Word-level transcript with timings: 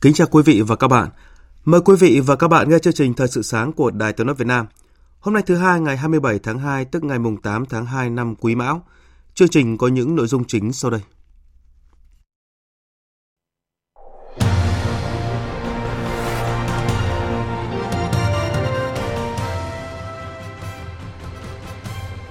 Kính 0.00 0.12
chào 0.14 0.26
quý 0.30 0.42
vị 0.42 0.62
và 0.62 0.76
các 0.76 0.88
bạn. 0.88 1.08
Mời 1.64 1.80
quý 1.80 1.96
vị 2.00 2.20
và 2.20 2.36
các 2.36 2.48
bạn 2.48 2.70
nghe 2.70 2.78
chương 2.78 2.92
trình 2.92 3.14
Thời 3.14 3.28
sự 3.28 3.42
sáng 3.42 3.72
của 3.72 3.90
Đài 3.90 4.12
Tiếng 4.12 4.26
nói 4.26 4.36
Việt 4.38 4.46
Nam. 4.46 4.66
Hôm 5.20 5.34
nay 5.34 5.42
thứ 5.46 5.56
hai 5.56 5.80
ngày 5.80 5.96
27 5.96 6.38
tháng 6.38 6.58
2 6.58 6.84
tức 6.84 7.04
ngày 7.04 7.18
mùng 7.18 7.36
8 7.36 7.66
tháng 7.66 7.86
2 7.86 8.10
năm 8.10 8.34
Quý 8.34 8.54
Mão. 8.54 8.82
Chương 9.34 9.48
trình 9.48 9.78
có 9.78 9.88
những 9.88 10.16
nội 10.16 10.26
dung 10.26 10.44
chính 10.44 10.72
sau 10.72 10.90
đây. 10.90 11.00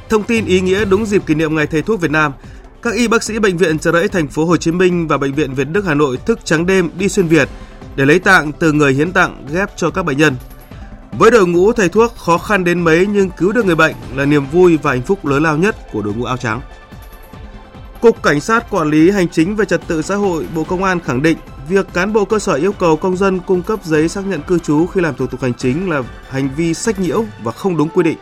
Thông 0.09 0.23
tin 0.23 0.45
ý 0.45 0.61
nghĩa 0.61 0.85
đúng 0.85 1.05
dịp 1.05 1.25
kỷ 1.25 1.35
niệm 1.35 1.55
Ngày 1.55 1.67
Thầy 1.67 1.81
thuốc 1.81 2.01
Việt 2.01 2.11
Nam, 2.11 2.33
các 2.81 2.93
y 2.93 3.07
bác 3.07 3.23
sĩ 3.23 3.39
bệnh 3.39 3.57
viện 3.57 3.79
chợ 3.79 3.91
Rẫy 3.91 4.07
thành 4.07 4.27
phố 4.27 4.45
Hồ 4.45 4.57
Chí 4.57 4.71
Minh 4.71 5.07
và 5.07 5.17
bệnh 5.17 5.33
viện 5.33 5.53
Việt 5.53 5.67
Đức 5.71 5.85
Hà 5.85 5.93
Nội 5.93 6.17
thức 6.17 6.39
trắng 6.43 6.65
đêm 6.65 6.89
đi 6.97 7.09
xuyên 7.09 7.27
Việt 7.27 7.49
để 7.95 8.05
lấy 8.05 8.19
tạng 8.19 8.51
từ 8.51 8.71
người 8.71 8.93
hiến 8.93 9.11
tặng 9.11 9.45
ghép 9.53 9.77
cho 9.77 9.89
các 9.89 10.05
bệnh 10.05 10.17
nhân. 10.17 10.35
Với 11.11 11.31
đội 11.31 11.47
ngũ 11.47 11.73
thầy 11.73 11.89
thuốc 11.89 12.17
khó 12.17 12.37
khăn 12.37 12.63
đến 12.63 12.83
mấy 12.83 13.07
nhưng 13.07 13.29
cứu 13.29 13.51
được 13.51 13.65
người 13.65 13.75
bệnh 13.75 13.95
là 14.15 14.25
niềm 14.25 14.45
vui 14.51 14.77
và 14.77 14.91
hạnh 14.91 15.01
phúc 15.01 15.25
lớn 15.25 15.43
lao 15.43 15.57
nhất 15.57 15.75
của 15.91 16.01
đội 16.01 16.13
ngũ 16.13 16.25
áo 16.25 16.37
trắng. 16.37 16.61
Cục 18.01 18.23
Cảnh 18.23 18.39
sát 18.39 18.69
Quản 18.69 18.89
lý 18.89 19.11
Hành 19.11 19.29
chính 19.29 19.55
về 19.55 19.65
Trật 19.65 19.81
tự 19.87 20.01
xã 20.01 20.15
hội 20.15 20.45
Bộ 20.55 20.63
Công 20.63 20.83
an 20.83 20.99
khẳng 20.99 21.21
định 21.21 21.37
việc 21.69 21.87
cán 21.93 22.13
bộ 22.13 22.25
cơ 22.25 22.39
sở 22.39 22.53
yêu 22.53 22.71
cầu 22.71 22.97
công 22.97 23.17
dân 23.17 23.39
cung 23.39 23.61
cấp 23.61 23.79
giấy 23.83 24.09
xác 24.09 24.27
nhận 24.27 24.41
cư 24.41 24.59
trú 24.59 24.85
khi 24.87 25.01
làm 25.01 25.15
thủ 25.15 25.27
tục 25.27 25.41
hành 25.41 25.53
chính 25.53 25.89
là 25.89 26.03
hành 26.29 26.49
vi 26.55 26.73
sách 26.73 26.99
nhiễu 26.99 27.25
và 27.43 27.51
không 27.51 27.77
đúng 27.77 27.89
quy 27.89 28.03
định. 28.03 28.17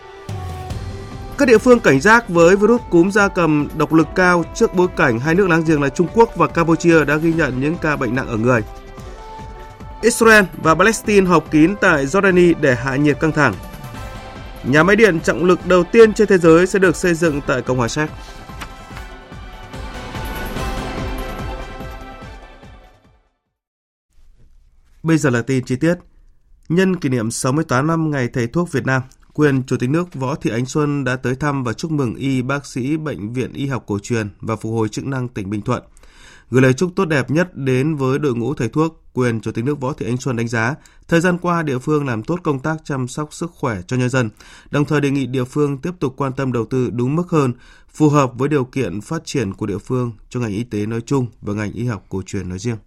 Các 1.38 1.48
địa 1.48 1.58
phương 1.58 1.80
cảnh 1.80 2.00
giác 2.00 2.30
với 2.30 2.56
virus 2.56 2.82
cúm 2.90 3.10
da 3.10 3.28
cầm 3.28 3.68
độc 3.78 3.94
lực 3.94 4.08
cao 4.16 4.44
trước 4.56 4.74
bối 4.74 4.88
cảnh 4.96 5.20
hai 5.20 5.36
nước 5.36 5.50
láng 5.50 5.64
giềng 5.68 5.82
là 5.82 5.90
Trung 5.90 6.08
Quốc 6.14 6.36
và 6.36 6.48
Campuchia 6.48 7.06
đã 7.06 7.16
ghi 7.16 7.34
nhận 7.34 7.62
những 7.62 7.76
ca 7.82 7.96
bệnh 7.96 8.16
nặng 8.16 8.28
ở 8.28 8.38
người. 8.38 8.62
Israel 10.02 10.46
và 10.64 10.76
Palestine 10.76 11.28
họp 11.28 11.52
kín 11.52 11.76
tại 11.82 12.06
Jordani 12.06 12.54
để 12.62 12.76
hạ 12.76 12.96
nhiệt 12.96 13.20
căng 13.20 13.32
thẳng. 13.32 13.54
Nhà 14.64 14.84
máy 14.84 14.96
điện 14.96 15.20
trọng 15.20 15.46
lực 15.46 15.60
đầu 15.66 15.84
tiên 15.84 16.14
trên 16.14 16.28
thế 16.28 16.38
giới 16.38 16.68
sẽ 16.68 16.80
được 16.80 16.96
xây 16.96 17.14
dựng 17.14 17.42
tại 17.48 17.62
Cộng 17.62 17.78
hòa 17.78 17.88
Séc. 17.88 18.10
Bây 25.04 25.18
giờ 25.18 25.30
là 25.30 25.42
tin 25.42 25.64
chi 25.64 25.76
tiết. 25.76 25.96
Nhân 26.70 26.96
kỷ 26.96 27.10
niệm 27.10 27.32
68 27.32 27.88
năm 27.88 28.12
Ngày 28.12 28.28
Thầy 28.34 28.48
thuốc 28.48 28.72
Việt 28.72 28.86
Nam, 28.86 29.02
quyền 29.34 29.64
Chủ 29.64 29.78
tịch 29.78 29.90
nước 29.90 30.14
Võ 30.14 30.36
Thị 30.36 30.50
Ánh 30.50 30.66
Xuân 30.66 31.04
đã 31.04 31.16
tới 31.16 31.36
thăm 31.36 31.64
và 31.64 31.74
chúc 31.74 31.92
mừng 31.92 32.16
y 32.16 32.42
bác 32.42 32.66
sĩ 32.66 32.98
Bệnh 32.98 33.34
viện 33.34 33.54
Y 33.54 33.68
học 33.68 33.84
cổ 33.88 34.00
truyền 34.00 34.30
và 34.42 34.56
phục 34.56 34.74
hồi 34.74 34.90
chức 34.90 35.06
năng 35.06 35.28
tỉnh 35.28 35.50
Bình 35.50 35.62
Thuận. 35.62 35.84
Gửi 36.50 36.62
lời 36.62 36.74
chúc 36.74 36.92
tốt 36.96 37.06
đẹp 37.06 37.32
nhất 37.32 37.58
đến 37.58 37.96
với 37.96 38.20
đội 38.20 38.36
ngũ 38.36 38.54
thầy 38.54 38.70
thuốc, 38.70 39.04
quyền 39.14 39.42
Chủ 39.42 39.52
tịch 39.52 39.66
nước 39.66 39.80
Võ 39.80 39.94
Thị 39.94 40.06
Ánh 40.06 40.18
Xuân 40.18 40.36
đánh 40.36 40.48
giá, 40.48 40.76
thời 41.08 41.22
gian 41.22 41.38
qua 41.38 41.64
địa 41.64 41.80
phương 41.80 42.06
làm 42.06 42.24
tốt 42.24 42.40
công 42.44 42.60
tác 42.60 42.78
chăm 42.84 43.08
sóc 43.08 43.34
sức 43.34 43.52
khỏe 43.52 43.82
cho 43.88 43.98
nhân 43.98 44.10
dân, 44.10 44.30
đồng 44.72 44.86
thời 44.86 45.02
đề 45.02 45.12
nghị 45.12 45.26
địa 45.26 45.44
phương 45.44 45.78
tiếp 45.78 45.92
tục 46.00 46.14
quan 46.18 46.34
tâm 46.34 46.52
đầu 46.52 46.66
tư 46.66 46.90
đúng 46.90 47.16
mức 47.16 47.30
hơn, 47.30 47.54
phù 47.94 48.10
hợp 48.10 48.32
với 48.36 48.50
điều 48.50 48.66
kiện 48.66 49.02
phát 49.02 49.26
triển 49.26 49.54
của 49.54 49.66
địa 49.66 49.78
phương 49.78 50.12
cho 50.30 50.40
ngành 50.40 50.52
y 50.52 50.64
tế 50.64 50.86
nói 50.86 51.02
chung 51.06 51.28
và 51.42 51.54
ngành 51.54 51.72
y 51.74 51.86
học 51.86 52.06
cổ 52.10 52.22
truyền 52.26 52.50
nói 52.50 52.60
riêng. 52.60 52.78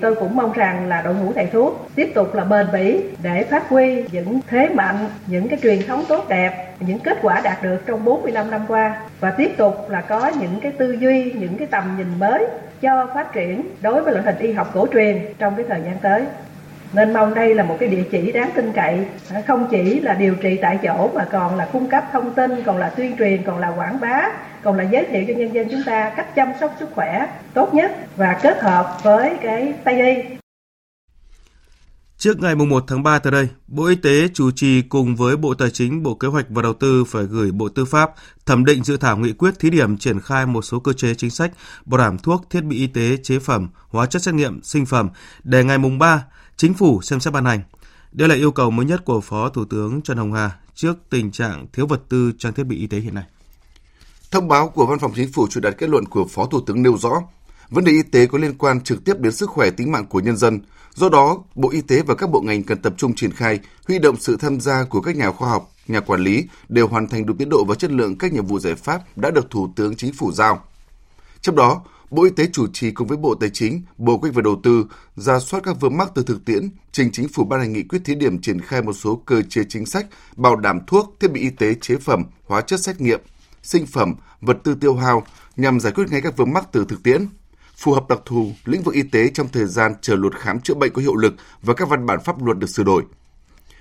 Tôi 0.00 0.14
cũng 0.14 0.36
mong 0.36 0.52
rằng 0.52 0.88
là 0.88 1.02
đội 1.02 1.14
ngũ 1.14 1.32
thầy 1.32 1.46
thuốc 1.46 1.88
tiếp 1.94 2.12
tục 2.14 2.34
là 2.34 2.44
bền 2.44 2.66
bỉ 2.72 3.00
để 3.22 3.44
phát 3.44 3.68
huy 3.68 4.04
những 4.12 4.40
thế 4.46 4.68
mạnh, 4.68 5.08
những 5.26 5.48
cái 5.48 5.58
truyền 5.62 5.82
thống 5.86 6.04
tốt 6.08 6.28
đẹp, 6.28 6.74
những 6.80 6.98
kết 6.98 7.18
quả 7.22 7.40
đạt 7.44 7.62
được 7.62 7.86
trong 7.86 8.04
45 8.04 8.50
năm 8.50 8.60
qua 8.68 8.96
và 9.20 9.30
tiếp 9.30 9.52
tục 9.56 9.90
là 9.90 10.00
có 10.00 10.32
những 10.40 10.60
cái 10.60 10.72
tư 10.72 10.92
duy, 10.92 11.32
những 11.32 11.56
cái 11.56 11.66
tầm 11.66 11.94
nhìn 11.98 12.18
mới 12.18 12.46
cho 12.80 13.06
phát 13.14 13.32
triển 13.32 13.62
đối 13.82 14.02
với 14.02 14.12
loại 14.12 14.24
hình 14.24 14.38
y 14.38 14.52
học 14.52 14.70
cổ 14.74 14.86
truyền 14.92 15.18
trong 15.38 15.56
cái 15.56 15.66
thời 15.68 15.80
gian 15.84 15.98
tới. 16.02 16.24
Nên 16.92 17.12
mong 17.12 17.34
đây 17.34 17.54
là 17.54 17.62
một 17.62 17.76
cái 17.80 17.88
địa 17.88 18.02
chỉ 18.10 18.32
đáng 18.32 18.50
tin 18.54 18.72
cậy, 18.72 19.06
à, 19.34 19.42
không 19.46 19.66
chỉ 19.70 20.00
là 20.00 20.14
điều 20.14 20.34
trị 20.34 20.58
tại 20.62 20.78
chỗ 20.82 21.10
mà 21.14 21.26
còn 21.32 21.56
là 21.56 21.68
cung 21.72 21.90
cấp 21.90 22.04
thông 22.12 22.34
tin, 22.34 22.62
còn 22.62 22.78
là 22.78 22.88
tuyên 22.88 23.16
truyền, 23.18 23.42
còn 23.42 23.58
là 23.58 23.68
quảng 23.68 24.00
bá, 24.00 24.30
còn 24.64 24.76
là 24.76 24.84
giới 24.92 25.06
thiệu 25.10 25.24
cho 25.28 25.34
nhân 25.34 25.54
dân 25.54 25.68
chúng 25.70 25.82
ta 25.86 26.12
cách 26.16 26.26
chăm 26.36 26.48
sóc 26.60 26.76
sức 26.78 26.88
khỏe 26.94 27.38
tốt 27.54 27.74
nhất 27.74 27.92
và 28.16 28.38
kết 28.42 28.62
hợp 28.62 28.98
với 29.02 29.36
cái 29.42 29.74
Tây 29.84 30.14
y. 30.14 30.36
Trước 32.18 32.40
ngày 32.40 32.54
1 32.54 32.84
tháng 32.86 33.02
3 33.02 33.18
tới 33.18 33.32
đây, 33.32 33.48
Bộ 33.66 33.84
Y 33.84 33.94
tế 33.94 34.28
chủ 34.34 34.50
trì 34.50 34.82
cùng 34.82 35.16
với 35.16 35.36
Bộ 35.36 35.54
Tài 35.54 35.70
chính, 35.70 36.02
Bộ 36.02 36.14
Kế 36.14 36.28
hoạch 36.28 36.46
và 36.48 36.62
Đầu 36.62 36.72
tư 36.74 37.04
phải 37.04 37.24
gửi 37.24 37.50
Bộ 37.52 37.68
Tư 37.68 37.84
pháp 37.84 38.10
thẩm 38.46 38.64
định 38.64 38.84
dự 38.84 38.96
thảo 38.96 39.16
nghị 39.16 39.32
quyết 39.32 39.58
thí 39.58 39.70
điểm 39.70 39.96
triển 39.98 40.20
khai 40.20 40.46
một 40.46 40.62
số 40.62 40.80
cơ 40.80 40.92
chế 40.92 41.14
chính 41.14 41.30
sách 41.30 41.52
bảo 41.84 41.98
đảm 41.98 42.18
thuốc, 42.18 42.50
thiết 42.50 42.60
bị 42.60 42.76
y 42.76 42.86
tế, 42.86 43.16
chế 43.22 43.38
phẩm, 43.38 43.68
hóa 43.88 44.06
chất 44.06 44.22
xét 44.22 44.34
nghiệm, 44.34 44.62
sinh 44.62 44.86
phẩm 44.86 45.08
để 45.44 45.64
ngày 45.64 45.78
mùng 45.78 45.98
3 45.98 46.24
chính 46.56 46.74
phủ 46.74 47.02
xem 47.02 47.20
xét 47.20 47.32
ban 47.34 47.44
hành. 47.44 47.60
Đây 48.12 48.28
là 48.28 48.34
yêu 48.34 48.52
cầu 48.52 48.70
mới 48.70 48.86
nhất 48.86 49.04
của 49.04 49.20
Phó 49.20 49.48
Thủ 49.48 49.64
tướng 49.64 50.02
Trần 50.02 50.16
Hồng 50.16 50.32
Hà 50.32 50.50
trước 50.74 50.96
tình 51.10 51.30
trạng 51.30 51.66
thiếu 51.72 51.86
vật 51.86 52.00
tư 52.08 52.32
trang 52.38 52.52
thiết 52.52 52.64
bị 52.64 52.76
y 52.76 52.86
tế 52.86 52.98
hiện 52.98 53.14
nay. 53.14 53.24
Thông 54.34 54.48
báo 54.48 54.68
của 54.68 54.86
Văn 54.86 54.98
phòng 54.98 55.12
Chính 55.16 55.32
phủ 55.32 55.46
truyền 55.48 55.62
đạt 55.62 55.74
kết 55.78 55.88
luận 55.88 56.06
của 56.06 56.26
Phó 56.30 56.46
Thủ 56.46 56.60
tướng 56.66 56.82
nêu 56.82 56.96
rõ, 56.98 57.22
vấn 57.70 57.84
đề 57.84 57.92
y 57.92 58.02
tế 58.02 58.26
có 58.26 58.38
liên 58.38 58.58
quan 58.58 58.80
trực 58.80 59.04
tiếp 59.04 59.18
đến 59.18 59.32
sức 59.32 59.50
khỏe 59.50 59.70
tính 59.70 59.92
mạng 59.92 60.06
của 60.06 60.20
nhân 60.20 60.36
dân. 60.36 60.60
Do 60.94 61.08
đó, 61.08 61.42
Bộ 61.54 61.70
Y 61.70 61.80
tế 61.80 62.02
và 62.02 62.14
các 62.14 62.30
bộ 62.30 62.40
ngành 62.40 62.62
cần 62.62 62.82
tập 62.82 62.94
trung 62.96 63.14
triển 63.14 63.32
khai, 63.32 63.60
huy 63.88 63.98
động 63.98 64.16
sự 64.16 64.36
tham 64.36 64.60
gia 64.60 64.84
của 64.84 65.00
các 65.00 65.16
nhà 65.16 65.30
khoa 65.30 65.48
học, 65.48 65.72
nhà 65.88 66.00
quản 66.00 66.20
lý 66.20 66.44
để 66.68 66.82
hoàn 66.82 67.08
thành 67.08 67.26
đúng 67.26 67.36
tiến 67.36 67.48
độ 67.48 67.64
và 67.68 67.74
chất 67.74 67.90
lượng 67.92 68.18
các 68.18 68.32
nhiệm 68.32 68.46
vụ 68.46 68.58
giải 68.58 68.74
pháp 68.74 69.18
đã 69.18 69.30
được 69.30 69.50
Thủ 69.50 69.72
tướng 69.76 69.96
Chính 69.96 70.12
phủ 70.12 70.32
giao. 70.32 70.64
Trong 71.40 71.56
đó, 71.56 71.82
Bộ 72.10 72.24
Y 72.24 72.30
tế 72.30 72.48
chủ 72.52 72.66
trì 72.72 72.90
cùng 72.90 73.08
với 73.08 73.16
Bộ 73.16 73.34
Tài 73.34 73.50
chính, 73.50 73.82
Bộ 73.98 74.16
Kế 74.16 74.20
hoạch 74.20 74.34
và 74.34 74.42
Đầu 74.42 74.60
tư 74.62 74.86
ra 75.16 75.38
soát 75.38 75.60
các 75.64 75.80
vướng 75.80 75.96
mắc 75.96 76.08
từ 76.14 76.22
thực 76.22 76.44
tiễn, 76.44 76.68
trình 76.92 77.12
chính 77.12 77.28
phủ 77.28 77.44
ban 77.44 77.60
hành 77.60 77.72
nghị 77.72 77.82
quyết 77.82 78.02
thí 78.04 78.14
điểm 78.14 78.40
triển 78.40 78.60
khai 78.60 78.82
một 78.82 78.92
số 78.92 79.22
cơ 79.26 79.42
chế 79.42 79.62
chính 79.68 79.86
sách 79.86 80.06
bảo 80.36 80.56
đảm 80.56 80.80
thuốc, 80.86 81.16
thiết 81.20 81.32
bị 81.32 81.40
y 81.40 81.50
tế, 81.50 81.74
chế 81.74 81.96
phẩm, 81.96 82.24
hóa 82.46 82.60
chất 82.60 82.80
xét 82.80 83.00
nghiệm, 83.00 83.20
sinh 83.64 83.86
phẩm, 83.86 84.14
vật 84.40 84.58
tư 84.64 84.74
tiêu 84.74 84.94
hao 84.94 85.26
nhằm 85.56 85.80
giải 85.80 85.92
quyết 85.92 86.04
ngay 86.10 86.20
các 86.20 86.36
vướng 86.36 86.52
mắc 86.52 86.68
từ 86.72 86.84
thực 86.88 87.02
tiễn, 87.02 87.26
phù 87.76 87.92
hợp 87.92 88.08
đặc 88.08 88.18
thù 88.24 88.52
lĩnh 88.64 88.82
vực 88.82 88.94
y 88.94 89.02
tế 89.02 89.28
trong 89.28 89.48
thời 89.48 89.66
gian 89.66 89.94
chờ 90.00 90.16
luật 90.16 90.34
khám 90.34 90.60
chữa 90.60 90.74
bệnh 90.74 90.92
có 90.92 91.02
hiệu 91.02 91.16
lực 91.16 91.34
và 91.62 91.74
các 91.74 91.88
văn 91.88 92.06
bản 92.06 92.20
pháp 92.24 92.42
luật 92.42 92.58
được 92.58 92.70
sửa 92.70 92.82
đổi. 92.82 93.04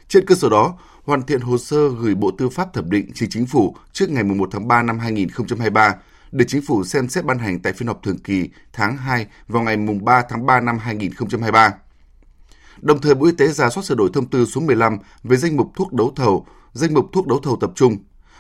Trên 0.08 0.26
cơ 0.26 0.36
sở 0.36 0.50
đó, 0.50 0.78
hoàn 1.04 1.22
thiện 1.22 1.42
hồ 1.42 1.58
sơ 1.58 1.90
gửi 1.90 2.16
Bộ 2.16 2.32
Tư 2.32 2.50
pháp 2.50 2.74
thẩm 2.74 2.90
định 2.90 3.12
trình 3.14 3.30
chính 3.30 3.46
phủ 3.46 3.76
trước 3.92 4.10
ngày 4.10 4.24
1 4.24 4.50
tháng 4.52 4.68
3 4.68 4.84
năm 4.84 5.00
2023 5.00 5.96
để 6.32 6.46
chính 6.48 6.62
phủ 6.62 6.84
xem 6.84 7.10
xét 7.10 7.26
ban 7.26 7.40
hành 7.40 7.60
tại 7.60 7.74
phiên 7.74 7.88
họp 7.88 8.04
thường 8.04 8.18
kỳ 8.18 8.50
tháng 8.74 8.98
2 8.98 9.28
vào 9.48 9.64
ngày 9.64 9.78
3 10.02 10.24
tháng 10.30 10.46
3 10.46 10.62
năm 10.62 10.78
2023. 10.78 11.74
Đồng 12.82 13.02
thời 13.02 13.16
Bộ 13.16 13.26
Y 13.26 13.32
tế 13.32 13.48
ra 13.48 13.70
soát 13.70 13.84
sửa 13.84 13.96
đổi 13.96 14.10
thông 14.14 14.30
tư 14.30 14.46
số 14.46 14.62
15 14.62 14.98
về 15.24 15.38
danh 15.38 15.58
mục 15.58 15.72
thuốc 15.76 15.94
đấu 15.94 16.14
thầu, 16.16 16.46
danh 16.74 16.94
mục 16.94 17.10
thuốc 17.14 17.28
đấu 17.28 17.40
thầu 17.44 17.58
tập 17.62 17.72
trung. 17.76 17.98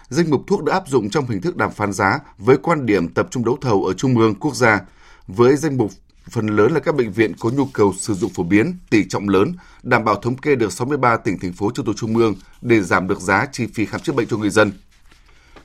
Danh 0.09 0.29
mục 0.29 0.44
thuốc 0.47 0.63
đã 0.63 0.73
áp 0.73 0.88
dụng 0.88 1.09
trong 1.09 1.27
hình 1.27 1.41
thức 1.41 1.57
đàm 1.57 1.71
phán 1.71 1.94
giá 1.94 2.19
với 2.38 2.57
quan 2.57 2.85
điểm 2.85 3.07
tập 3.07 3.27
trung 3.31 3.45
đấu 3.45 3.57
thầu 3.61 3.85
ở 3.85 3.94
trung 3.94 4.19
ương 4.19 4.35
quốc 4.35 4.55
gia, 4.55 4.81
với 5.27 5.55
danh 5.55 5.77
mục 5.77 5.91
phần 6.31 6.47
lớn 6.47 6.71
là 6.73 6.79
các 6.79 6.95
bệnh 6.95 7.11
viện 7.11 7.33
có 7.39 7.50
nhu 7.50 7.65
cầu 7.65 7.94
sử 7.97 8.13
dụng 8.13 8.31
phổ 8.33 8.44
biến, 8.44 8.77
tỷ 8.89 9.07
trọng 9.07 9.29
lớn, 9.29 9.53
đảm 9.83 10.05
bảo 10.05 10.15
thống 10.15 10.38
kê 10.38 10.55
được 10.55 10.71
63 10.71 11.17
tỉnh 11.17 11.39
thành 11.39 11.53
phố 11.53 11.71
trực 11.71 11.85
thuộc 11.85 11.95
trung 11.97 12.17
ương 12.17 12.35
để 12.61 12.81
giảm 12.81 13.07
được 13.07 13.19
giá 13.19 13.47
chi 13.51 13.67
phí 13.73 13.85
khám 13.85 14.01
chữa 14.01 14.13
bệnh 14.13 14.27
cho 14.27 14.38
người 14.38 14.50
dân 14.50 14.71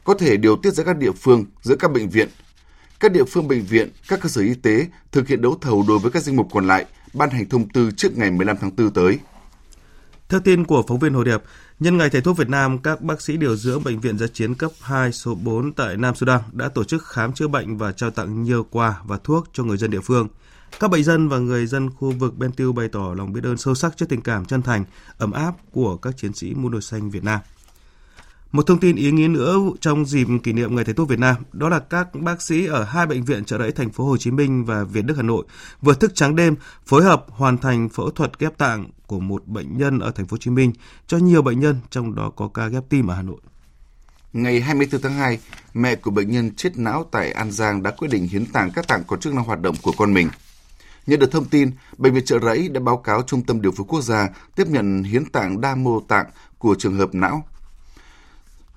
có 0.08 0.14
thể 0.14 0.36
điều 0.36 0.56
tiết 0.56 0.70
giữa 0.70 0.84
các 0.84 0.98
địa 0.98 1.12
phương, 1.12 1.44
giữa 1.62 1.76
các 1.76 1.92
bệnh 1.92 2.08
viện. 2.08 2.28
Các 3.00 3.12
địa 3.12 3.24
phương 3.24 3.48
bệnh 3.48 3.64
viện, 3.64 3.90
các 4.08 4.20
cơ 4.20 4.28
sở 4.28 4.42
y 4.42 4.54
tế 4.54 4.86
thực 5.12 5.28
hiện 5.28 5.42
đấu 5.42 5.58
thầu 5.60 5.84
đối 5.88 5.98
với 5.98 6.10
các 6.10 6.22
danh 6.22 6.36
mục 6.36 6.48
còn 6.52 6.66
lại, 6.66 6.86
ban 7.14 7.30
hành 7.30 7.48
thông 7.48 7.68
tư 7.68 7.90
trước 7.96 8.18
ngày 8.18 8.30
15 8.30 8.56
tháng 8.60 8.76
4 8.76 8.90
tới. 8.90 9.18
Theo 10.28 10.40
tin 10.40 10.64
của 10.64 10.82
phóng 10.88 10.98
viên 10.98 11.14
Hồ 11.14 11.24
Điệp, 11.24 11.42
Nhân 11.80 11.96
ngày 11.96 12.10
Thầy 12.10 12.20
thuốc 12.20 12.36
Việt 12.36 12.48
Nam, 12.48 12.78
các 12.78 13.00
bác 13.00 13.20
sĩ 13.20 13.36
điều 13.36 13.56
dưỡng 13.56 13.84
Bệnh 13.84 14.00
viện 14.00 14.18
Giã 14.18 14.26
chiến 14.26 14.54
cấp 14.54 14.70
2 14.80 15.12
số 15.12 15.34
4 15.34 15.72
tại 15.72 15.96
Nam 15.96 16.14
Sudan 16.14 16.40
đã 16.52 16.68
tổ 16.68 16.84
chức 16.84 17.04
khám 17.06 17.32
chữa 17.32 17.48
bệnh 17.48 17.78
và 17.78 17.92
trao 17.92 18.10
tặng 18.10 18.42
nhiều 18.42 18.66
quà 18.70 19.00
và 19.04 19.18
thuốc 19.24 19.48
cho 19.52 19.64
người 19.64 19.76
dân 19.76 19.90
địa 19.90 20.00
phương. 20.00 20.28
Các 20.80 20.90
bệnh 20.90 21.04
dân 21.04 21.28
và 21.28 21.38
người 21.38 21.66
dân 21.66 21.90
khu 21.90 22.10
vực 22.10 22.38
Ben 22.38 22.52
Tiêu 22.52 22.72
bày 22.72 22.88
tỏ 22.88 23.14
lòng 23.16 23.32
biết 23.32 23.44
ơn 23.44 23.56
sâu 23.56 23.74
sắc 23.74 23.96
trước 23.96 24.08
tình 24.08 24.20
cảm 24.20 24.44
chân 24.44 24.62
thành, 24.62 24.84
ấm 25.18 25.32
áp 25.32 25.54
của 25.72 25.96
các 25.96 26.16
chiến 26.16 26.32
sĩ 26.32 26.54
mũ 26.54 26.68
nồi 26.68 26.82
xanh 26.82 27.10
Việt 27.10 27.24
Nam. 27.24 27.40
Một 28.52 28.66
thông 28.66 28.80
tin 28.80 28.96
ý 28.96 29.10
nghĩa 29.10 29.28
nữa 29.28 29.56
trong 29.80 30.04
dịp 30.06 30.26
kỷ 30.42 30.52
niệm 30.52 30.76
Ngày 30.76 30.84
Thầy 30.84 30.94
thuốc 30.94 31.08
Việt 31.08 31.18
Nam, 31.18 31.36
đó 31.52 31.68
là 31.68 31.78
các 31.78 32.08
bác 32.14 32.42
sĩ 32.42 32.66
ở 32.66 32.84
hai 32.84 33.06
bệnh 33.06 33.24
viện 33.24 33.44
trợ 33.44 33.58
rẫy 33.58 33.72
thành 33.72 33.90
phố 33.90 34.04
Hồ 34.04 34.16
Chí 34.16 34.30
Minh 34.30 34.64
và 34.64 34.84
Việt 34.84 35.02
Đức 35.02 35.14
Hà 35.16 35.22
Nội 35.22 35.44
vừa 35.80 35.94
thức 35.94 36.14
trắng 36.14 36.36
đêm 36.36 36.56
phối 36.86 37.04
hợp 37.04 37.24
hoàn 37.28 37.58
thành 37.58 37.88
phẫu 37.88 38.10
thuật 38.10 38.38
ghép 38.38 38.58
tạng 38.58 38.90
của 39.06 39.20
một 39.20 39.46
bệnh 39.46 39.78
nhân 39.78 39.98
ở 39.98 40.10
thành 40.10 40.26
phố 40.26 40.34
Hồ 40.34 40.38
Chí 40.38 40.50
Minh 40.50 40.72
cho 41.06 41.18
nhiều 41.18 41.42
bệnh 41.42 41.60
nhân, 41.60 41.76
trong 41.90 42.14
đó 42.14 42.30
có 42.36 42.48
ca 42.54 42.68
ghép 42.68 42.82
tim 42.88 43.06
ở 43.06 43.14
Hà 43.14 43.22
Nội. 43.22 43.40
Ngày 44.32 44.60
24 44.60 45.00
tháng 45.00 45.14
2, 45.14 45.38
mẹ 45.74 45.94
của 45.94 46.10
bệnh 46.10 46.30
nhân 46.30 46.50
chết 46.56 46.78
não 46.78 47.04
tại 47.10 47.32
An 47.32 47.52
Giang 47.52 47.82
đã 47.82 47.90
quyết 47.90 48.08
định 48.10 48.28
hiến 48.28 48.46
tặng 48.46 48.70
các 48.74 48.88
tạng 48.88 49.04
có 49.06 49.16
chức 49.16 49.34
năng 49.34 49.44
hoạt 49.44 49.60
động 49.60 49.74
của 49.82 49.92
con 49.98 50.14
mình. 50.14 50.28
Nhận 51.06 51.20
được 51.20 51.32
thông 51.32 51.44
tin, 51.44 51.70
Bệnh 51.98 52.14
viện 52.14 52.24
Trợ 52.24 52.38
Rẫy 52.38 52.68
đã 52.68 52.80
báo 52.80 52.96
cáo 52.96 53.22
Trung 53.22 53.42
tâm 53.42 53.62
Điều 53.62 53.72
phối 53.72 53.86
Quốc 53.88 54.00
gia 54.00 54.28
tiếp 54.56 54.66
nhận 54.68 55.02
hiến 55.02 55.24
tạng 55.24 55.60
đa 55.60 55.74
mô 55.74 56.00
tạng 56.00 56.26
của 56.58 56.74
trường 56.78 56.96
hợp 56.96 57.14
não 57.14 57.44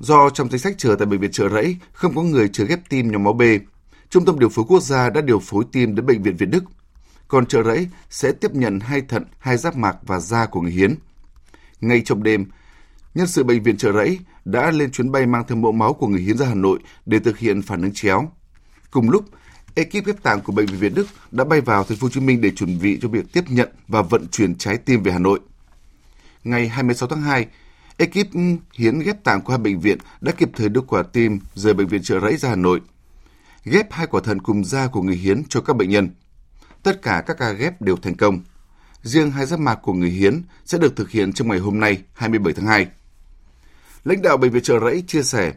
Do 0.02 0.30
trong 0.30 0.50
danh 0.50 0.60
sách 0.60 0.76
chờ 0.78 0.96
tại 1.00 1.06
bệnh 1.06 1.20
viện 1.20 1.32
Trợ 1.32 1.50
Rẫy 1.50 1.78
không 1.94 2.16
có 2.16 2.22
người 2.22 2.50
chờ 2.54 2.66
ghép 2.66 2.80
tim 2.90 3.12
nhóm 3.12 3.24
máu 3.24 3.34
B, 3.34 3.42
Trung 4.10 4.26
tâm 4.26 4.40
điều 4.40 4.50
phối 4.50 4.66
quốc 4.68 4.84
gia 4.84 5.10
đã 5.10 5.22
điều 5.22 5.40
phối 5.40 5.64
tim 5.72 5.96
đến 5.96 6.06
bệnh 6.06 6.24
viện 6.24 6.36
Việt 6.36 6.46
Đức. 6.46 6.64
Còn 7.28 7.46
Trợ 7.46 7.64
Rẫy 7.64 7.88
sẽ 8.10 8.32
tiếp 8.32 8.52
nhận 8.54 8.80
hai 8.80 9.02
thận, 9.02 9.24
hai 9.40 9.58
giáp 9.58 9.76
mạc 9.76 9.98
và 10.02 10.20
da 10.20 10.46
của 10.46 10.62
người 10.62 10.72
hiến. 10.72 10.96
Ngay 11.82 12.02
trong 12.06 12.24
đêm, 12.24 12.46
nhân 13.16 13.28
sự 13.28 13.44
bệnh 13.44 13.64
viện 13.64 13.78
Trợ 13.78 13.92
Rẫy 13.92 14.20
đã 14.46 14.72
lên 14.72 14.92
chuyến 14.92 15.12
bay 15.12 15.26
mang 15.26 15.44
theo 15.48 15.58
mẫu 15.58 15.72
máu 15.72 15.94
của 15.94 16.08
người 16.08 16.22
hiến 16.22 16.38
ra 16.38 16.46
Hà 16.46 16.54
Nội 16.54 16.80
để 17.06 17.20
thực 17.20 17.38
hiện 17.38 17.62
phản 17.62 17.82
ứng 17.82 17.94
chéo. 17.94 18.32
Cùng 18.92 19.10
lúc, 19.10 19.26
ekip 19.76 20.06
ghép 20.06 20.24
tạng 20.24 20.42
của 20.42 20.54
bệnh 20.54 20.66
viện 20.66 20.80
Việt 20.80 20.94
Đức 20.96 21.08
đã 21.32 21.44
bay 21.44 21.62
vào 21.62 21.84
thành 21.84 21.98
phố 21.98 22.06
Hồ 22.06 22.12
Chí 22.12 22.20
Minh 22.20 22.42
để 22.42 22.52
chuẩn 22.52 22.80
bị 22.80 23.00
cho 23.02 23.08
việc 23.10 23.34
tiếp 23.34 23.44
nhận 23.48 23.70
và 23.88 24.02
vận 24.02 24.28
chuyển 24.28 24.56
trái 24.56 24.78
tim 24.78 25.04
về 25.04 25.12
Hà 25.12 25.20
Nội. 25.20 25.40
Ngày 26.44 26.68
26 26.68 27.10
tháng 27.10 27.22
2, 27.22 27.48
Ekip 28.02 28.28
hiến 28.74 29.00
ghép 29.00 29.24
tạng 29.24 29.42
của 29.42 29.54
hai 29.54 29.58
bệnh 29.58 29.80
viện 29.80 29.98
đã 30.22 30.32
kịp 30.32 30.50
thời 30.56 30.70
đưa 30.70 30.82
quả 30.82 31.04
tim 31.04 31.40
rời 31.56 31.74
bệnh 31.74 31.88
viện 31.88 32.02
trợ 32.04 32.20
rẫy 32.20 32.38
ra 32.38 32.50
Hà 32.50 32.56
Nội. 32.56 32.82
Ghép 33.66 33.92
hai 33.92 34.08
quả 34.08 34.22
thận 34.24 34.40
cùng 34.40 34.66
da 34.66 34.88
của 34.88 35.02
người 35.02 35.16
hiến 35.16 35.44
cho 35.50 35.62
các 35.62 35.76
bệnh 35.76 35.90
nhân. 35.90 36.10
Tất 36.84 37.02
cả 37.02 37.24
các 37.28 37.38
ca 37.40 37.52
ghép 37.52 37.82
đều 37.82 37.98
thành 37.98 38.16
công. 38.16 38.40
Riêng 39.02 39.32
hai 39.32 39.46
giáp 39.46 39.60
mạc 39.60 39.76
của 39.76 39.94
người 39.94 40.10
hiến 40.10 40.42
sẽ 40.66 40.78
được 40.78 40.96
thực 40.96 41.10
hiện 41.10 41.34
trong 41.34 41.48
ngày 41.48 41.60
hôm 41.60 41.80
nay 41.80 42.02
27 42.14 42.54
tháng 42.54 42.66
2. 42.66 42.88
Lãnh 44.04 44.22
đạo 44.22 44.38
bệnh 44.38 44.52
viện 44.52 44.64
trợ 44.64 44.80
rẫy 44.80 45.04
chia 45.08 45.24
sẻ, 45.24 45.54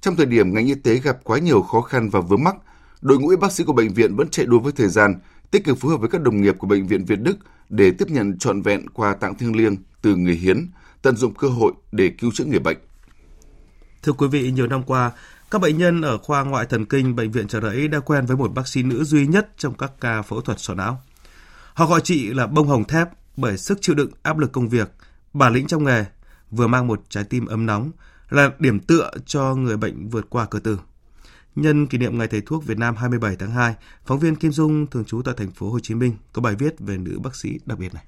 trong 0.00 0.16
thời 0.16 0.26
điểm 0.26 0.54
ngành 0.54 0.66
y 0.66 0.74
tế 0.74 0.96
gặp 0.96 1.18
quá 1.24 1.38
nhiều 1.38 1.62
khó 1.62 1.80
khăn 1.80 2.08
và 2.08 2.20
vướng 2.20 2.44
mắc, 2.44 2.56
đội 3.00 3.18
ngũ 3.18 3.36
bác 3.36 3.52
sĩ 3.52 3.64
của 3.64 3.72
bệnh 3.72 3.94
viện 3.94 4.16
vẫn 4.16 4.28
chạy 4.30 4.46
đua 4.46 4.58
với 4.58 4.72
thời 4.72 4.88
gian, 4.88 5.14
tích 5.50 5.64
cực 5.64 5.78
phối 5.78 5.90
hợp 5.90 6.00
với 6.00 6.08
các 6.08 6.20
đồng 6.20 6.42
nghiệp 6.42 6.54
của 6.58 6.66
bệnh 6.66 6.86
viện 6.86 7.04
Việt 7.04 7.20
Đức 7.20 7.36
để 7.68 7.90
tiếp 7.90 8.10
nhận 8.10 8.38
trọn 8.38 8.62
vẹn 8.62 8.88
quà 8.88 9.14
tặng 9.14 9.34
thiêng 9.34 9.56
liêng 9.56 9.76
từ 10.02 10.16
người 10.16 10.34
hiến 10.34 10.66
tận 11.02 11.16
dụng 11.16 11.34
cơ 11.34 11.48
hội 11.48 11.72
để 11.92 12.12
cứu 12.18 12.30
chữa 12.34 12.44
người 12.44 12.58
bệnh. 12.58 12.78
Thưa 14.02 14.12
quý 14.12 14.28
vị, 14.28 14.50
nhiều 14.50 14.66
năm 14.66 14.82
qua, 14.82 15.12
các 15.50 15.60
bệnh 15.60 15.78
nhân 15.78 16.02
ở 16.02 16.18
khoa 16.18 16.44
ngoại 16.44 16.66
thần 16.66 16.86
kinh 16.86 17.16
bệnh 17.16 17.30
viện 17.30 17.48
Trợ 17.48 17.60
Rẫy 17.60 17.88
đã 17.88 18.00
quen 18.00 18.26
với 18.26 18.36
một 18.36 18.54
bác 18.54 18.68
sĩ 18.68 18.82
nữ 18.82 19.04
duy 19.04 19.26
nhất 19.26 19.48
trong 19.56 19.74
các 19.74 19.92
ca 20.00 20.22
phẫu 20.22 20.40
thuật 20.40 20.60
sọ 20.60 20.74
não. 20.74 21.02
Họ 21.74 21.86
gọi 21.86 22.00
chị 22.04 22.34
là 22.34 22.46
bông 22.46 22.68
hồng 22.68 22.84
thép 22.84 23.08
bởi 23.36 23.58
sức 23.58 23.78
chịu 23.80 23.94
đựng 23.94 24.10
áp 24.22 24.38
lực 24.38 24.52
công 24.52 24.68
việc, 24.68 24.90
bản 25.32 25.52
lĩnh 25.52 25.66
trong 25.66 25.84
nghề, 25.84 26.04
vừa 26.50 26.66
mang 26.66 26.86
một 26.86 27.02
trái 27.08 27.24
tim 27.24 27.46
ấm 27.46 27.66
nóng, 27.66 27.90
là 28.30 28.50
điểm 28.58 28.80
tựa 28.80 29.10
cho 29.26 29.54
người 29.54 29.76
bệnh 29.76 30.08
vượt 30.08 30.26
qua 30.30 30.46
cơ 30.46 30.58
tử. 30.58 30.78
Nhân 31.56 31.86
kỷ 31.86 31.98
niệm 31.98 32.18
Ngày 32.18 32.28
Thầy 32.28 32.40
thuốc 32.40 32.66
Việt 32.66 32.78
Nam 32.78 32.96
27 32.96 33.36
tháng 33.36 33.50
2, 33.50 33.74
phóng 34.06 34.18
viên 34.18 34.36
Kim 34.36 34.52
Dung 34.52 34.86
thường 34.86 35.04
trú 35.04 35.22
tại 35.22 35.34
thành 35.38 35.50
phố 35.50 35.70
Hồ 35.70 35.80
Chí 35.80 35.94
Minh 35.94 36.16
có 36.32 36.42
bài 36.42 36.54
viết 36.54 36.74
về 36.78 36.98
nữ 36.98 37.18
bác 37.18 37.36
sĩ 37.36 37.58
đặc 37.66 37.78
biệt 37.78 37.94
này. 37.94 38.04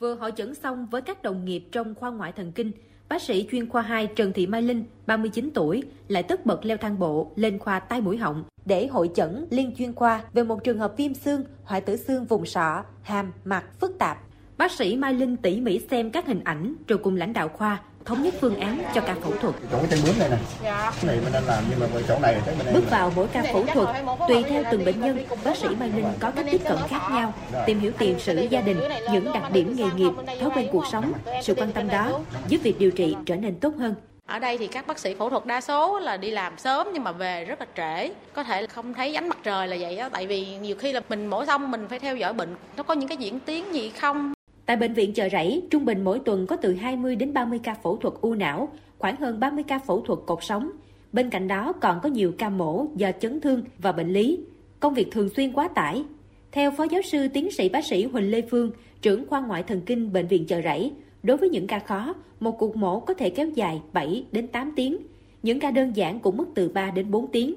Vừa 0.00 0.14
hội 0.14 0.32
chẩn 0.36 0.54
xong 0.54 0.86
với 0.86 1.02
các 1.02 1.22
đồng 1.22 1.44
nghiệp 1.44 1.62
trong 1.72 1.94
khoa 1.94 2.10
ngoại 2.10 2.32
thần 2.32 2.52
kinh, 2.52 2.72
bác 3.08 3.22
sĩ 3.22 3.48
chuyên 3.50 3.68
khoa 3.68 3.82
2 3.82 4.06
Trần 4.06 4.32
Thị 4.32 4.46
Mai 4.46 4.62
Linh, 4.62 4.84
39 5.06 5.50
tuổi, 5.54 5.82
lại 6.08 6.22
tất 6.22 6.46
bật 6.46 6.64
leo 6.64 6.76
thang 6.76 6.98
bộ 6.98 7.32
lên 7.36 7.58
khoa 7.58 7.80
tai 7.80 8.00
mũi 8.00 8.16
họng 8.16 8.44
để 8.64 8.86
hội 8.86 9.10
chẩn 9.14 9.46
liên 9.50 9.74
chuyên 9.78 9.94
khoa 9.94 10.22
về 10.32 10.42
một 10.42 10.64
trường 10.64 10.78
hợp 10.78 10.94
viêm 10.96 11.14
xương, 11.14 11.44
hoại 11.64 11.80
tử 11.80 11.96
xương 11.96 12.24
vùng 12.24 12.46
sọ, 12.46 12.84
hàm, 13.02 13.32
mặt 13.44 13.64
phức 13.80 13.98
tạp. 13.98 14.18
Bác 14.58 14.72
sĩ 14.72 14.96
Mai 14.96 15.14
Linh 15.14 15.36
tỉ 15.36 15.60
mỉ 15.60 15.78
xem 15.78 16.10
các 16.10 16.26
hình 16.26 16.40
ảnh 16.44 16.74
rồi 16.88 16.98
cùng 16.98 17.16
lãnh 17.16 17.32
đạo 17.32 17.48
khoa 17.48 17.80
thống 18.04 18.22
nhất 18.22 18.34
phương 18.40 18.60
án 18.60 18.82
cho 18.94 19.00
ca 19.00 19.14
phẫu 19.14 19.32
thuật. 19.40 19.54
Chỗ 19.72 19.78
cái 19.78 19.86
chân 19.90 20.00
bướm 20.04 20.18
này 20.18 20.28
nè, 20.30 20.36
dạ. 20.64 20.92
cái 20.96 21.04
này 21.04 21.16
mình 21.24 21.32
nên 21.32 21.44
làm 21.44 21.64
nhưng 21.70 21.80
mà 21.80 22.00
chỗ 22.08 22.18
này 22.18 22.40
chắc 22.46 22.54
mình 22.58 22.74
Bước 22.74 22.90
vào 22.90 23.12
mỗi 23.16 23.26
ca 23.32 23.42
phẫu 23.52 23.64
thuật, 23.66 23.88
tùy 24.28 24.42
theo 24.42 24.62
từng 24.70 24.84
bệnh 24.84 25.00
nhân, 25.00 25.18
bác 25.44 25.56
sĩ 25.56 25.68
Mai 25.68 25.88
Linh 25.88 26.06
có 26.20 26.30
cách 26.30 26.46
tiếp 26.50 26.60
cận 26.64 26.76
khác 26.88 27.08
nhau, 27.12 27.34
tìm 27.66 27.80
hiểu 27.80 27.92
tiền 27.98 28.18
sử 28.18 28.46
gia 28.50 28.60
đình, 28.60 28.80
những 29.12 29.32
đặc 29.32 29.52
điểm 29.52 29.76
nghề 29.76 29.86
nghiệp, 29.96 30.12
thói 30.40 30.50
quen 30.54 30.68
cuộc 30.72 30.84
sống. 30.92 31.12
Sự 31.42 31.54
quan 31.54 31.72
tâm 31.72 31.88
đó 31.88 32.20
giúp 32.48 32.58
việc 32.62 32.78
điều 32.78 32.90
trị 32.90 33.16
trở 33.26 33.36
nên 33.36 33.54
tốt 33.60 33.72
hơn. 33.78 33.94
Ở 34.26 34.38
đây 34.38 34.58
thì 34.58 34.66
các 34.66 34.86
bác 34.86 34.98
sĩ 34.98 35.14
phẫu 35.14 35.30
thuật 35.30 35.46
đa 35.46 35.60
số 35.60 35.98
là 35.98 36.16
đi 36.16 36.30
làm 36.30 36.58
sớm 36.58 36.88
nhưng 36.92 37.04
mà 37.04 37.12
về 37.12 37.44
rất 37.44 37.60
là 37.60 37.66
trễ. 37.76 38.14
Có 38.32 38.44
thể 38.44 38.66
không 38.66 38.94
thấy 38.94 39.14
ánh 39.14 39.28
mặt 39.28 39.38
trời 39.42 39.68
là 39.68 39.76
vậy 39.80 39.96
đó. 39.96 40.08
Tại 40.12 40.26
vì 40.26 40.46
nhiều 40.46 40.76
khi 40.76 40.92
là 40.92 41.00
mình 41.08 41.26
mổ 41.26 41.46
xong 41.46 41.70
mình 41.70 41.86
phải 41.88 41.98
theo 41.98 42.16
dõi 42.16 42.32
bệnh. 42.32 42.56
Nó 42.76 42.82
có 42.82 42.94
những 42.94 43.08
cái 43.08 43.16
diễn 43.16 43.40
tiến 43.40 43.74
gì 43.74 43.90
không? 43.90 44.32
Tại 44.70 44.76
bệnh 44.76 44.92
viện 44.92 45.12
chợ 45.12 45.28
rẫy, 45.32 45.62
trung 45.70 45.84
bình 45.84 46.04
mỗi 46.04 46.18
tuần 46.18 46.46
có 46.46 46.56
từ 46.56 46.74
20 46.74 47.16
đến 47.16 47.32
30 47.32 47.60
ca 47.62 47.74
phẫu 47.74 47.96
thuật 47.96 48.14
u 48.20 48.34
não, 48.34 48.68
khoảng 48.98 49.16
hơn 49.16 49.40
30 49.40 49.64
ca 49.68 49.78
phẫu 49.78 50.00
thuật 50.00 50.18
cột 50.26 50.38
sống. 50.42 50.70
Bên 51.12 51.30
cạnh 51.30 51.48
đó 51.48 51.72
còn 51.72 52.00
có 52.02 52.08
nhiều 52.08 52.32
ca 52.38 52.48
mổ 52.48 52.86
do 52.96 53.12
chấn 53.20 53.40
thương 53.40 53.62
và 53.78 53.92
bệnh 53.92 54.12
lý. 54.12 54.38
Công 54.80 54.94
việc 54.94 55.08
thường 55.10 55.28
xuyên 55.28 55.52
quá 55.52 55.68
tải. 55.68 56.04
Theo 56.52 56.70
Phó 56.70 56.84
Giáo 56.84 57.02
sư 57.02 57.28
Tiến 57.28 57.50
sĩ 57.50 57.68
bác 57.68 57.84
sĩ 57.84 58.04
Huỳnh 58.04 58.30
Lê 58.30 58.42
Phương, 58.50 58.70
trưởng 59.02 59.26
khoa 59.28 59.40
ngoại 59.40 59.62
thần 59.62 59.80
kinh 59.80 60.12
bệnh 60.12 60.26
viện 60.26 60.46
chợ 60.46 60.60
rẫy, 60.62 60.92
đối 61.22 61.36
với 61.36 61.48
những 61.48 61.66
ca 61.66 61.78
khó, 61.78 62.14
một 62.40 62.58
cuộc 62.58 62.76
mổ 62.76 63.00
có 63.00 63.14
thể 63.14 63.30
kéo 63.30 63.48
dài 63.54 63.82
7 63.92 64.24
đến 64.32 64.46
8 64.46 64.72
tiếng. 64.76 64.96
Những 65.42 65.60
ca 65.60 65.70
đơn 65.70 65.96
giản 65.96 66.20
cũng 66.20 66.36
mất 66.36 66.48
từ 66.54 66.68
3 66.68 66.90
đến 66.90 67.10
4 67.10 67.26
tiếng. 67.26 67.54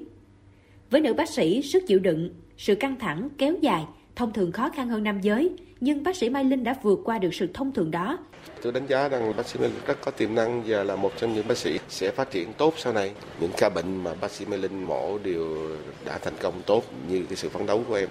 Với 0.90 1.00
nữ 1.00 1.14
bác 1.14 1.28
sĩ, 1.28 1.62
sức 1.62 1.82
chịu 1.86 1.98
đựng, 1.98 2.30
sự 2.56 2.74
căng 2.74 2.98
thẳng 2.98 3.28
kéo 3.38 3.54
dài 3.60 3.84
thông 4.16 4.32
thường 4.32 4.52
khó 4.52 4.68
khăn 4.68 4.88
hơn 4.88 5.02
nam 5.02 5.20
giới, 5.20 5.50
nhưng 5.84 6.02
bác 6.02 6.16
sĩ 6.16 6.28
Mai 6.28 6.44
Linh 6.44 6.64
đã 6.64 6.76
vượt 6.82 7.00
qua 7.04 7.18
được 7.18 7.34
sự 7.34 7.48
thông 7.54 7.72
thường 7.72 7.90
đó. 7.90 8.18
Tôi 8.62 8.72
đánh 8.72 8.86
giá 8.86 9.08
rằng 9.08 9.32
bác 9.36 9.46
sĩ 9.46 9.58
Mai 9.60 9.68
Linh 9.68 9.78
rất 9.86 9.98
có 10.00 10.10
tiềm 10.10 10.34
năng 10.34 10.62
và 10.66 10.84
là 10.84 10.96
một 10.96 11.12
trong 11.16 11.34
những 11.34 11.48
bác 11.48 11.58
sĩ 11.58 11.78
sẽ 11.88 12.10
phát 12.10 12.30
triển 12.30 12.48
tốt 12.58 12.74
sau 12.76 12.92
này. 12.92 13.12
Những 13.40 13.50
ca 13.56 13.68
bệnh 13.68 14.04
mà 14.04 14.14
bác 14.20 14.30
sĩ 14.30 14.44
Mai 14.44 14.58
Linh 14.58 14.84
mổ 14.84 15.18
đều 15.18 15.56
đã 16.04 16.18
thành 16.18 16.32
công 16.40 16.54
tốt 16.66 16.84
như 17.08 17.24
cái 17.28 17.36
sự 17.36 17.48
phấn 17.48 17.66
đấu 17.66 17.82
của 17.88 17.94
em. 17.94 18.08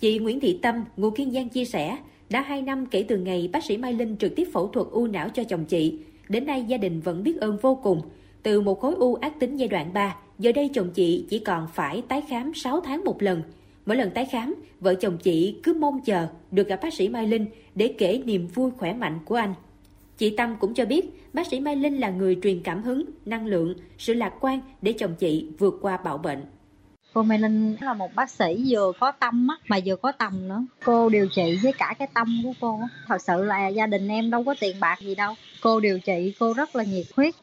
Chị 0.00 0.18
Nguyễn 0.18 0.40
Thị 0.40 0.58
Tâm, 0.62 0.84
ngụ 0.96 1.10
Kiên 1.10 1.30
Giang 1.30 1.48
chia 1.48 1.64
sẻ, 1.64 1.96
đã 2.30 2.40
2 2.40 2.62
năm 2.62 2.86
kể 2.86 3.04
từ 3.08 3.16
ngày 3.16 3.50
bác 3.52 3.64
sĩ 3.64 3.76
Mai 3.76 3.92
Linh 3.92 4.16
trực 4.16 4.36
tiếp 4.36 4.48
phẫu 4.52 4.68
thuật 4.68 4.86
u 4.90 5.06
não 5.06 5.28
cho 5.28 5.44
chồng 5.44 5.64
chị. 5.64 5.98
Đến 6.28 6.46
nay 6.46 6.64
gia 6.68 6.76
đình 6.76 7.00
vẫn 7.00 7.22
biết 7.22 7.36
ơn 7.40 7.58
vô 7.62 7.74
cùng. 7.82 8.02
Từ 8.42 8.60
một 8.60 8.80
khối 8.80 8.94
u 8.94 9.14
ác 9.14 9.40
tính 9.40 9.56
giai 9.56 9.68
đoạn 9.68 9.92
3, 9.92 10.16
giờ 10.38 10.52
đây 10.52 10.70
chồng 10.74 10.90
chị 10.94 11.26
chỉ 11.30 11.38
còn 11.38 11.66
phải 11.74 12.02
tái 12.08 12.22
khám 12.28 12.54
6 12.54 12.80
tháng 12.80 13.04
một 13.04 13.22
lần– 13.22 13.42
Mỗi 13.88 13.96
lần 13.96 14.10
tái 14.10 14.24
khám, 14.24 14.54
vợ 14.80 14.94
chồng 14.94 15.18
chị 15.18 15.56
cứ 15.62 15.74
mong 15.74 16.00
chờ 16.00 16.26
được 16.50 16.68
gặp 16.68 16.80
bác 16.82 16.94
sĩ 16.94 17.08
Mai 17.08 17.26
Linh 17.26 17.46
để 17.74 17.94
kể 17.98 18.22
niềm 18.24 18.46
vui 18.46 18.70
khỏe 18.78 18.92
mạnh 18.92 19.18
của 19.24 19.34
anh. 19.34 19.54
Chị 20.18 20.36
Tâm 20.36 20.56
cũng 20.60 20.74
cho 20.74 20.84
biết 20.84 21.04
bác 21.32 21.46
sĩ 21.46 21.60
Mai 21.60 21.76
Linh 21.76 22.00
là 22.00 22.10
người 22.10 22.38
truyền 22.42 22.62
cảm 22.62 22.82
hứng, 22.82 23.04
năng 23.24 23.46
lượng, 23.46 23.74
sự 23.98 24.14
lạc 24.14 24.32
quan 24.40 24.60
để 24.82 24.92
chồng 24.92 25.14
chị 25.14 25.48
vượt 25.58 25.78
qua 25.82 25.96
bạo 25.96 26.18
bệnh. 26.18 26.44
Cô 27.14 27.22
Mai 27.22 27.38
Linh 27.38 27.76
là 27.80 27.94
một 27.94 28.14
bác 28.14 28.30
sĩ 28.30 28.64
vừa 28.68 28.92
có 29.00 29.12
tâm 29.12 29.48
mà 29.68 29.78
vừa 29.84 29.96
có 29.96 30.12
tầm 30.12 30.48
nữa. 30.48 30.64
Cô 30.84 31.08
điều 31.08 31.28
trị 31.28 31.58
với 31.62 31.72
cả 31.72 31.94
cái 31.98 32.08
tâm 32.14 32.40
của 32.44 32.52
cô. 32.60 32.80
Thật 33.06 33.22
sự 33.22 33.44
là 33.44 33.68
gia 33.68 33.86
đình 33.86 34.08
em 34.08 34.30
đâu 34.30 34.44
có 34.44 34.54
tiền 34.60 34.76
bạc 34.80 35.00
gì 35.00 35.14
đâu. 35.14 35.34
Cô 35.62 35.80
điều 35.80 35.98
trị 35.98 36.34
cô 36.38 36.52
rất 36.52 36.76
là 36.76 36.84
nhiệt 36.84 37.06
huyết. 37.16 37.34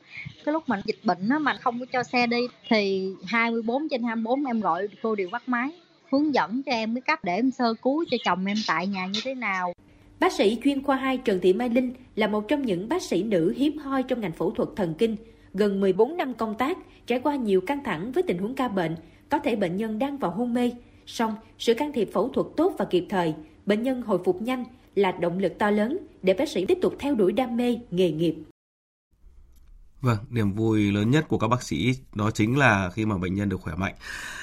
Cái 0.46 0.54
lúc 0.54 0.64
mà 0.68 0.82
dịch 0.86 1.00
bệnh 1.04 1.30
á, 1.30 1.40
mà 1.40 1.58
không 1.62 1.80
có 1.80 1.86
cho 1.86 2.04
xe 2.04 2.28
đi 2.28 2.48
thì 2.70 3.10
24 3.26 3.90
trên 3.90 4.04
24 4.04 4.46
em 4.46 4.62
gọi 4.62 4.88
cô 5.02 5.16
đều 5.16 5.30
bắt 5.32 5.50
máy 5.50 5.72
hướng 6.12 6.34
dẫn 6.34 6.64
cho 6.64 6.72
em 6.72 6.96
cái 6.96 7.02
cách 7.02 7.24
để 7.24 7.36
em 7.36 7.52
sơ 7.52 7.74
cứu 7.82 8.06
cho 8.12 8.18
chồng 8.26 8.46
em 8.46 8.58
tại 8.68 8.88
nhà 8.88 9.06
như 9.06 9.20
thế 9.24 9.36
nào. 9.36 9.74
Bác 10.20 10.34
sĩ 10.34 10.58
chuyên 10.64 10.84
khoa 10.84 10.96
2 10.96 11.18
Trần 11.18 11.40
Thị 11.42 11.54
Mai 11.54 11.70
Linh 11.70 11.94
là 12.16 12.28
một 12.28 12.48
trong 12.48 12.62
những 12.62 12.90
bác 12.90 13.02
sĩ 13.02 13.24
nữ 13.24 13.54
hiếm 13.58 13.78
hoi 13.78 14.04
trong 14.04 14.22
ngành 14.22 14.32
phẫu 14.32 14.52
thuật 14.52 14.70
thần 14.76 14.94
kinh. 14.98 15.16
Gần 15.54 15.82
14 15.82 16.18
năm 16.18 16.34
công 16.34 16.56
tác, 16.56 16.78
trải 17.08 17.20
qua 17.20 17.36
nhiều 17.36 17.62
căng 17.62 17.84
thẳng 17.84 18.12
với 18.12 18.24
tình 18.24 18.38
huống 18.38 18.56
ca 18.56 18.68
bệnh, 18.68 18.96
có 19.30 19.40
thể 19.40 19.56
bệnh 19.56 19.78
nhân 19.78 20.00
đang 20.00 20.18
vào 20.18 20.32
hôn 20.32 20.54
mê. 20.54 20.72
Song, 21.06 21.36
sự 21.60 21.74
can 21.74 21.92
thiệp 21.92 22.10
phẫu 22.14 22.30
thuật 22.30 22.48
tốt 22.58 22.74
và 22.78 22.86
kịp 22.86 23.06
thời, 23.10 23.34
bệnh 23.66 23.84
nhân 23.84 24.02
hồi 24.02 24.20
phục 24.26 24.42
nhanh 24.42 24.66
là 24.96 25.12
động 25.12 25.40
lực 25.40 25.58
to 25.58 25.72
lớn 25.72 25.98
để 26.22 26.34
bác 26.34 26.50
sĩ 26.50 26.66
tiếp 26.66 26.78
tục 26.82 26.96
theo 27.00 27.16
đuổi 27.16 27.32
đam 27.32 27.58
mê, 27.58 27.80
nghề 27.92 28.12
nghiệp. 28.12 28.36
Vâng, 30.02 30.18
niềm 30.30 30.54
vui 30.54 30.92
lớn 30.92 31.12
nhất 31.12 31.26
của 31.28 31.38
các 31.38 31.48
bác 31.48 31.64
sĩ 31.64 31.96
đó 32.16 32.32
chính 32.32 32.58
là 32.58 32.90
khi 32.94 33.06
mà 33.06 33.18
bệnh 33.18 33.36
nhân 33.36 33.50
được 33.50 33.62
khỏe 33.62 33.76
mạnh. 33.76 33.96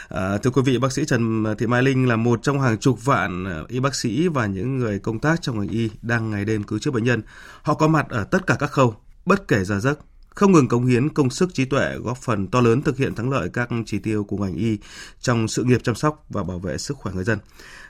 À, 0.08 0.38
thưa 0.38 0.50
quý 0.50 0.62
vị, 0.64 0.78
bác 0.78 0.92
sĩ 0.92 1.04
Trần 1.04 1.44
Thị 1.58 1.66
Mai 1.66 1.82
Linh 1.82 2.08
là 2.08 2.16
một 2.16 2.42
trong 2.42 2.60
hàng 2.60 2.78
chục 2.78 3.04
vạn 3.04 3.44
à, 3.44 3.60
y 3.68 3.80
bác 3.80 3.94
sĩ 3.94 4.28
và 4.28 4.46
những 4.46 4.78
người 4.78 4.98
công 4.98 5.18
tác 5.18 5.42
trong 5.42 5.58
ngành 5.58 5.68
y 5.68 5.90
đang 6.02 6.30
ngày 6.30 6.44
đêm 6.44 6.62
cứu 6.62 6.78
chữa 6.78 6.90
bệnh 6.90 7.04
nhân. 7.04 7.22
Họ 7.62 7.74
có 7.74 7.88
mặt 7.88 8.06
ở 8.08 8.24
tất 8.24 8.46
cả 8.46 8.56
các 8.58 8.70
khâu, 8.70 8.94
bất 9.26 9.48
kể 9.48 9.64
giờ 9.64 9.80
giấc, 9.80 9.98
không 10.28 10.52
ngừng 10.52 10.68
cống 10.68 10.86
hiến 10.86 11.08
công 11.08 11.30
sức 11.30 11.54
trí 11.54 11.64
tuệ 11.64 11.94
góp 11.98 12.18
phần 12.18 12.46
to 12.46 12.60
lớn 12.60 12.82
thực 12.82 12.96
hiện 12.96 13.14
thắng 13.14 13.30
lợi 13.30 13.48
các 13.52 13.68
chỉ 13.86 13.98
tiêu 13.98 14.24
của 14.24 14.36
ngành 14.36 14.54
y 14.54 14.78
trong 15.20 15.48
sự 15.48 15.64
nghiệp 15.64 15.80
chăm 15.82 15.94
sóc 15.94 16.26
và 16.28 16.42
bảo 16.42 16.58
vệ 16.58 16.78
sức 16.78 16.96
khỏe 16.96 17.12
người 17.12 17.24
dân. 17.24 17.38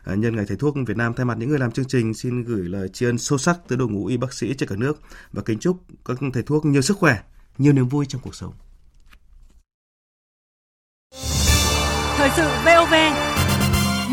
À, 0.04 0.14
nhân 0.14 0.36
ngày 0.36 0.44
thầy 0.48 0.56
thuốc 0.56 0.74
Việt 0.86 0.96
Nam 0.96 1.14
thay 1.14 1.26
mặt 1.26 1.38
những 1.38 1.48
người 1.48 1.58
làm 1.58 1.72
chương 1.72 1.88
trình 1.88 2.14
xin 2.14 2.44
gửi 2.44 2.68
lời 2.68 2.88
tri 2.88 3.06
ân 3.06 3.18
sâu 3.18 3.38
sắc 3.38 3.58
tới 3.68 3.78
đội 3.78 3.88
ngũ 3.88 4.06
y 4.06 4.16
bác 4.16 4.32
sĩ 4.32 4.54
trên 4.54 4.68
cả 4.68 4.76
nước 4.76 5.00
và 5.32 5.42
kính 5.42 5.58
chúc 5.58 5.76
các 6.04 6.18
thầy 6.32 6.42
thuốc 6.42 6.64
nhiều 6.64 6.82
sức 6.82 6.96
khỏe, 6.96 7.18
nhiều 7.58 7.72
niềm 7.72 7.88
vui 7.88 8.06
trong 8.06 8.20
cuộc 8.24 8.34
sống. 8.34 8.52
Thời 12.16 12.30
sự 12.36 12.48
VOV 12.64 12.94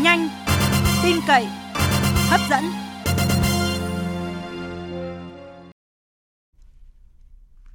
nhanh, 0.02 0.28
tin 1.02 1.16
cậy, 1.26 1.46
hấp 2.28 2.40
dẫn. 2.50 2.64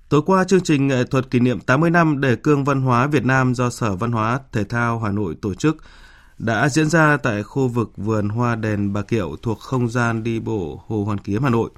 Tối 0.10 0.22
qua, 0.26 0.44
chương 0.44 0.62
trình 0.64 0.88
nghệ 0.88 1.04
thuật 1.04 1.32
kỷ 1.32 1.40
niệm 1.40 1.60
80 1.60 1.90
năm 1.90 2.22
đề 2.22 2.36
cương 2.36 2.64
văn 2.64 2.82
hóa 2.82 3.08
Việt 3.08 3.26
Nam 3.26 3.56
do 3.56 3.70
Sở 3.70 3.96
Văn 3.96 4.12
hóa 4.12 4.40
Thể 4.52 4.64
thao 4.64 5.00
Hà 5.00 5.12
Nội 5.12 5.36
tổ 5.42 5.54
chức 5.54 5.78
đã 6.38 6.70
diễn 6.70 6.90
ra 6.90 7.18
tại 7.18 7.44
khu 7.44 7.68
vực 7.68 7.92
vườn 7.98 8.30
hoa 8.30 8.56
đèn 8.56 8.94
Bà 8.94 9.02
Kiệu 9.02 9.36
thuộc 9.42 9.60
không 9.60 9.90
gian 9.90 10.24
đi 10.24 10.40
bộ 10.40 10.84
Hồ 10.88 11.04
Hoàn 11.04 11.18
Kiếm, 11.18 11.44
Hà 11.44 11.50
Nội. 11.50 11.70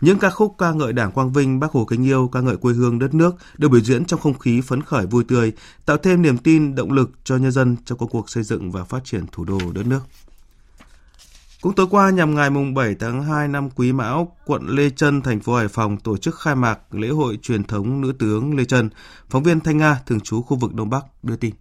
Những 0.00 0.18
ca 0.18 0.30
khúc 0.30 0.54
ca 0.58 0.72
ngợi 0.72 0.92
Đảng 0.92 1.12
Quang 1.12 1.32
Vinh, 1.32 1.60
Bác 1.60 1.70
Hồ 1.70 1.84
kính 1.84 2.04
yêu, 2.04 2.28
ca 2.32 2.40
ngợi 2.40 2.56
quê 2.56 2.74
hương 2.74 2.98
đất 2.98 3.14
nước 3.14 3.34
được 3.58 3.68
biểu 3.68 3.80
diễn 3.80 4.04
trong 4.04 4.20
không 4.20 4.38
khí 4.38 4.60
phấn 4.60 4.82
khởi 4.82 5.06
vui 5.06 5.24
tươi, 5.24 5.52
tạo 5.86 5.96
thêm 5.96 6.22
niềm 6.22 6.38
tin, 6.38 6.74
động 6.74 6.92
lực 6.92 7.10
cho 7.24 7.36
nhân 7.36 7.52
dân 7.52 7.76
trong 7.84 7.98
công 7.98 8.08
cuộc 8.08 8.30
xây 8.30 8.42
dựng 8.42 8.72
và 8.72 8.84
phát 8.84 9.04
triển 9.04 9.26
thủ 9.32 9.44
đô 9.44 9.58
đất 9.74 9.86
nước. 9.86 10.00
Cũng 11.60 11.74
tối 11.74 11.86
qua 11.90 12.10
nhằm 12.10 12.34
ngày 12.34 12.50
mùng 12.50 12.74
7 12.74 12.94
tháng 13.00 13.22
2 13.22 13.48
năm 13.48 13.70
Quý 13.70 13.92
Mão, 13.92 14.36
quận 14.46 14.62
Lê 14.68 14.90
Trân, 14.90 15.22
thành 15.22 15.40
phố 15.40 15.54
Hải 15.54 15.68
Phòng 15.68 15.96
tổ 15.96 16.16
chức 16.16 16.40
khai 16.40 16.54
mạc 16.54 16.78
lễ 16.94 17.08
hội 17.08 17.38
truyền 17.42 17.64
thống 17.64 18.00
nữ 18.00 18.12
tướng 18.18 18.56
Lê 18.56 18.64
Trân. 18.64 18.90
Phóng 19.28 19.42
viên 19.42 19.60
Thanh 19.60 19.78
Nga 19.78 20.00
thường 20.06 20.20
trú 20.20 20.42
khu 20.42 20.56
vực 20.56 20.74
Đông 20.74 20.90
Bắc 20.90 21.04
đưa 21.22 21.36
tin. 21.36 21.54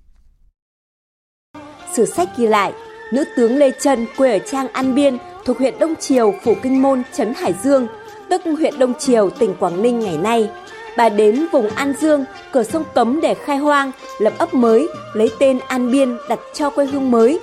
Sử 1.94 2.06
sách 2.06 2.30
ghi 2.38 2.48
lại, 2.48 2.74
nữ 3.14 3.24
tướng 3.38 3.58
Lê 3.58 3.72
Trân 3.82 4.06
quê 4.18 4.40
ở 4.40 4.46
Trang 4.52 4.68
An 4.68 4.96
Biên 4.96 5.18
thuộc 5.46 5.58
huyện 5.58 5.80
Đông 5.80 5.94
Triều, 6.00 6.34
Phủ 6.44 6.56
Kinh 6.64 6.82
Môn, 6.82 7.02
Trấn 7.14 7.34
Hải 7.34 7.54
Dương, 7.64 7.88
tức 8.30 8.42
huyện 8.58 8.80
Đông 8.80 8.94
Triều, 9.00 9.30
tỉnh 9.30 9.56
Quảng 9.60 9.82
Ninh 9.82 10.00
ngày 10.00 10.18
nay. 10.18 10.50
Bà 10.98 11.10
đến 11.10 11.46
vùng 11.52 11.70
An 11.70 11.94
Dương, 12.02 12.26
cửa 12.52 12.64
sông 12.64 12.84
Cấm 12.94 13.22
để 13.22 13.34
khai 13.34 13.58
hoang, 13.58 13.92
lập 14.20 14.34
ấp 14.38 14.54
mới, 14.54 14.88
lấy 15.14 15.30
tên 15.40 15.60
An 15.68 15.92
Biên 15.92 16.18
đặt 16.30 16.40
cho 16.54 16.70
quê 16.70 16.86
hương 16.86 17.12
mới. 17.12 17.40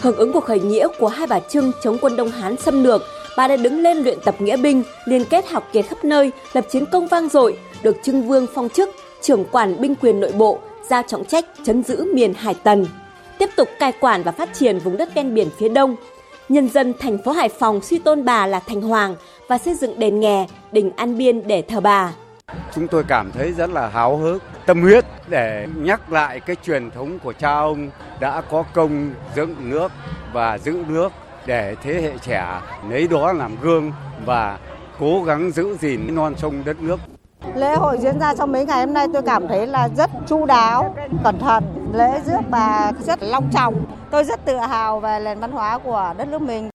Hưởng 0.00 0.16
ứng 0.16 0.32
cuộc 0.32 0.44
khởi 0.44 0.60
nghĩa 0.60 0.88
của 0.98 1.08
hai 1.08 1.26
bà 1.26 1.40
Trưng 1.40 1.72
chống 1.82 1.98
quân 2.00 2.16
Đông 2.16 2.30
Hán 2.30 2.56
xâm 2.56 2.84
lược, 2.84 3.02
bà 3.36 3.48
đã 3.48 3.56
đứng 3.56 3.80
lên 3.80 3.96
luyện 3.96 4.18
tập 4.24 4.40
nghĩa 4.40 4.56
binh, 4.56 4.82
liên 5.04 5.24
kết 5.24 5.48
học 5.48 5.68
kiệt 5.72 5.86
khắp 5.88 6.04
nơi, 6.04 6.32
lập 6.52 6.66
chiến 6.70 6.84
công 6.92 7.06
vang 7.06 7.28
dội, 7.28 7.58
được 7.82 7.96
Trưng 8.02 8.22
Vương 8.22 8.46
phong 8.54 8.68
chức, 8.68 8.90
trưởng 9.20 9.44
quản 9.44 9.80
binh 9.80 9.94
quyền 9.94 10.20
nội 10.20 10.32
bộ, 10.32 10.58
giao 10.88 11.02
trọng 11.06 11.24
trách 11.24 11.44
chấn 11.64 11.82
giữ 11.82 12.14
miền 12.14 12.34
Hải 12.34 12.54
Tần 12.54 12.86
tiếp 13.38 13.50
tục 13.56 13.68
cai 13.78 13.92
quản 13.92 14.22
và 14.22 14.32
phát 14.32 14.48
triển 14.54 14.78
vùng 14.78 14.96
đất 14.96 15.14
ven 15.14 15.34
biển 15.34 15.48
phía 15.58 15.68
đông. 15.68 15.96
Nhân 16.48 16.68
dân 16.68 16.94
thành 16.98 17.18
phố 17.18 17.32
Hải 17.32 17.48
Phòng 17.48 17.80
suy 17.80 17.98
tôn 17.98 18.24
bà 18.24 18.46
là 18.46 18.60
thành 18.60 18.82
hoàng 18.82 19.16
và 19.48 19.58
xây 19.58 19.74
dựng 19.74 19.98
đền 19.98 20.20
nghè, 20.20 20.46
đình 20.72 20.90
An 20.96 21.18
Biên 21.18 21.46
để 21.46 21.62
thờ 21.62 21.80
bà. 21.80 22.12
Chúng 22.74 22.88
tôi 22.88 23.04
cảm 23.08 23.32
thấy 23.32 23.52
rất 23.52 23.70
là 23.70 23.88
háo 23.88 24.16
hức, 24.16 24.42
tâm 24.66 24.82
huyết 24.82 25.04
để 25.28 25.66
nhắc 25.76 26.12
lại 26.12 26.40
cái 26.40 26.56
truyền 26.64 26.90
thống 26.90 27.18
của 27.18 27.32
cha 27.32 27.54
ông 27.54 27.90
đã 28.20 28.40
có 28.40 28.64
công 28.74 29.10
dựng 29.36 29.70
nước 29.70 29.92
và 30.32 30.58
giữ 30.58 30.84
nước 30.88 31.12
để 31.46 31.76
thế 31.82 31.94
hệ 32.02 32.12
trẻ 32.22 32.60
lấy 32.90 33.08
đó 33.08 33.32
làm 33.32 33.56
gương 33.62 33.92
và 34.26 34.58
cố 34.98 35.22
gắng 35.22 35.50
giữ 35.50 35.76
gìn 35.76 36.14
non 36.14 36.34
sông 36.36 36.62
đất 36.64 36.80
nước. 36.80 37.00
Lễ 37.54 37.74
hội 37.76 37.98
diễn 38.02 38.18
ra 38.18 38.34
trong 38.34 38.52
mấy 38.52 38.66
ngày 38.66 38.86
hôm 38.86 38.94
nay 38.94 39.06
tôi 39.12 39.22
cảm 39.22 39.48
thấy 39.48 39.66
là 39.66 39.88
rất 39.96 40.10
chu 40.28 40.46
đáo, 40.46 40.96
cẩn 41.24 41.38
thận, 41.38 41.64
lễ 41.92 42.20
rước 42.26 42.40
bà 42.50 42.92
rất 43.06 43.18
long 43.22 43.50
trọng. 43.52 43.86
Tôi 44.10 44.24
rất 44.24 44.44
tự 44.44 44.56
hào 44.56 45.00
về 45.00 45.20
nền 45.24 45.40
văn 45.40 45.52
hóa 45.52 45.78
của 45.78 46.14
đất 46.18 46.28
nước 46.28 46.42
mình. 46.42 46.70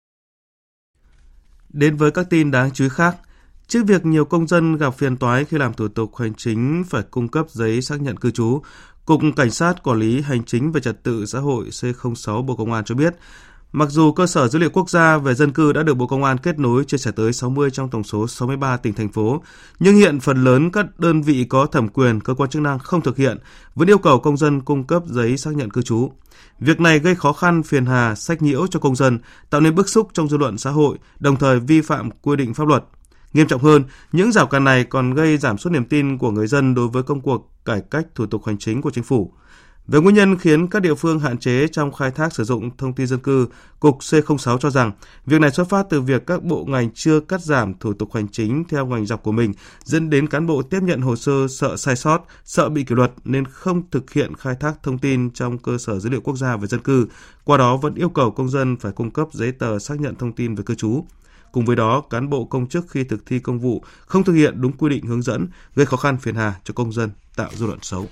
Đến 1.70 1.98
với 1.98 2.12
các 2.12 2.26
tin 2.30 2.52
đáng 2.52 2.72
chú 2.72 2.84
ý 2.84 2.90
khác, 2.90 3.16
trước 3.68 3.84
việc 3.88 4.06
nhiều 4.06 4.26
công 4.26 4.48
dân 4.48 4.78
gặp 4.78 4.94
phiền 4.94 5.18
toái 5.18 5.46
khi 5.46 5.58
làm 5.58 5.74
thủ 5.74 5.88
tục 5.88 6.16
hành 6.16 6.34
chính 6.34 6.84
phải 6.90 7.02
cung 7.12 7.28
cấp 7.28 7.46
giấy 7.50 7.82
xác 7.82 8.02
nhận 8.02 8.18
cư 8.18 8.32
trú, 8.32 8.62
Cục 9.06 9.22
Cảnh 9.36 9.52
sát 9.52 9.84
Quản 9.84 10.00
lý 10.00 10.22
Hành 10.22 10.44
chính 10.44 10.72
về 10.72 10.82
Trật 10.82 11.04
tự 11.04 11.26
xã 11.26 11.40
hội 11.40 11.66
C06 11.66 12.42
Bộ 12.42 12.56
Công 12.56 12.74
an 12.74 12.84
cho 12.84 12.96
biết, 12.96 13.16
Mặc 13.74 13.90
dù 13.90 14.12
cơ 14.12 14.28
sở 14.28 14.48
dữ 14.48 14.60
liệu 14.60 14.70
quốc 14.70 14.90
gia 14.90 15.18
về 15.18 15.34
dân 15.34 15.52
cư 15.52 15.74
đã 15.74 15.84
được 15.84 15.94
Bộ 15.94 16.08
Công 16.08 16.24
an 16.24 16.38
kết 16.38 16.60
nối 16.60 16.86
chia 16.86 16.98
sẻ 16.98 17.12
tới 17.12 17.34
60 17.34 17.72
trong 17.72 17.90
tổng 17.90 18.04
số 18.04 18.28
63 18.28 18.78
tỉnh 18.78 18.94
thành 18.94 19.10
phố, 19.10 19.42
nhưng 19.80 19.96
hiện 19.96 20.20
phần 20.20 20.44
lớn 20.44 20.72
các 20.72 21.00
đơn 21.00 21.22
vị 21.22 21.46
có 21.50 21.66
thẩm 21.66 21.88
quyền 21.88 22.20
cơ 22.20 22.34
quan 22.34 22.50
chức 22.50 22.62
năng 22.62 22.80
không 22.80 23.02
thực 23.02 23.18
hiện, 23.18 23.38
vẫn 23.76 23.90
yêu 23.90 23.98
cầu 23.98 24.20
công 24.20 24.38
dân 24.38 24.62
cung 24.62 24.84
cấp 24.84 25.04
giấy 25.06 25.38
xác 25.38 25.56
nhận 25.56 25.72
cư 25.72 25.82
trú. 25.82 26.12
Việc 26.60 26.80
này 26.80 27.00
gây 27.00 27.16
khó 27.16 27.34
khăn, 27.34 27.64
phiền 27.64 27.86
hà, 27.86 28.16
sách 28.16 28.42
nhiễu 28.42 28.68
cho 28.68 28.80
công 28.80 28.96
dân, 28.96 29.20
tạo 29.50 29.62
nên 29.62 29.76
bức 29.76 29.90
xúc 29.90 30.08
trong 30.14 30.28
dư 30.28 30.38
luận 30.38 30.58
xã 30.58 30.70
hội, 30.70 30.98
đồng 31.20 31.36
thời 31.36 31.60
vi 31.60 31.82
phạm 31.82 32.10
quy 32.22 32.36
định 32.36 32.54
pháp 32.54 32.68
luật. 32.68 32.84
Nghiêm 33.34 33.48
trọng 33.48 33.62
hơn, 33.62 33.84
những 34.12 34.32
rào 34.32 34.48
cản 34.48 34.64
này 34.64 34.84
còn 34.84 35.14
gây 35.14 35.38
giảm 35.38 35.58
sút 35.58 35.74
niềm 35.74 35.86
tin 35.86 36.18
của 36.18 36.32
người 36.32 36.48
dân 36.48 36.76
đối 36.76 36.88
với 36.88 37.04
công 37.04 37.22
cuộc 37.22 37.52
cải 37.66 37.82
cách 37.92 38.08
thủ 38.16 38.26
tục 38.26 38.46
hành 38.46 38.58
chính 38.58 38.82
của 38.82 38.92
chính 38.92 39.04
phủ. 39.04 39.34
Về 39.88 40.00
nguyên 40.00 40.16
nhân 40.16 40.38
khiến 40.38 40.68
các 40.68 40.82
địa 40.82 40.96
phương 40.96 41.20
hạn 41.20 41.38
chế 41.38 41.68
trong 41.68 41.92
khai 41.92 42.12
thác 42.12 42.34
sử 42.34 42.44
dụng 42.44 42.78
thông 42.78 42.94
tin 42.94 43.08
dân 43.08 43.20
cư, 43.20 43.48
Cục 43.80 44.00
C06 44.00 44.58
cho 44.58 44.70
rằng 44.70 44.92
việc 45.26 45.42
này 45.42 45.52
xuất 45.52 45.70
phát 45.70 45.86
từ 45.90 46.02
việc 46.02 46.26
các 46.28 46.44
bộ 46.44 46.66
ngành 46.68 46.90
chưa 46.94 47.20
cắt 47.20 47.42
giảm 47.42 47.74
thủ 47.80 47.94
tục 47.94 48.14
hành 48.14 48.28
chính 48.28 48.64
theo 48.70 48.86
ngành 48.86 49.06
dọc 49.06 49.24
của 49.24 49.32
mình, 49.32 49.54
dẫn 49.84 50.10
đến 50.10 50.28
cán 50.28 50.48
bộ 50.48 50.62
tiếp 50.62 50.80
nhận 50.84 51.02
hồ 51.02 51.16
sơ 51.16 51.48
sợ 51.48 51.78
sai 51.78 51.96
sót, 51.96 52.26
sợ 52.44 52.70
bị 52.70 52.84
kỷ 52.84 52.96
luật 52.96 53.12
nên 53.26 53.46
không 53.46 53.84
thực 53.92 54.14
hiện 54.14 54.36
khai 54.36 54.56
thác 54.60 54.74
thông 54.84 54.98
tin 54.98 55.30
trong 55.34 55.58
cơ 55.58 55.78
sở 55.78 56.00
dữ 56.00 56.10
liệu 56.10 56.22
quốc 56.22 56.38
gia 56.38 56.58
về 56.58 56.68
dân 56.68 56.80
cư, 56.80 57.08
qua 57.44 57.58
đó 57.58 57.78
vẫn 57.78 57.96
yêu 57.96 58.10
cầu 58.10 58.32
công 58.32 58.50
dân 58.50 58.78
phải 58.78 58.92
cung 58.92 59.12
cấp 59.12 59.28
giấy 59.32 59.52
tờ 59.52 59.80
xác 59.80 60.00
nhận 60.00 60.16
thông 60.16 60.34
tin 60.34 60.56
về 60.56 60.64
cư 60.64 60.76
trú. 60.76 61.06
Cùng 61.52 61.66
với 61.66 61.76
đó, 61.76 62.02
cán 62.10 62.30
bộ 62.30 62.46
công 62.46 62.68
chức 62.68 62.86
khi 62.90 63.04
thực 63.04 63.26
thi 63.26 63.40
công 63.40 63.60
vụ 63.60 63.84
không 64.06 64.24
thực 64.24 64.34
hiện 64.34 64.62
đúng 64.62 64.72
quy 64.72 64.90
định 64.90 65.06
hướng 65.06 65.22
dẫn, 65.22 65.48
gây 65.76 65.86
khó 65.86 65.98
khăn 65.98 66.18
phiền 66.18 66.36
hà 66.36 66.54
cho 66.64 66.74
công 66.74 66.94
dân, 66.94 67.10
tạo 67.36 67.50
dư 67.54 67.66
luận 67.66 67.80
xấu. 67.82 68.08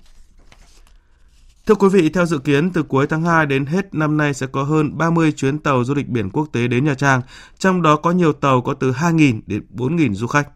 Thưa 1.70 1.76
quý 1.76 1.90
vị, 1.90 2.10
theo 2.10 2.26
dự 2.26 2.38
kiến 2.38 2.72
từ 2.72 2.84
cuối 2.84 3.08
tháng 3.08 3.24
2 3.24 3.46
đến 3.46 3.66
hết 3.66 3.94
năm 3.94 4.18
nay 4.18 4.34
sẽ 4.34 4.48
có 4.48 4.64
hơn 4.64 4.98
30 4.98 5.32
chuyến 5.32 5.60
tàu 5.60 5.84
du 5.84 5.94
lịch 5.94 6.08
biển 6.08 6.30
quốc 6.30 6.48
tế 6.52 6.68
đến 6.68 6.86
Nha 6.86 6.94
Trang, 6.94 7.22
trong 7.60 7.82
đó 7.82 7.96
có 7.96 8.12
nhiều 8.12 8.34
tàu 8.34 8.62
có 8.62 8.74
từ 8.74 8.92
2.000 8.92 9.42
đến 9.46 9.66
4.000 9.76 10.14
du 10.14 10.28
khách. 10.28 10.50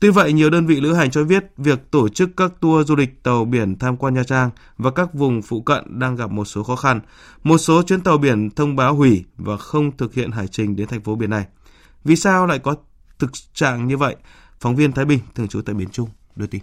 Tuy 0.00 0.10
vậy, 0.10 0.32
nhiều 0.32 0.50
đơn 0.50 0.66
vị 0.66 0.80
lữ 0.80 0.92
hành 0.92 1.10
cho 1.10 1.24
biết 1.24 1.44
việc 1.56 1.90
tổ 1.90 2.08
chức 2.08 2.30
các 2.36 2.52
tour 2.60 2.88
du 2.88 2.96
lịch 2.96 3.22
tàu 3.22 3.44
biển 3.44 3.78
tham 3.78 3.96
quan 3.96 4.14
Nha 4.14 4.22
Trang 4.24 4.50
và 4.78 4.90
các 4.90 5.14
vùng 5.14 5.42
phụ 5.42 5.62
cận 5.62 5.98
đang 5.98 6.16
gặp 6.16 6.30
một 6.30 6.44
số 6.44 6.62
khó 6.62 6.76
khăn. 6.76 7.00
Một 7.42 7.58
số 7.58 7.82
chuyến 7.82 8.00
tàu 8.00 8.18
biển 8.18 8.50
thông 8.50 8.76
báo 8.76 8.94
hủy 8.94 9.24
và 9.36 9.56
không 9.56 9.96
thực 9.96 10.14
hiện 10.14 10.30
hải 10.30 10.48
trình 10.48 10.76
đến 10.76 10.88
thành 10.88 11.02
phố 11.02 11.14
biển 11.14 11.30
này. 11.30 11.46
Vì 12.04 12.16
sao 12.16 12.46
lại 12.46 12.58
có 12.58 12.74
thực 13.18 13.30
trạng 13.54 13.86
như 13.86 13.96
vậy? 13.96 14.16
Phóng 14.60 14.76
viên 14.76 14.92
Thái 14.92 15.04
Bình, 15.04 15.20
thường 15.34 15.48
trú 15.48 15.62
tại 15.62 15.74
Biển 15.74 15.88
Trung, 15.88 16.08
đưa 16.36 16.46
tin. 16.46 16.60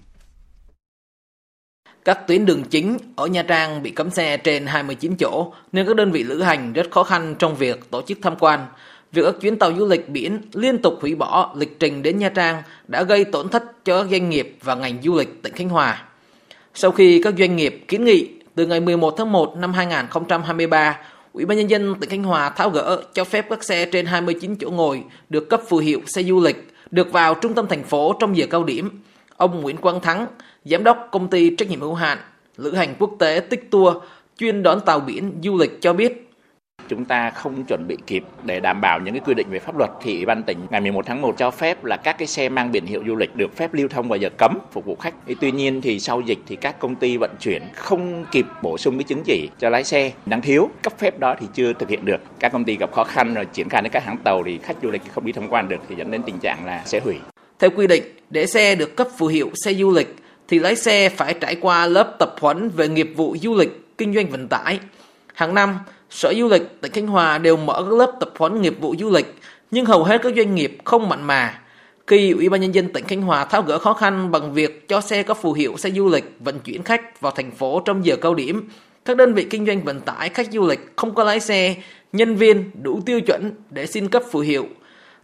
Các 2.06 2.28
tuyến 2.28 2.46
đường 2.46 2.64
chính 2.64 2.98
ở 3.16 3.26
Nha 3.26 3.44
Trang 3.44 3.84
bị 3.84 3.90
cấm 3.90 4.10
xe 4.10 4.38
trên 4.38 4.66
29 4.66 5.16
chỗ 5.16 5.54
nên 5.72 5.88
các 5.88 5.96
đơn 5.96 6.12
vị 6.12 6.24
lữ 6.24 6.42
hành 6.42 6.74
rất 6.74 6.92
khó 6.92 7.04
khăn 7.04 7.36
trong 7.40 7.56
việc 7.56 7.92
tổ 7.92 8.02
chức 8.02 8.18
tham 8.22 8.36
quan. 8.40 8.66
Việc 9.12 9.22
các 9.26 9.36
chuyến 9.42 9.60
tàu 9.60 9.72
du 9.78 9.88
lịch 9.88 10.10
biển 10.10 10.42
liên 10.54 10.78
tục 10.78 10.98
hủy 11.02 11.16
bỏ 11.16 11.54
lịch 11.58 11.80
trình 11.80 12.02
đến 12.04 12.18
Nha 12.18 12.30
Trang 12.30 12.64
đã 12.88 13.04
gây 13.04 13.26
tổn 13.26 13.50
thất 13.50 13.86
cho 13.86 14.02
các 14.02 14.10
doanh 14.12 14.30
nghiệp 14.30 14.58
và 14.64 14.76
ngành 14.76 14.98
du 15.04 15.16
lịch 15.16 15.44
tỉnh 15.44 15.54
Khánh 15.54 15.70
Hòa. 15.70 16.04
Sau 16.74 16.92
khi 16.92 17.22
các 17.24 17.34
doanh 17.40 17.56
nghiệp 17.56 17.86
kiến 17.88 18.06
nghị 18.06 18.30
từ 18.56 18.66
ngày 18.66 18.80
11 18.80 19.14
tháng 19.18 19.32
1 19.32 19.58
năm 19.58 19.74
2023, 19.74 20.98
Ủy 21.34 21.46
ban 21.46 21.58
nhân 21.58 21.70
dân 21.70 21.96
tỉnh 22.00 22.10
Khánh 22.10 22.24
Hòa 22.24 22.50
tháo 22.50 22.70
gỡ 22.70 23.04
cho 23.14 23.24
phép 23.24 23.46
các 23.50 23.64
xe 23.64 23.86
trên 23.86 24.06
29 24.06 24.56
chỗ 24.56 24.70
ngồi 24.70 25.04
được 25.30 25.50
cấp 25.50 25.62
phù 25.70 25.78
hiệu 25.78 26.02
xe 26.08 26.24
du 26.24 26.42
lịch 26.42 26.68
được 26.92 27.12
vào 27.12 27.36
trung 27.36 27.54
tâm 27.54 27.68
thành 27.68 27.84
phố 27.84 28.16
trong 28.20 28.38
giờ 28.38 28.46
cao 28.50 28.64
điểm. 28.64 28.90
Ông 29.38 29.62
Nguyễn 29.62 29.78
Quang 29.78 30.02
Thắng, 30.02 30.28
giám 30.66 30.84
đốc 30.84 31.08
công 31.12 31.28
ty 31.28 31.56
trách 31.56 31.70
nhiệm 31.70 31.82
hữu 31.82 31.94
hạn 31.94 32.18
lữ 32.58 32.74
hành 32.74 32.96
quốc 33.00 33.12
tế 33.20 33.40
Tích 33.50 33.72
Tour 33.72 33.98
chuyên 34.38 34.64
đón 34.64 34.82
tàu 34.86 35.00
biển 35.00 35.34
du 35.44 35.58
lịch 35.58 35.82
cho 35.82 35.94
biết 35.94 36.32
chúng 36.88 37.06
ta 37.06 37.30
không 37.30 37.64
chuẩn 37.64 37.88
bị 37.88 37.98
kịp 38.08 38.24
để 38.44 38.60
đảm 38.60 38.82
bảo 38.82 39.00
những 39.00 39.14
cái 39.14 39.24
quy 39.26 39.34
định 39.34 39.48
về 39.50 39.60
pháp 39.60 39.78
luật 39.78 39.90
thì 40.02 40.16
ủy 40.16 40.26
ban 40.26 40.44
tỉnh 40.44 40.58
ngày 40.70 40.82
11 40.82 41.06
tháng 41.06 41.22
1 41.22 41.36
cho 41.38 41.52
phép 41.52 41.86
là 41.86 41.98
các 41.98 42.18
cái 42.18 42.28
xe 42.28 42.50
mang 42.50 42.72
biển 42.72 42.86
hiệu 42.86 43.04
du 43.08 43.16
lịch 43.16 43.36
được 43.36 43.56
phép 43.56 43.74
lưu 43.74 43.88
thông 43.88 44.08
vào 44.08 44.18
giờ 44.18 44.30
cấm 44.38 44.58
phục 44.72 44.86
vụ 44.86 44.96
khách. 44.96 45.14
Tuy 45.42 45.52
nhiên 45.52 45.82
thì 45.82 46.00
sau 46.00 46.22
dịch 46.22 46.38
thì 46.48 46.56
các 46.56 46.80
công 46.80 46.96
ty 46.96 47.18
vận 47.18 47.32
chuyển 47.40 47.64
không 47.76 48.26
kịp 48.32 48.46
bổ 48.62 48.78
sung 48.78 48.98
cái 48.98 49.04
chứng 49.04 49.24
chỉ 49.26 49.50
cho 49.60 49.70
lái 49.70 49.84
xe 49.84 50.12
đang 50.26 50.42
thiếu 50.42 50.70
cấp 50.84 50.94
phép 50.98 51.20
đó 51.20 51.36
thì 51.40 51.48
chưa 51.54 51.74
thực 51.74 51.90
hiện 51.90 52.06
được. 52.06 52.22
Các 52.40 52.52
công 52.52 52.66
ty 52.66 52.78
gặp 52.78 52.92
khó 52.92 53.04
khăn 53.04 53.34
rồi 53.34 53.46
triển 53.46 53.70
khai 53.70 53.82
đến 53.82 53.92
các 53.92 54.04
hãng 54.04 54.18
tàu 54.24 54.44
thì 54.44 54.60
khách 54.64 54.78
du 54.84 54.92
lịch 54.92 55.02
không 55.14 55.26
đi 55.26 55.32
tham 55.32 55.48
quan 55.50 55.70
được 55.70 55.80
thì 55.90 55.96
dẫn 55.96 56.12
đến 56.12 56.22
tình 56.26 56.40
trạng 56.40 56.66
là 56.66 56.82
sẽ 56.86 57.00
hủy. 57.00 57.16
Theo 57.60 57.70
quy 57.76 57.88
định, 57.88 58.04
để 58.30 58.46
xe 58.46 58.76
được 58.76 58.96
cấp 58.96 59.08
phù 59.18 59.28
hiệu 59.28 59.50
xe 59.66 59.74
du 59.74 59.92
lịch 59.92 60.16
thì 60.52 60.60
lái 60.60 60.76
xe 60.76 61.10
phải 61.10 61.34
trải 61.34 61.56
qua 61.56 61.88
lớp 61.88 62.16
tập 62.20 62.36
huấn 62.40 62.70
về 62.70 62.88
nghiệp 62.88 63.14
vụ 63.16 63.36
du 63.42 63.56
lịch, 63.56 63.98
kinh 63.98 64.14
doanh 64.14 64.30
vận 64.30 64.48
tải. 64.48 64.80
Hàng 65.34 65.54
năm, 65.54 65.80
Sở 66.10 66.34
Du 66.34 66.48
lịch 66.48 66.82
tỉnh 66.82 66.92
Khánh 66.92 67.08
Hòa 67.08 67.38
đều 67.38 67.58
mở 67.58 67.86
các 67.90 67.94
lớp 67.94 68.12
tập 68.20 68.32
huấn 68.38 68.62
nghiệp 68.62 68.76
vụ 68.82 68.96
du 69.00 69.10
lịch, 69.10 69.36
nhưng 69.72 69.86
hầu 69.86 70.04
hết 70.04 70.22
các 70.24 70.34
doanh 70.36 70.56
nghiệp 70.56 70.78
không 70.84 71.10
mặn 71.10 71.24
mà. 71.24 71.62
Khi 72.08 72.32
Ủy 72.32 72.50
ban 72.50 72.62
Nhân 72.62 72.76
dân 72.76 72.94
tỉnh 72.94 73.06
Khánh 73.06 73.22
Hòa 73.22 73.46
tháo 73.46 73.62
gỡ 73.62 73.80
khó 73.80 73.94
khăn 73.94 74.32
bằng 74.32 74.54
việc 74.54 74.88
cho 74.88 75.02
xe 75.02 75.24
có 75.24 75.34
phù 75.34 75.54
hiệu 75.54 75.78
xe 75.78 75.90
du 75.90 76.10
lịch 76.10 76.32
vận 76.40 76.60
chuyển 76.60 76.84
khách 76.84 77.22
vào 77.22 77.32
thành 77.32 77.52
phố 77.52 77.82
trong 77.86 78.06
giờ 78.06 78.16
cao 78.16 78.36
điểm, 78.36 78.70
các 79.06 79.18
đơn 79.18 79.34
vị 79.34 79.44
kinh 79.44 79.66
doanh 79.66 79.84
vận 79.84 80.00
tải 80.00 80.30
khách 80.30 80.52
du 80.52 80.68
lịch 80.68 80.80
không 80.96 81.16
có 81.16 81.24
lái 81.24 81.40
xe, 81.40 81.76
nhân 82.14 82.36
viên 82.36 82.72
đủ 82.84 83.02
tiêu 83.06 83.22
chuẩn 83.22 83.52
để 83.70 83.88
xin 83.88 84.08
cấp 84.08 84.24
phù 84.32 84.40
hiệu. 84.40 84.68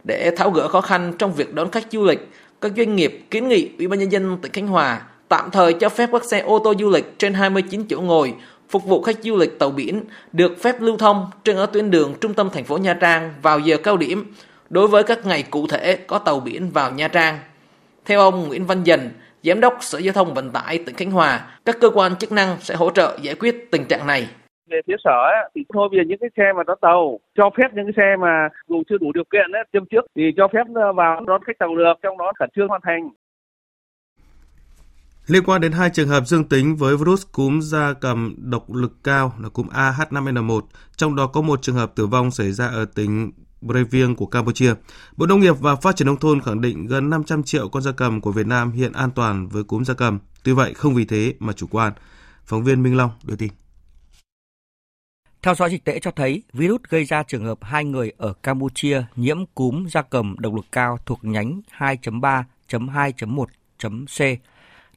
Để 0.04 0.30
tháo 0.36 0.50
gỡ 0.50 0.68
khó 0.68 0.80
khăn 0.80 1.12
trong 1.18 1.34
việc 1.34 1.54
đón 1.54 1.70
khách 1.70 1.86
du 1.90 2.04
lịch, 2.04 2.28
các 2.60 2.72
doanh 2.76 2.96
nghiệp 2.96 3.24
kiến 3.30 3.48
nghị 3.48 3.68
Ủy 3.78 3.88
ban 3.88 3.98
nhân 3.98 4.12
dân 4.12 4.38
tỉnh 4.42 4.52
Khánh 4.52 4.66
Hòa 4.66 5.00
tạm 5.28 5.50
thời 5.52 5.72
cho 5.72 5.88
phép 5.88 6.08
các 6.12 6.24
xe 6.24 6.40
ô 6.40 6.58
tô 6.58 6.74
du 6.78 6.90
lịch 6.90 7.18
trên 7.18 7.34
29 7.34 7.84
chỗ 7.88 8.00
ngồi 8.00 8.34
phục 8.68 8.84
vụ 8.84 9.02
khách 9.02 9.22
du 9.22 9.36
lịch 9.36 9.58
tàu 9.58 9.70
biển 9.70 10.02
được 10.32 10.62
phép 10.62 10.74
lưu 10.80 10.96
thông 10.96 11.26
trên 11.44 11.56
ở 11.56 11.66
tuyến 11.66 11.90
đường 11.90 12.14
trung 12.20 12.34
tâm 12.34 12.48
thành 12.52 12.64
phố 12.64 12.78
Nha 12.78 12.94
Trang 12.94 13.30
vào 13.42 13.58
giờ 13.58 13.76
cao 13.84 13.96
điểm 13.96 14.32
đối 14.70 14.88
với 14.88 15.02
các 15.02 15.26
ngày 15.26 15.44
cụ 15.50 15.66
thể 15.66 15.96
có 16.06 16.18
tàu 16.18 16.40
biển 16.40 16.70
vào 16.70 16.90
Nha 16.90 17.08
Trang. 17.08 17.38
Theo 18.04 18.20
ông 18.20 18.48
Nguyễn 18.48 18.64
Văn 18.64 18.82
Dần, 18.84 19.00
Giám 19.42 19.60
đốc 19.60 19.76
Sở 19.80 19.98
Giao 19.98 20.12
thông 20.12 20.34
Vận 20.34 20.50
tải 20.50 20.78
tỉnh 20.86 20.94
Khánh 20.94 21.10
Hòa, 21.10 21.40
các 21.64 21.76
cơ 21.80 21.90
quan 21.90 22.16
chức 22.16 22.32
năng 22.32 22.56
sẽ 22.60 22.74
hỗ 22.74 22.90
trợ 22.90 23.18
giải 23.22 23.34
quyết 23.34 23.70
tình 23.70 23.84
trạng 23.84 24.06
này 24.06 24.28
về 24.70 24.80
phía 24.86 24.96
sở 25.04 25.10
ấy, 25.10 25.50
thì 25.54 25.64
thôi 25.74 25.88
bây 25.90 26.00
giờ 26.00 26.04
những 26.08 26.18
cái 26.18 26.30
xe 26.36 26.52
mà 26.56 26.62
nó 26.66 26.74
tàu 26.80 27.18
cho 27.36 27.50
phép 27.56 27.68
những 27.74 27.86
cái 27.86 27.92
xe 27.96 28.16
mà 28.20 28.48
dù 28.68 28.82
chưa 28.88 28.98
đủ 28.98 29.12
điều 29.12 29.24
kiện 29.24 29.52
ấy, 29.52 29.64
tiêm 29.72 29.84
trước 29.86 30.06
thì 30.16 30.22
cho 30.36 30.48
phép 30.48 30.62
vào 30.94 31.24
đón 31.26 31.44
khách 31.44 31.58
tàu 31.58 31.76
được 31.76 31.92
trong 32.02 32.18
đó 32.18 32.32
khẩn 32.38 32.50
trương 32.56 32.68
hoàn 32.68 32.80
thành 32.84 33.10
Liên 35.28 35.44
quan 35.44 35.60
đến 35.60 35.72
hai 35.72 35.90
trường 35.90 36.08
hợp 36.08 36.26
dương 36.26 36.44
tính 36.44 36.76
với 36.76 36.96
virus 36.96 37.26
cúm 37.32 37.60
da 37.60 37.92
cầm 37.92 38.34
độc 38.38 38.74
lực 38.74 39.04
cao 39.04 39.34
là 39.38 39.48
cúm 39.48 39.68
AH5N1, 39.68 40.60
trong 40.96 41.16
đó 41.16 41.26
có 41.26 41.40
một 41.40 41.62
trường 41.62 41.74
hợp 41.74 41.92
tử 41.94 42.06
vong 42.06 42.30
xảy 42.30 42.52
ra 42.52 42.66
ở 42.66 42.84
tỉnh 42.84 43.32
Brevieng 43.60 44.16
của 44.16 44.26
Campuchia. 44.26 44.74
Bộ 45.16 45.26
Nông 45.26 45.40
nghiệp 45.40 45.60
và 45.60 45.76
Phát 45.76 45.96
triển 45.96 46.06
Nông 46.06 46.16
thôn 46.16 46.40
khẳng 46.40 46.60
định 46.60 46.86
gần 46.86 47.10
500 47.10 47.42
triệu 47.42 47.68
con 47.68 47.82
da 47.82 47.92
cầm 47.92 48.20
của 48.20 48.32
Việt 48.32 48.46
Nam 48.46 48.72
hiện 48.72 48.92
an 48.92 49.10
toàn 49.10 49.48
với 49.48 49.64
cúm 49.64 49.84
da 49.84 49.94
cầm. 49.94 50.18
Tuy 50.42 50.52
vậy, 50.52 50.74
không 50.74 50.94
vì 50.94 51.04
thế 51.04 51.34
mà 51.38 51.52
chủ 51.52 51.66
quan. 51.70 51.92
Phóng 52.44 52.64
viên 52.64 52.82
Minh 52.82 52.96
Long 52.96 53.10
đưa 53.22 53.36
tin. 53.36 53.50
Theo 55.42 55.54
dõi 55.54 55.70
dịch 55.70 55.84
tễ 55.84 56.00
cho 56.00 56.10
thấy, 56.10 56.42
virus 56.52 56.80
gây 56.88 57.04
ra 57.04 57.22
trường 57.22 57.44
hợp 57.44 57.58
hai 57.62 57.84
người 57.84 58.12
ở 58.18 58.32
Campuchia 58.32 59.04
nhiễm 59.16 59.46
cúm 59.54 59.86
da 59.86 60.02
cầm 60.02 60.36
độc 60.38 60.54
lực 60.54 60.66
cao 60.72 60.98
thuộc 61.06 61.18
nhánh 61.22 61.60
2.3.2.1.c. 61.78 64.38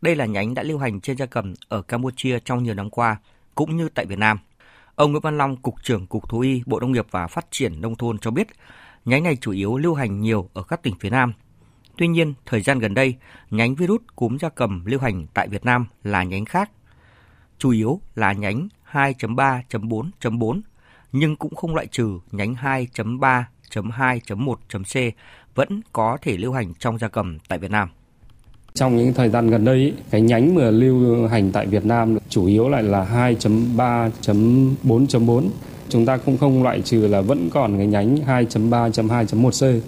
Đây 0.02 0.16
là 0.16 0.26
nhánh 0.26 0.54
đã 0.54 0.64
lưu 0.64 0.78
hành 0.78 1.02
trên 1.02 1.18
da 1.18 1.26
cầm 1.26 1.54
ở 1.70 1.82
Campuchia 1.82 2.40
trong 2.40 2.64
nhiều 2.64 2.74
năm 2.74 2.90
qua, 2.90 3.18
cũng 3.56 3.78
như 3.78 3.90
tại 3.90 4.06
Việt 4.06 4.20
Nam. 4.20 4.40
Ông 4.96 5.12
Nguyễn 5.12 5.22
Văn 5.22 5.38
Long, 5.38 5.58
Cục 5.58 5.84
trưởng 5.84 6.08
Cục 6.08 6.30
Thú 6.30 6.40
y, 6.40 6.62
Bộ 6.66 6.80
Nông 6.80 6.92
nghiệp 6.92 7.08
và 7.12 7.28
Phát 7.28 7.46
triển 7.52 7.82
Nông 7.82 7.96
thôn 7.96 8.20
cho 8.20 8.32
biết, 8.32 8.48
nhánh 9.06 9.24
này 9.24 9.36
chủ 9.36 9.52
yếu 9.52 9.78
lưu 9.78 9.94
hành 9.94 10.22
nhiều 10.22 10.50
ở 10.54 10.64
các 10.64 10.84
tỉnh 10.84 10.96
phía 11.00 11.10
Nam. 11.10 11.34
Tuy 11.98 12.08
nhiên, 12.08 12.34
thời 12.46 12.62
gian 12.62 12.80
gần 12.80 12.94
đây, 12.94 13.16
nhánh 13.50 13.76
virus 13.76 14.02
cúm 14.16 14.38
da 14.38 14.50
cầm 14.50 14.86
lưu 14.86 15.00
hành 15.00 15.28
tại 15.34 15.48
Việt 15.48 15.66
Nam 15.66 15.86
là 16.04 16.24
nhánh 16.24 16.46
khác. 16.46 16.72
Chủ 17.58 17.70
yếu 17.70 18.02
là 18.16 18.34
nhánh 18.34 18.68
2.3.4.4, 18.92 20.62
nhưng 21.12 21.36
cũng 21.36 21.56
không 21.56 21.76
loại 21.76 21.88
trừ 21.88 22.20
nhánh 22.32 22.56
2.3.2.1.c 22.56 25.12
vẫn 25.56 25.82
có 25.94 26.18
thể 26.22 26.38
lưu 26.38 26.54
hành 26.54 26.74
trong 26.74 26.98
gia 26.98 27.08
cầm 27.08 27.38
tại 27.48 27.60
Việt 27.60 27.72
Nam. 27.72 27.90
Trong 28.74 28.98
những 28.98 29.14
thời 29.14 29.30
gian 29.30 29.50
gần 29.50 29.66
đây, 29.66 29.94
cái 30.10 30.22
nhánh 30.22 30.56
mà 30.56 30.70
lưu 30.70 31.28
hành 31.28 31.52
tại 31.52 31.66
Việt 31.66 31.86
Nam 31.86 32.18
chủ 32.30 32.46
yếu 32.46 32.70
lại 32.70 32.84
là 32.84 33.08
2.3.4.4. 33.14 35.44
Chúng 35.90 36.06
ta 36.06 36.18
cũng 36.18 36.38
không 36.38 36.64
loại 36.64 36.82
trừ 36.82 37.08
là 37.08 37.22
vẫn 37.22 37.50
còn 37.54 37.78
cái 37.78 37.88
nhánh 37.88 38.16
2.3.2.1c 38.16 39.80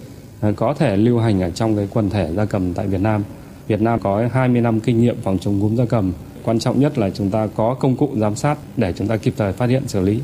à, 0.42 0.52
có 0.56 0.74
thể 0.74 0.98
lưu 0.98 1.20
hành 1.20 1.42
ở 1.42 1.50
trong 1.50 1.76
cái 1.76 1.88
quần 1.94 2.10
thể 2.10 2.30
gia 2.36 2.46
cầm 2.46 2.74
tại 2.74 2.88
Việt 2.88 3.02
Nam. 3.02 3.24
Việt 3.68 3.82
Nam 3.82 4.00
có 4.00 4.28
20 4.34 4.62
năm 4.62 4.80
kinh 4.80 5.02
nghiệm 5.02 5.16
phòng 5.22 5.38
chống 5.40 5.62
cúm 5.62 5.76
gia 5.76 5.86
cầm. 5.86 6.14
Quan 6.44 6.60
trọng 6.60 6.80
nhất 6.80 6.98
là 6.98 7.10
chúng 7.10 7.30
ta 7.30 7.48
có 7.56 7.74
công 7.74 7.96
cụ 7.96 8.10
giám 8.18 8.36
sát 8.36 8.58
để 8.78 8.94
chúng 8.98 9.08
ta 9.08 9.18
kịp 9.18 9.34
thời 9.38 9.54
phát 9.54 9.70
hiện 9.70 9.88
xử 9.88 10.02
lý. 10.02 10.20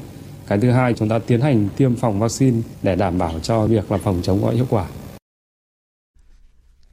Cái 0.48 0.60
thứ 0.60 0.72
hai, 0.72 0.94
chúng 0.94 1.10
ta 1.10 1.20
tiến 1.20 1.42
hành 1.42 1.68
tiêm 1.78 1.96
phòng 1.96 2.20
vaccine 2.20 2.58
để 2.84 2.96
đảm 2.96 3.18
bảo 3.18 3.34
cho 3.44 3.68
việc 3.68 3.92
là 3.92 3.98
phòng 3.98 4.20
chống 4.24 4.40
có 4.44 4.50
hiệu 4.50 4.66
quả. 4.70 4.86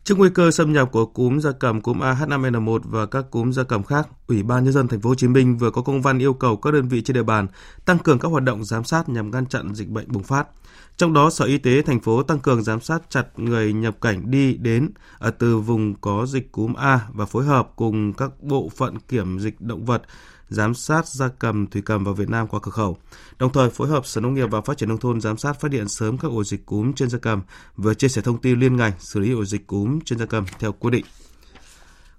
Trước 0.07 0.19
nguy 0.19 0.31
cơ 0.31 0.51
xâm 0.51 0.73
nhập 0.73 0.93
của 0.93 1.07
cúm 1.07 1.39
gia 1.39 1.53
cầm 1.53 1.81
cúm 1.81 2.01
AH5N1 2.01 2.79
và 2.85 3.07
các 3.07 3.31
cúm 3.31 3.51
gia 3.51 3.63
cầm 3.63 3.83
khác, 3.83 4.09
Ủy 4.27 4.43
ban 4.43 4.65
nhân 4.65 4.73
dân 4.73 4.89
thành 4.89 5.01
phố 5.01 5.09
Hồ 5.09 5.15
Chí 5.15 5.29
Minh 5.29 5.59
vừa 5.59 5.71
có 5.71 5.83
công 5.83 6.03
văn 6.03 6.19
yêu 6.19 6.35
cầu 6.35 6.57
các 6.57 6.71
đơn 6.75 6.89
vị 6.89 7.03
trên 7.03 7.15
địa 7.15 7.23
bàn 7.23 7.47
tăng 7.85 7.99
cường 7.99 8.19
các 8.19 8.29
hoạt 8.29 8.43
động 8.43 8.65
giám 8.65 8.85
sát 8.85 9.09
nhằm 9.09 9.31
ngăn 9.31 9.47
chặn 9.47 9.75
dịch 9.75 9.89
bệnh 9.89 10.13
bùng 10.13 10.23
phát. 10.23 10.49
Trong 10.97 11.13
đó, 11.13 11.31
Sở 11.31 11.45
Y 11.45 11.59
tế 11.59 11.83
thành 11.83 12.01
phố 12.01 12.23
tăng 12.23 12.39
cường 12.39 12.63
giám 12.63 12.81
sát 12.81 13.03
chặt 13.09 13.27
người 13.37 13.73
nhập 13.73 14.01
cảnh 14.01 14.31
đi 14.31 14.55
đến 14.55 14.91
ở 15.19 15.31
từ 15.31 15.59
vùng 15.59 15.95
có 15.95 16.27
dịch 16.27 16.53
cúm 16.53 16.75
A 16.75 17.01
và 17.13 17.27
phối 17.27 17.45
hợp 17.45 17.73
cùng 17.77 18.13
các 18.13 18.31
bộ 18.43 18.71
phận 18.77 18.99
kiểm 18.99 19.39
dịch 19.39 19.61
động 19.61 19.85
vật 19.85 20.03
giám 20.49 20.75
sát 20.75 21.07
gia 21.07 21.29
cầm, 21.29 21.67
thủy 21.67 21.83
cầm 21.85 22.05
vào 22.05 22.15
Việt 22.15 22.31
Nam 22.31 22.47
qua 22.47 22.61
cửa 22.63 22.71
khẩu. 22.71 22.97
Đồng 23.39 23.53
thời 23.53 23.71
phối 23.71 23.89
hợp 23.89 24.07
Sở 24.07 24.21
Nông 24.21 24.35
nghiệp 24.35 24.47
và 24.51 24.61
Phát 24.61 24.79
triển 24.79 24.89
nông 24.89 24.99
thôn 24.99 25.21
giám 25.21 25.39
sát 25.39 25.61
phát 25.61 25.73
hiện 25.73 25.89
sớm 25.89 26.19
các 26.19 26.29
ổ 26.29 26.45
dịch 26.45 26.67
cúm 26.67 26.93
trên 26.93 27.09
gia 27.09 27.19
cầm 27.19 27.43
và 27.77 27.95
chia 27.95 28.09
sẻ 28.09 28.23
thông 28.23 28.39
tin 28.39 28.61
liên 28.61 28.77
ngành 28.77 28.93
xử 28.99 29.21
lý 29.21 29.33
ổ 29.33 29.45
dịch 29.45 29.67
cúm 29.67 29.99
trên 30.05 30.19
gia 30.19 30.27
cầm 30.27 30.45
theo 30.59 30.73
quy 30.73 30.91
định. 30.91 31.05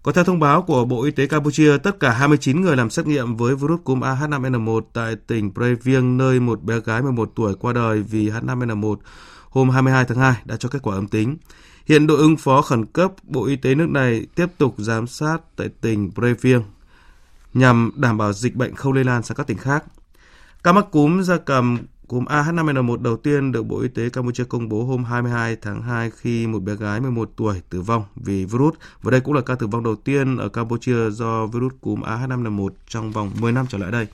Còn 0.03 0.15
theo 0.15 0.23
thông 0.23 0.39
báo 0.39 0.61
của 0.61 0.85
Bộ 0.85 1.03
Y 1.03 1.11
tế 1.11 1.27
Campuchia, 1.27 1.77
tất 1.77 1.99
cả 1.99 2.11
29 2.11 2.61
người 2.61 2.75
làm 2.75 2.89
xét 2.89 3.07
nghiệm 3.07 3.35
với 3.35 3.55
virus 3.55 3.79
cúm 3.83 3.99
AH5N1 3.99 4.81
tại 4.93 5.15
tỉnh 5.15 5.53
Previeng 5.53 6.17
nơi 6.17 6.39
một 6.39 6.63
bé 6.63 6.79
gái 6.79 7.01
11 7.01 7.31
tuổi 7.35 7.55
qua 7.55 7.73
đời 7.73 8.01
vì 8.01 8.29
H5N1 8.29 8.95
hôm 9.49 9.69
22 9.69 10.05
tháng 10.05 10.17
2 10.17 10.35
đã 10.45 10.57
cho 10.57 10.69
kết 10.69 10.79
quả 10.81 10.95
âm 10.95 11.07
tính. 11.07 11.37
Hiện 11.85 12.07
đội 12.07 12.17
ứng 12.17 12.37
phó 12.37 12.61
khẩn 12.61 12.85
cấp 12.85 13.11
Bộ 13.23 13.45
Y 13.45 13.55
tế 13.55 13.75
nước 13.75 13.89
này 13.89 14.25
tiếp 14.35 14.47
tục 14.57 14.75
giám 14.77 15.07
sát 15.07 15.37
tại 15.55 15.69
tỉnh 15.81 16.11
Previeng 16.15 16.61
nhằm 17.58 17.91
đảm 17.96 18.17
bảo 18.17 18.34
dịch 18.34 18.56
bệnh 18.56 18.76
không 18.76 18.93
lây 18.93 19.04
lan 19.04 19.24
sang 19.24 19.38
các 19.38 19.48
tỉnh 19.48 19.58
khác. 19.58 19.84
Ca 20.63 20.72
mắc 20.72 20.86
cúm 20.91 21.22
gia 21.22 21.38
cầm 21.38 21.78
cúm 22.08 22.26
AH5N1 22.26 23.02
đầu 23.02 23.17
tiên 23.17 23.52
được 23.52 23.63
Bộ 23.63 23.80
Y 23.80 23.88
tế 23.88 24.10
Campuchia 24.10 24.43
công 24.43 24.70
bố 24.70 24.84
hôm 24.84 25.04
22 25.04 25.56
tháng 25.62 25.82
2 25.82 26.12
khi 26.12 26.48
một 26.48 26.60
bé 26.60 26.76
gái 26.76 27.00
11 27.00 27.32
tuổi 27.36 27.62
tử 27.70 27.82
vong 27.82 28.04
vì 28.15 28.46
virus 28.46 28.74
và 29.02 29.12
đây 29.12 29.22
cũng 29.22 29.34
là 29.34 29.41
ca 29.41 29.56
tử 29.56 29.67
vong 29.67 29.84
đầu 29.84 29.96
tiên 29.96 30.38
ở 30.38 30.50
Campuchia 30.50 31.10
do 31.10 31.46
virus 31.46 31.74
cúm 31.82 32.02
AH5N1 32.02 32.70
trong 32.88 33.12
vòng 33.12 33.32
10 33.39 33.52
năm 33.52 33.65
trở 33.70 33.78
lại 33.78 33.91
đây. 33.91 34.08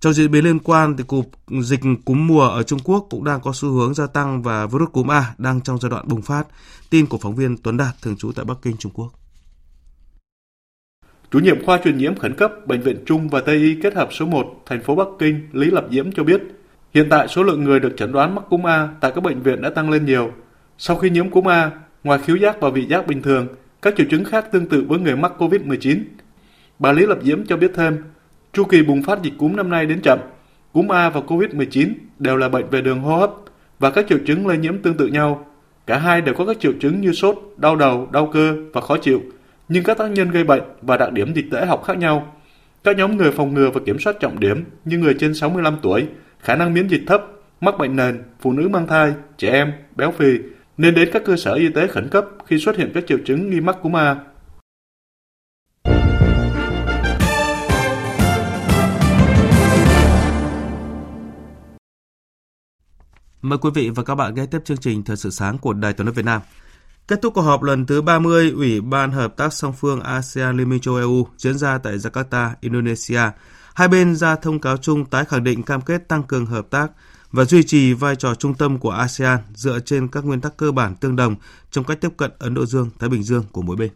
Trong 0.00 0.12
diễn 0.12 0.30
biến 0.30 0.44
liên 0.44 0.58
quan, 0.58 0.96
thì 0.96 1.04
cục 1.04 1.30
dịch 1.62 1.80
cúm 2.04 2.26
mùa 2.26 2.48
ở 2.48 2.62
Trung 2.62 2.78
Quốc 2.84 3.06
cũng 3.10 3.24
đang 3.24 3.40
có 3.40 3.52
xu 3.54 3.70
hướng 3.70 3.94
gia 3.94 4.06
tăng 4.06 4.42
và 4.42 4.66
virus 4.66 4.88
cúm 4.92 5.10
A 5.10 5.34
đang 5.38 5.60
trong 5.60 5.78
giai 5.80 5.90
đoạn 5.90 6.08
bùng 6.08 6.22
phát. 6.22 6.46
Tin 6.90 7.06
của 7.06 7.18
phóng 7.18 7.34
viên 7.34 7.56
Tuấn 7.56 7.76
Đạt 7.76 7.94
thường 8.02 8.16
trú 8.16 8.32
tại 8.32 8.44
Bắc 8.44 8.54
Kinh, 8.62 8.76
Trung 8.76 8.92
Quốc. 8.94 9.23
Chủ 11.30 11.38
nhiệm 11.38 11.64
khoa 11.64 11.78
truyền 11.84 11.98
nhiễm 11.98 12.14
khẩn 12.14 12.34
cấp 12.34 12.66
Bệnh 12.66 12.80
viện 12.80 12.96
Trung 13.06 13.28
và 13.28 13.40
Tây 13.40 13.56
y 13.56 13.74
kết 13.82 13.94
hợp 13.94 14.08
số 14.12 14.26
1, 14.26 14.62
thành 14.66 14.82
phố 14.82 14.94
Bắc 14.94 15.06
Kinh, 15.18 15.48
Lý 15.52 15.70
Lập 15.70 15.86
Diễm 15.90 16.12
cho 16.12 16.24
biết, 16.24 16.42
hiện 16.94 17.08
tại 17.10 17.28
số 17.28 17.42
lượng 17.42 17.64
người 17.64 17.80
được 17.80 17.96
chẩn 17.96 18.12
đoán 18.12 18.34
mắc 18.34 18.44
cúm 18.50 18.66
A 18.66 18.88
tại 19.00 19.12
các 19.14 19.20
bệnh 19.20 19.42
viện 19.42 19.62
đã 19.62 19.70
tăng 19.70 19.90
lên 19.90 20.06
nhiều. 20.06 20.32
Sau 20.78 20.96
khi 20.96 21.10
nhiễm 21.10 21.30
cúm 21.30 21.48
A, 21.48 21.70
ngoài 22.04 22.18
khiếu 22.18 22.36
giác 22.36 22.60
và 22.60 22.70
vị 22.70 22.86
giác 22.86 23.06
bình 23.06 23.22
thường, 23.22 23.46
các 23.82 23.94
triệu 23.96 24.06
chứng 24.10 24.24
khác 24.24 24.52
tương 24.52 24.68
tự 24.68 24.84
với 24.88 24.98
người 24.98 25.16
mắc 25.16 25.32
COVID-19. 25.38 25.98
Bà 26.78 26.92
Lý 26.92 27.06
Lập 27.06 27.18
Diễm 27.22 27.46
cho 27.46 27.56
biết 27.56 27.70
thêm, 27.74 28.04
chu 28.52 28.64
kỳ 28.64 28.82
bùng 28.82 29.02
phát 29.02 29.22
dịch 29.22 29.34
cúm 29.38 29.56
năm 29.56 29.70
nay 29.70 29.86
đến 29.86 30.00
chậm. 30.02 30.18
Cúm 30.72 30.92
A 30.92 31.10
và 31.10 31.20
COVID-19 31.20 31.92
đều 32.18 32.36
là 32.36 32.48
bệnh 32.48 32.70
về 32.70 32.80
đường 32.80 33.00
hô 33.00 33.16
hấp 33.16 33.30
và 33.78 33.90
các 33.90 34.06
triệu 34.08 34.18
chứng 34.26 34.46
lây 34.46 34.58
nhiễm 34.58 34.78
tương 34.78 34.96
tự 34.96 35.06
nhau. 35.06 35.46
Cả 35.86 35.98
hai 35.98 36.20
đều 36.20 36.34
có 36.34 36.46
các 36.46 36.60
triệu 36.60 36.72
chứng 36.80 37.00
như 37.00 37.12
sốt, 37.12 37.38
đau 37.56 37.76
đầu, 37.76 38.08
đau 38.12 38.30
cơ 38.32 38.56
và 38.72 38.80
khó 38.80 38.96
chịu– 38.96 39.22
nhưng 39.68 39.84
các 39.84 39.98
tác 39.98 40.10
nhân 40.10 40.30
gây 40.30 40.44
bệnh 40.44 40.62
và 40.82 40.96
đặc 40.96 41.12
điểm 41.12 41.34
dịch 41.34 41.46
tễ 41.50 41.66
học 41.66 41.84
khác 41.84 41.96
nhau. 41.96 42.36
Các 42.84 42.96
nhóm 42.96 43.16
người 43.16 43.32
phòng 43.32 43.54
ngừa 43.54 43.70
và 43.70 43.80
kiểm 43.86 43.98
soát 43.98 44.16
trọng 44.20 44.40
điểm 44.40 44.64
như 44.84 44.98
người 44.98 45.14
trên 45.20 45.34
65 45.34 45.78
tuổi, 45.82 46.06
khả 46.40 46.54
năng 46.56 46.74
miễn 46.74 46.88
dịch 46.88 47.02
thấp, 47.06 47.24
mắc 47.60 47.74
bệnh 47.78 47.96
nền, 47.96 48.22
phụ 48.40 48.52
nữ 48.52 48.68
mang 48.68 48.86
thai, 48.86 49.14
trẻ 49.38 49.50
em, 49.50 49.72
béo 49.96 50.10
phì 50.10 50.38
nên 50.76 50.94
đến 50.94 51.08
các 51.12 51.22
cơ 51.24 51.36
sở 51.36 51.52
y 51.52 51.68
tế 51.68 51.86
khẩn 51.86 52.08
cấp 52.08 52.26
khi 52.46 52.58
xuất 52.58 52.76
hiện 52.76 52.90
các 52.94 53.04
triệu 53.06 53.18
chứng 53.24 53.50
nghi 53.50 53.60
mắc 53.60 53.76
cúm 53.82 53.96
A. 53.96 54.16
Mời 63.42 63.58
quý 63.58 63.70
vị 63.74 63.90
và 63.90 64.02
các 64.02 64.14
bạn 64.14 64.34
nghe 64.34 64.46
tiếp 64.46 64.58
chương 64.64 64.76
trình 64.76 65.02
Thời 65.04 65.16
sự 65.16 65.30
sáng 65.30 65.58
của 65.58 65.72
Đài 65.72 65.92
Tiếng 65.92 66.04
nói 66.04 66.14
Việt 66.14 66.24
Nam. 66.24 66.40
Kết 67.08 67.22
thúc 67.22 67.34
cuộc 67.34 67.42
họp 67.42 67.62
lần 67.62 67.86
thứ 67.86 68.02
30 68.02 68.50
Ủy 68.50 68.80
ban 68.80 69.10
Hợp 69.10 69.36
tác 69.36 69.52
song 69.52 69.72
phương 69.80 70.00
ASEAN 70.00 70.56
Liên 70.56 70.68
minh 70.68 70.80
châu 70.80 70.96
EU 70.96 71.26
diễn 71.36 71.58
ra 71.58 71.78
tại 71.78 71.96
Jakarta, 71.96 72.50
Indonesia, 72.60 73.20
hai 73.74 73.88
bên 73.88 74.16
ra 74.16 74.36
thông 74.36 74.60
cáo 74.60 74.76
chung 74.76 75.04
tái 75.04 75.24
khẳng 75.24 75.44
định 75.44 75.62
cam 75.62 75.80
kết 75.80 76.08
tăng 76.08 76.22
cường 76.22 76.46
hợp 76.46 76.66
tác 76.70 76.88
và 77.32 77.44
duy 77.44 77.62
trì 77.62 77.92
vai 77.92 78.16
trò 78.16 78.34
trung 78.34 78.54
tâm 78.54 78.78
của 78.78 78.90
ASEAN 78.90 79.38
dựa 79.54 79.80
trên 79.80 80.08
các 80.08 80.24
nguyên 80.24 80.40
tắc 80.40 80.56
cơ 80.56 80.72
bản 80.72 80.96
tương 80.96 81.16
đồng 81.16 81.36
trong 81.70 81.84
cách 81.84 82.00
tiếp 82.00 82.08
cận 82.16 82.30
Ấn 82.38 82.54
Độ 82.54 82.66
Dương, 82.66 82.90
Thái 82.98 83.08
Bình 83.10 83.22
Dương 83.22 83.44
của 83.52 83.62
mỗi 83.62 83.76
bên. 83.76 83.90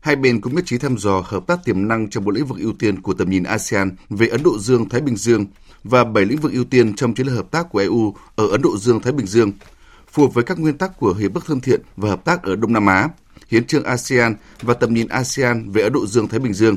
Hai 0.00 0.16
bên 0.16 0.40
cũng 0.40 0.54
nhất 0.54 0.64
trí 0.66 0.78
thăm 0.78 0.98
dò 0.98 1.22
hợp 1.26 1.46
tác 1.46 1.64
tiềm 1.64 1.88
năng 1.88 2.10
trong 2.10 2.24
bốn 2.24 2.34
lĩnh 2.34 2.46
vực 2.46 2.58
ưu 2.58 2.72
tiên 2.78 3.02
của 3.02 3.14
tầm 3.14 3.30
nhìn 3.30 3.42
ASEAN 3.42 3.96
về 4.10 4.26
Ấn 4.26 4.42
Độ 4.42 4.58
Dương-Thái 4.58 5.00
Bình 5.00 5.16
Dương 5.16 5.46
và 5.84 6.04
bảy 6.04 6.24
lĩnh 6.24 6.38
vực 6.38 6.52
ưu 6.52 6.64
tiên 6.64 6.94
trong 6.94 7.14
chiến 7.14 7.26
lược 7.26 7.36
hợp 7.36 7.50
tác 7.50 7.70
của 7.70 7.78
EU 7.78 8.14
ở 8.36 8.48
Ấn 8.48 8.62
Độ 8.62 8.76
Dương-Thái 8.76 9.12
Bình 9.12 9.26
Dương, 9.26 9.52
phù 10.12 10.22
hợp 10.22 10.34
với 10.34 10.44
các 10.44 10.58
nguyên 10.58 10.78
tắc 10.78 10.98
của 10.98 11.14
Hiệp 11.14 11.34
ước 11.34 11.46
thân 11.46 11.60
thiện 11.60 11.80
và 11.96 12.08
hợp 12.08 12.24
tác 12.24 12.42
ở 12.42 12.56
Đông 12.56 12.72
Nam 12.72 12.86
Á, 12.86 13.08
Hiến 13.48 13.66
trương 13.66 13.84
ASEAN 13.84 14.34
và 14.62 14.74
tầm 14.74 14.94
nhìn 14.94 15.08
ASEAN 15.08 15.70
về 15.70 15.82
Ấn 15.82 15.92
Độ 15.92 16.06
Dương-Thái 16.06 16.40
Bình 16.40 16.54
Dương. 16.54 16.76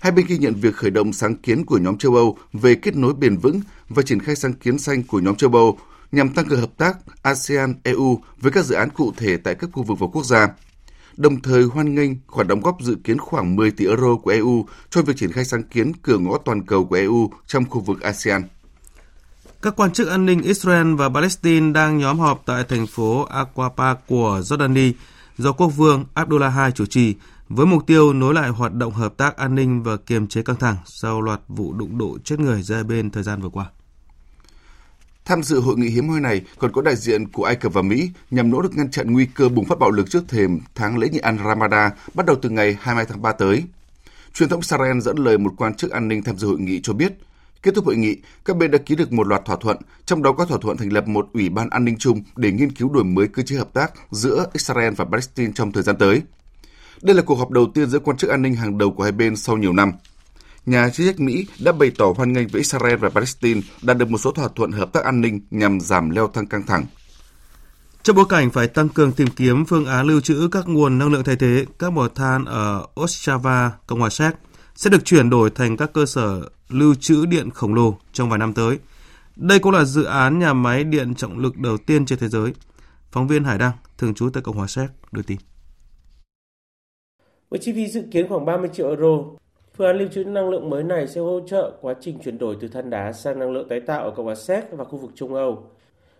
Hai 0.00 0.12
bên 0.12 0.26
ghi 0.26 0.38
nhận 0.38 0.54
việc 0.54 0.74
khởi 0.74 0.90
động 0.90 1.12
sáng 1.12 1.36
kiến 1.36 1.64
của 1.64 1.78
nhóm 1.78 1.98
châu 1.98 2.14
Âu 2.14 2.38
về 2.52 2.74
kết 2.74 2.96
nối 2.96 3.14
bền 3.14 3.36
vững 3.36 3.60
và 3.88 4.02
triển 4.02 4.20
khai 4.20 4.36
sáng 4.36 4.52
kiến 4.52 4.78
xanh 4.78 5.02
của 5.02 5.20
nhóm 5.20 5.36
châu 5.36 5.50
Âu 5.50 5.78
nhằm 6.12 6.28
tăng 6.28 6.44
cường 6.44 6.60
hợp 6.60 6.76
tác 6.76 6.96
ASEAN-EU 7.22 8.18
với 8.40 8.52
các 8.52 8.64
dự 8.64 8.74
án 8.74 8.90
cụ 8.90 9.12
thể 9.16 9.36
tại 9.36 9.54
các 9.54 9.70
khu 9.72 9.82
vực 9.82 9.98
và 9.98 10.06
quốc 10.12 10.24
gia 10.24 10.48
đồng 11.16 11.42
thời 11.42 11.62
hoan 11.64 11.94
nghênh 11.94 12.10
khoản 12.26 12.48
đóng 12.48 12.60
góp 12.60 12.76
dự 12.82 12.96
kiến 13.04 13.18
khoảng 13.18 13.56
10 13.56 13.70
tỷ 13.70 13.86
euro 13.86 14.16
của 14.16 14.30
EU 14.30 14.66
cho 14.90 15.02
việc 15.02 15.16
triển 15.16 15.32
khai 15.32 15.44
sáng 15.44 15.62
kiến 15.62 15.92
cửa 16.02 16.18
ngõ 16.18 16.38
toàn 16.44 16.62
cầu 16.66 16.84
của 16.84 16.96
EU 16.96 17.30
trong 17.46 17.64
khu 17.64 17.80
vực 17.80 18.00
ASEAN. 18.00 18.42
Các 19.64 19.76
quan 19.76 19.92
chức 19.92 20.08
an 20.08 20.26
ninh 20.26 20.42
Israel 20.42 20.94
và 20.94 21.08
Palestine 21.08 21.72
đang 21.72 21.98
nhóm 21.98 22.18
họp 22.18 22.42
tại 22.46 22.64
thành 22.64 22.86
phố 22.86 23.24
Aqaba 23.24 23.94
của 24.06 24.40
Jordani 24.44 24.92
do 25.38 25.52
quốc 25.52 25.68
vương 25.68 26.04
Abdullah 26.14 26.52
II 26.56 26.72
chủ 26.74 26.86
trì 26.86 27.14
với 27.48 27.66
mục 27.66 27.86
tiêu 27.86 28.12
nối 28.12 28.34
lại 28.34 28.48
hoạt 28.48 28.74
động 28.74 28.92
hợp 28.92 29.16
tác 29.16 29.36
an 29.36 29.54
ninh 29.54 29.82
và 29.82 29.96
kiềm 29.96 30.26
chế 30.26 30.42
căng 30.42 30.56
thẳng 30.56 30.76
sau 30.86 31.20
loạt 31.20 31.40
vụ 31.48 31.72
đụng 31.72 31.98
độ 31.98 32.18
chết 32.24 32.40
người 32.40 32.62
ra 32.62 32.82
bên 32.82 33.10
thời 33.10 33.22
gian 33.22 33.40
vừa 33.40 33.48
qua. 33.48 33.66
Tham 35.24 35.42
dự 35.42 35.60
hội 35.60 35.76
nghị 35.76 35.88
hiếm 35.88 36.08
hoi 36.08 36.20
này 36.20 36.42
còn 36.58 36.72
có 36.72 36.82
đại 36.82 36.96
diện 36.96 37.28
của 37.28 37.44
Ai 37.44 37.56
Cập 37.56 37.72
và 37.72 37.82
Mỹ 37.82 38.10
nhằm 38.30 38.50
nỗ 38.50 38.60
lực 38.60 38.76
ngăn 38.76 38.90
chặn 38.90 39.12
nguy 39.12 39.26
cơ 39.26 39.48
bùng 39.48 39.64
phát 39.64 39.78
bạo 39.78 39.90
lực 39.90 40.10
trước 40.10 40.28
thềm 40.28 40.60
tháng 40.74 40.98
lễ 40.98 41.08
nhị 41.08 41.18
ăn 41.18 41.38
Ramadan 41.44 41.92
bắt 42.14 42.26
đầu 42.26 42.36
từ 42.42 42.50
ngày 42.50 42.76
22 42.80 43.06
tháng 43.06 43.22
3 43.22 43.32
tới. 43.32 43.64
Truyền 44.34 44.48
thông 44.48 44.60
Israel 44.60 45.00
dẫn 45.00 45.16
lời 45.16 45.38
một 45.38 45.52
quan 45.56 45.74
chức 45.74 45.90
an 45.90 46.08
ninh 46.08 46.22
tham 46.22 46.38
dự 46.38 46.46
hội 46.48 46.58
nghị 46.58 46.80
cho 46.82 46.92
biết, 46.92 47.12
kết 47.64 47.74
thúc 47.74 47.86
hội 47.86 47.96
nghị, 47.96 48.16
các 48.44 48.56
bên 48.56 48.70
đã 48.70 48.78
ký 48.78 48.96
được 48.96 49.12
một 49.12 49.26
loạt 49.26 49.44
thỏa 49.44 49.56
thuận, 49.60 49.76
trong 50.06 50.22
đó 50.22 50.32
có 50.32 50.44
thỏa 50.44 50.58
thuận 50.62 50.76
thành 50.76 50.92
lập 50.92 51.08
một 51.08 51.28
ủy 51.32 51.48
ban 51.48 51.70
an 51.70 51.84
ninh 51.84 51.96
chung 51.98 52.22
để 52.36 52.52
nghiên 52.52 52.72
cứu 52.72 52.92
đổi 52.92 53.04
mới 53.04 53.28
cơ 53.28 53.42
chế 53.42 53.56
hợp 53.56 53.72
tác 53.72 53.92
giữa 54.10 54.46
Israel 54.52 54.94
và 54.94 55.04
Palestine 55.04 55.52
trong 55.54 55.72
thời 55.72 55.82
gian 55.82 55.96
tới. 55.98 56.22
Đây 57.02 57.16
là 57.16 57.22
cuộc 57.22 57.34
họp 57.34 57.50
đầu 57.50 57.70
tiên 57.74 57.90
giữa 57.90 57.98
quan 57.98 58.16
chức 58.16 58.30
an 58.30 58.42
ninh 58.42 58.54
hàng 58.54 58.78
đầu 58.78 58.90
của 58.90 59.02
hai 59.02 59.12
bên 59.12 59.36
sau 59.36 59.56
nhiều 59.56 59.72
năm 59.72 59.92
nhà 60.66 60.90
chức 60.90 61.06
trách 61.06 61.20
Mỹ 61.20 61.46
đã 61.60 61.72
bày 61.72 61.90
tỏ 61.98 62.12
hoan 62.16 62.32
nghênh 62.32 62.48
với 62.48 62.58
Israel 62.58 62.96
và 62.96 63.08
Palestine 63.08 63.60
đạt 63.82 63.98
được 63.98 64.10
một 64.10 64.18
số 64.18 64.32
thỏa 64.32 64.48
thuận 64.56 64.72
hợp 64.72 64.92
tác 64.92 65.04
an 65.04 65.20
ninh 65.20 65.40
nhằm 65.50 65.80
giảm 65.80 66.10
leo 66.10 66.30
thang 66.34 66.46
căng 66.46 66.66
thẳng. 66.66 66.84
Trong 68.02 68.16
bối 68.16 68.24
cảnh 68.28 68.50
phải 68.50 68.68
tăng 68.68 68.88
cường 68.88 69.12
tìm 69.12 69.28
kiếm 69.36 69.64
phương 69.64 69.86
án 69.86 70.06
lưu 70.06 70.20
trữ 70.20 70.48
các 70.52 70.68
nguồn 70.68 70.98
năng 70.98 71.12
lượng 71.12 71.24
thay 71.24 71.36
thế, 71.36 71.66
các 71.78 71.92
mỏ 71.92 72.08
than 72.14 72.44
ở 72.44 72.86
Ostrava, 73.00 73.72
Cộng 73.86 74.00
hòa 74.00 74.10
Séc 74.10 74.34
sẽ 74.74 74.90
được 74.90 75.04
chuyển 75.04 75.30
đổi 75.30 75.50
thành 75.50 75.76
các 75.76 75.92
cơ 75.92 76.06
sở 76.06 76.40
lưu 76.68 76.94
trữ 76.94 77.26
điện 77.26 77.50
khổng 77.50 77.74
lồ 77.74 77.94
trong 78.12 78.28
vài 78.30 78.38
năm 78.38 78.52
tới. 78.52 78.78
Đây 79.36 79.58
cũng 79.58 79.72
là 79.72 79.84
dự 79.84 80.04
án 80.04 80.38
nhà 80.38 80.52
máy 80.52 80.84
điện 80.84 81.14
trọng 81.14 81.38
lực 81.38 81.58
đầu 81.58 81.76
tiên 81.76 82.06
trên 82.06 82.18
thế 82.18 82.28
giới. 82.28 82.52
Phóng 83.10 83.28
viên 83.28 83.44
Hải 83.44 83.58
Đăng, 83.58 83.72
thường 83.98 84.14
trú 84.14 84.30
tại 84.30 84.42
Cộng 84.42 84.56
hòa 84.56 84.66
Séc, 84.66 84.90
đưa 85.12 85.22
tin. 85.22 85.38
Với 87.50 87.60
chi 87.60 87.72
phí 87.72 87.86
dự 87.86 88.02
kiến 88.12 88.28
khoảng 88.28 88.44
30 88.44 88.70
triệu 88.72 88.88
euro, 88.88 89.18
Phương 89.76 89.86
án 89.86 89.98
lưu 89.98 90.08
trữ 90.08 90.24
năng 90.24 90.50
lượng 90.50 90.70
mới 90.70 90.82
này 90.82 91.06
sẽ 91.06 91.20
hỗ 91.20 91.40
trợ 91.46 91.72
quá 91.80 91.94
trình 92.00 92.18
chuyển 92.24 92.38
đổi 92.38 92.56
từ 92.60 92.68
than 92.68 92.90
đá 92.90 93.12
sang 93.12 93.38
năng 93.38 93.52
lượng 93.52 93.68
tái 93.68 93.80
tạo 93.80 94.04
ở 94.04 94.10
Cộng 94.10 94.26
hòa 94.26 94.34
Séc 94.34 94.64
và 94.72 94.84
khu 94.84 94.98
vực 94.98 95.10
Trung 95.14 95.34
Âu. 95.34 95.70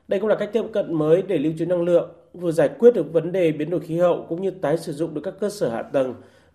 Đây 0.09 0.21
cũng 0.21 0.29
là 0.29 0.37
cách 0.37 0.51
tiếp 0.53 0.63
cận 0.73 0.95
mới 0.95 1.23
để 1.23 1.39
lưu 1.39 1.53
trữ 1.59 1.67
năng 1.67 1.83
lượng, 1.83 2.11
vừa 2.33 2.53
giải 2.53 2.71
quyết 2.79 2.95
được 2.95 3.13
vấn 3.13 3.33
đề 3.33 3.53
biến 3.53 3.71
đổi 3.71 3.81
khí 3.81 3.99
hậu 3.99 4.27
cũng 4.29 4.43
như 4.43 4.51
tái 4.51 4.79
sử 4.79 4.93
dụng 4.93 5.15
được 5.15 5.21
các 5.25 5.35
cơ 5.41 5.51
sở 5.51 5.71
hạ 5.71 5.83
tầng 5.83 6.15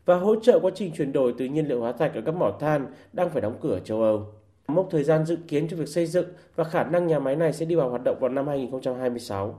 và 0.09 0.15
hỗ 0.15 0.35
trợ 0.35 0.59
quá 0.59 0.71
trình 0.75 0.91
chuyển 0.97 1.11
đổi 1.11 1.33
từ 1.37 1.45
nhiên 1.45 1.67
liệu 1.67 1.79
hóa 1.79 1.91
thạch 1.91 2.15
ở 2.15 2.21
các 2.25 2.35
mỏ 2.35 2.57
than 2.59 2.87
đang 3.13 3.29
phải 3.29 3.41
đóng 3.41 3.57
cửa 3.61 3.73
ở 3.73 3.79
châu 3.79 4.01
Âu. 4.01 4.25
Mốc 4.67 4.87
thời 4.91 5.03
gian 5.03 5.25
dự 5.25 5.37
kiến 5.47 5.67
cho 5.67 5.77
việc 5.77 5.87
xây 5.87 6.05
dựng 6.05 6.25
và 6.55 6.63
khả 6.63 6.83
năng 6.83 7.07
nhà 7.07 7.19
máy 7.19 7.35
này 7.35 7.53
sẽ 7.53 7.65
đi 7.65 7.75
vào 7.75 7.89
hoạt 7.89 8.01
động 8.05 8.17
vào 8.19 8.29
năm 8.29 8.47
2026. 8.47 9.55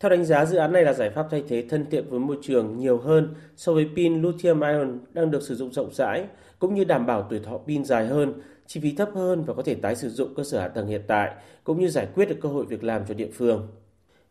Theo 0.00 0.10
đánh 0.10 0.24
giá, 0.24 0.44
dự 0.44 0.56
án 0.58 0.72
này 0.72 0.82
là 0.82 0.92
giải 0.92 1.10
pháp 1.10 1.26
thay 1.30 1.44
thế 1.48 1.64
thân 1.68 1.86
thiện 1.90 2.10
với 2.10 2.20
môi 2.20 2.38
trường 2.42 2.78
nhiều 2.78 2.98
hơn 2.98 3.34
so 3.56 3.72
với 3.72 3.88
pin 3.96 4.22
lithium 4.22 4.60
ion 4.60 4.98
đang 5.12 5.30
được 5.30 5.42
sử 5.42 5.54
dụng 5.54 5.72
rộng 5.72 5.90
rãi, 5.92 6.24
cũng 6.58 6.74
như 6.74 6.84
đảm 6.84 7.06
bảo 7.06 7.26
tuổi 7.30 7.40
thọ 7.40 7.58
pin 7.58 7.84
dài 7.84 8.06
hơn, 8.06 8.32
chi 8.66 8.80
phí 8.80 8.94
thấp 8.96 9.08
hơn 9.14 9.44
và 9.44 9.54
có 9.54 9.62
thể 9.62 9.74
tái 9.74 9.96
sử 9.96 10.10
dụng 10.10 10.34
cơ 10.34 10.44
sở 10.44 10.60
hạ 10.60 10.68
tầng 10.68 10.86
hiện 10.86 11.02
tại, 11.06 11.34
cũng 11.64 11.80
như 11.80 11.88
giải 11.88 12.08
quyết 12.14 12.28
được 12.28 12.38
cơ 12.40 12.48
hội 12.48 12.66
việc 12.66 12.84
làm 12.84 13.02
cho 13.08 13.14
địa 13.14 13.30
phương. 13.34 13.68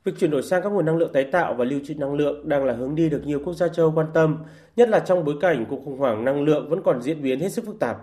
Việc 0.07 0.13
chuyển 0.19 0.31
đổi 0.31 0.43
sang 0.43 0.63
các 0.63 0.69
nguồn 0.69 0.85
năng 0.85 0.97
lượng 0.97 1.13
tái 1.13 1.23
tạo 1.31 1.53
và 1.53 1.65
lưu 1.65 1.79
trữ 1.85 1.95
năng 1.95 2.13
lượng 2.13 2.49
đang 2.49 2.65
là 2.65 2.73
hướng 2.73 2.95
đi 2.95 3.09
được 3.09 3.21
nhiều 3.25 3.39
quốc 3.45 3.53
gia 3.53 3.67
châu 3.67 3.91
quan 3.95 4.07
tâm, 4.13 4.37
nhất 4.75 4.89
là 4.89 4.99
trong 4.99 5.25
bối 5.25 5.35
cảnh 5.41 5.65
cuộc 5.69 5.81
khủng 5.85 5.97
hoảng 5.97 6.25
năng 6.25 6.43
lượng 6.43 6.69
vẫn 6.69 6.81
còn 6.85 7.01
diễn 7.01 7.23
biến 7.23 7.39
hết 7.39 7.53
sức 7.53 7.65
phức 7.65 7.79
tạp. 7.79 7.97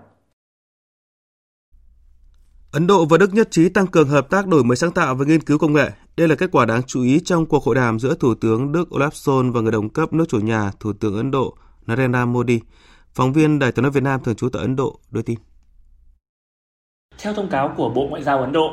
Ấn 2.72 2.86
Độ 2.86 3.04
và 3.04 3.18
Đức 3.18 3.34
nhất 3.34 3.48
trí 3.50 3.68
tăng 3.68 3.86
cường 3.86 4.08
hợp 4.08 4.30
tác 4.30 4.46
đổi 4.46 4.64
mới 4.64 4.76
sáng 4.76 4.92
tạo 4.92 5.14
và 5.14 5.24
nghiên 5.24 5.40
cứu 5.40 5.58
công 5.58 5.72
nghệ. 5.72 5.90
Đây 6.16 6.28
là 6.28 6.34
kết 6.34 6.50
quả 6.52 6.66
đáng 6.66 6.82
chú 6.86 7.02
ý 7.02 7.20
trong 7.24 7.46
cuộc 7.46 7.64
hội 7.64 7.74
đàm 7.74 7.98
giữa 7.98 8.14
Thủ 8.14 8.34
tướng 8.34 8.72
Đức 8.72 8.88
Olaf 8.90 9.10
Scholz 9.10 9.52
và 9.52 9.60
người 9.60 9.72
đồng 9.72 9.88
cấp 9.88 10.12
nước 10.12 10.24
chủ 10.28 10.40
nhà 10.40 10.70
Thủ 10.80 10.92
tướng 10.92 11.16
Ấn 11.16 11.30
Độ 11.30 11.56
Narendra 11.86 12.24
Modi. 12.24 12.60
Phóng 13.14 13.32
viên 13.32 13.58
Đài 13.58 13.72
tiếng 13.72 13.82
nói 13.82 13.92
Việt 13.92 14.02
Nam 14.02 14.22
thường 14.22 14.34
trú 14.34 14.48
tại 14.48 14.62
Ấn 14.62 14.76
Độ 14.76 15.00
đưa 15.10 15.22
tin. 15.22 15.38
Theo 17.18 17.34
thông 17.34 17.48
cáo 17.48 17.74
của 17.76 17.88
Bộ 17.88 18.06
Ngoại 18.10 18.22
giao 18.22 18.40
Ấn 18.40 18.52
Độ, 18.52 18.70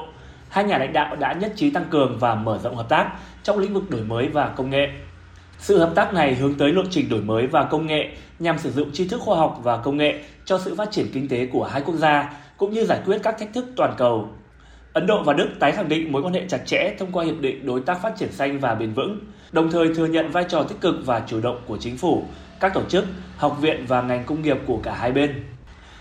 hai 0.51 0.63
nhà 0.63 0.77
lãnh 0.77 0.93
đạo 0.93 1.15
đã 1.15 1.33
nhất 1.33 1.53
trí 1.55 1.69
tăng 1.69 1.85
cường 1.89 2.17
và 2.19 2.35
mở 2.35 2.59
rộng 2.63 2.75
hợp 2.75 2.89
tác 2.89 3.11
trong 3.43 3.59
lĩnh 3.59 3.73
vực 3.73 3.89
đổi 3.89 4.01
mới 4.01 4.27
và 4.27 4.47
công 4.47 4.69
nghệ. 4.69 4.87
Sự 5.57 5.79
hợp 5.79 5.91
tác 5.95 6.13
này 6.13 6.35
hướng 6.35 6.55
tới 6.55 6.71
lộ 6.71 6.81
trình 6.89 7.09
đổi 7.09 7.21
mới 7.21 7.47
và 7.47 7.63
công 7.63 7.85
nghệ 7.85 8.09
nhằm 8.39 8.57
sử 8.59 8.71
dụng 8.71 8.91
tri 8.93 9.07
thức 9.07 9.21
khoa 9.21 9.37
học 9.37 9.59
và 9.63 9.77
công 9.77 9.97
nghệ 9.97 10.23
cho 10.45 10.59
sự 10.59 10.75
phát 10.75 10.91
triển 10.91 11.07
kinh 11.13 11.27
tế 11.27 11.45
của 11.45 11.63
hai 11.63 11.81
quốc 11.81 11.95
gia 11.95 12.33
cũng 12.57 12.73
như 12.73 12.85
giải 12.85 12.99
quyết 13.05 13.17
các 13.23 13.39
thách 13.39 13.53
thức 13.53 13.65
toàn 13.75 13.93
cầu. 13.97 14.29
Ấn 14.93 15.07
Độ 15.07 15.23
và 15.23 15.33
Đức 15.33 15.49
tái 15.59 15.71
khẳng 15.71 15.89
định 15.89 16.11
mối 16.11 16.21
quan 16.21 16.33
hệ 16.33 16.45
chặt 16.47 16.61
chẽ 16.65 16.95
thông 16.99 17.11
qua 17.11 17.25
hiệp 17.25 17.39
định 17.39 17.65
đối 17.65 17.81
tác 17.81 18.01
phát 18.01 18.13
triển 18.17 18.31
xanh 18.31 18.59
và 18.59 18.75
bền 18.75 18.93
vững, 18.93 19.19
đồng 19.51 19.71
thời 19.71 19.93
thừa 19.95 20.05
nhận 20.05 20.31
vai 20.31 20.43
trò 20.49 20.63
tích 20.63 20.81
cực 20.81 20.95
và 21.05 21.21
chủ 21.27 21.41
động 21.41 21.61
của 21.67 21.77
chính 21.77 21.97
phủ, 21.97 22.23
các 22.59 22.73
tổ 22.73 22.81
chức, 22.89 23.05
học 23.37 23.57
viện 23.61 23.85
và 23.87 24.01
ngành 24.01 24.23
công 24.25 24.41
nghiệp 24.41 24.57
của 24.67 24.79
cả 24.83 24.93
hai 24.93 25.11
bên. 25.11 25.43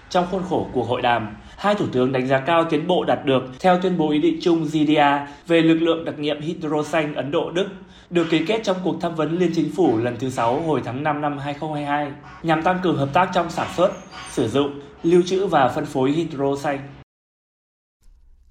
Trong 0.08 0.26
khuôn 0.30 0.42
khổ 0.48 0.66
cuộc 0.72 0.88
hội 0.88 1.02
đàm, 1.02 1.36
hai 1.60 1.74
thủ 1.74 1.86
tướng 1.92 2.12
đánh 2.12 2.26
giá 2.26 2.40
cao 2.40 2.64
tiến 2.70 2.86
bộ 2.86 3.04
đạt 3.04 3.24
được 3.24 3.42
theo 3.60 3.80
tuyên 3.82 3.98
bố 3.98 4.10
ý 4.10 4.18
định 4.18 4.38
chung 4.42 4.64
GDA 4.64 5.28
về 5.46 5.62
lực 5.62 5.74
lượng 5.74 6.04
đặc 6.04 6.18
nhiệm 6.18 6.40
hydro 6.40 6.82
xanh 6.82 7.14
Ấn 7.14 7.30
Độ-Đức, 7.30 7.66
được 8.10 8.26
ký 8.30 8.44
kết 8.46 8.60
trong 8.64 8.76
cuộc 8.84 8.96
tham 9.00 9.14
vấn 9.14 9.38
Liên 9.38 9.50
Chính 9.54 9.72
phủ 9.76 9.98
lần 9.98 10.16
thứ 10.18 10.30
6 10.30 10.60
hồi 10.60 10.82
tháng 10.84 11.02
5 11.02 11.20
năm 11.20 11.38
2022, 11.38 12.12
nhằm 12.42 12.62
tăng 12.62 12.78
cường 12.82 12.96
hợp 12.96 13.08
tác 13.12 13.30
trong 13.34 13.50
sản 13.50 13.68
xuất, 13.76 13.92
sử 14.30 14.48
dụng, 14.48 14.80
lưu 15.02 15.22
trữ 15.26 15.46
và 15.46 15.68
phân 15.68 15.86
phối 15.86 16.10
hydro 16.10 16.56
xanh. 16.56 16.78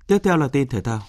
Tiếp 0.07 0.17
theo 0.23 0.37
là 0.37 0.47
tin 0.47 0.67
thể 0.67 0.81
thao. 0.81 0.99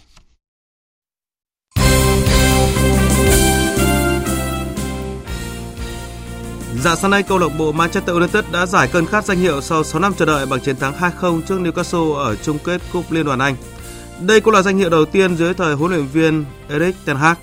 Dạng 6.78 6.96
sáng 6.96 7.10
nay, 7.10 7.22
câu 7.22 7.38
lạc 7.38 7.48
bộ 7.58 7.72
Manchester 7.72 8.16
United 8.16 8.44
đã 8.52 8.66
giải 8.66 8.88
cơn 8.92 9.06
khát 9.06 9.24
danh 9.24 9.38
hiệu 9.38 9.60
sau 9.60 9.84
6 9.84 10.00
năm 10.00 10.14
chờ 10.14 10.24
đợi 10.24 10.46
bằng 10.46 10.60
chiến 10.60 10.76
thắng 10.76 10.94
2-0 11.20 11.42
trước 11.42 11.60
Newcastle 11.60 12.14
ở 12.14 12.36
chung 12.36 12.58
kết 12.64 12.80
Cúp 12.92 13.12
Liên 13.12 13.26
đoàn 13.26 13.38
Anh. 13.38 13.56
Đây 14.20 14.40
cũng 14.40 14.54
là 14.54 14.62
danh 14.62 14.78
hiệu 14.78 14.90
đầu 14.90 15.04
tiên 15.04 15.36
dưới 15.36 15.54
thời 15.54 15.74
huấn 15.74 15.90
luyện 15.92 16.06
viên 16.06 16.44
Erik 16.68 16.96
ten 17.04 17.16
Hag. 17.16 17.36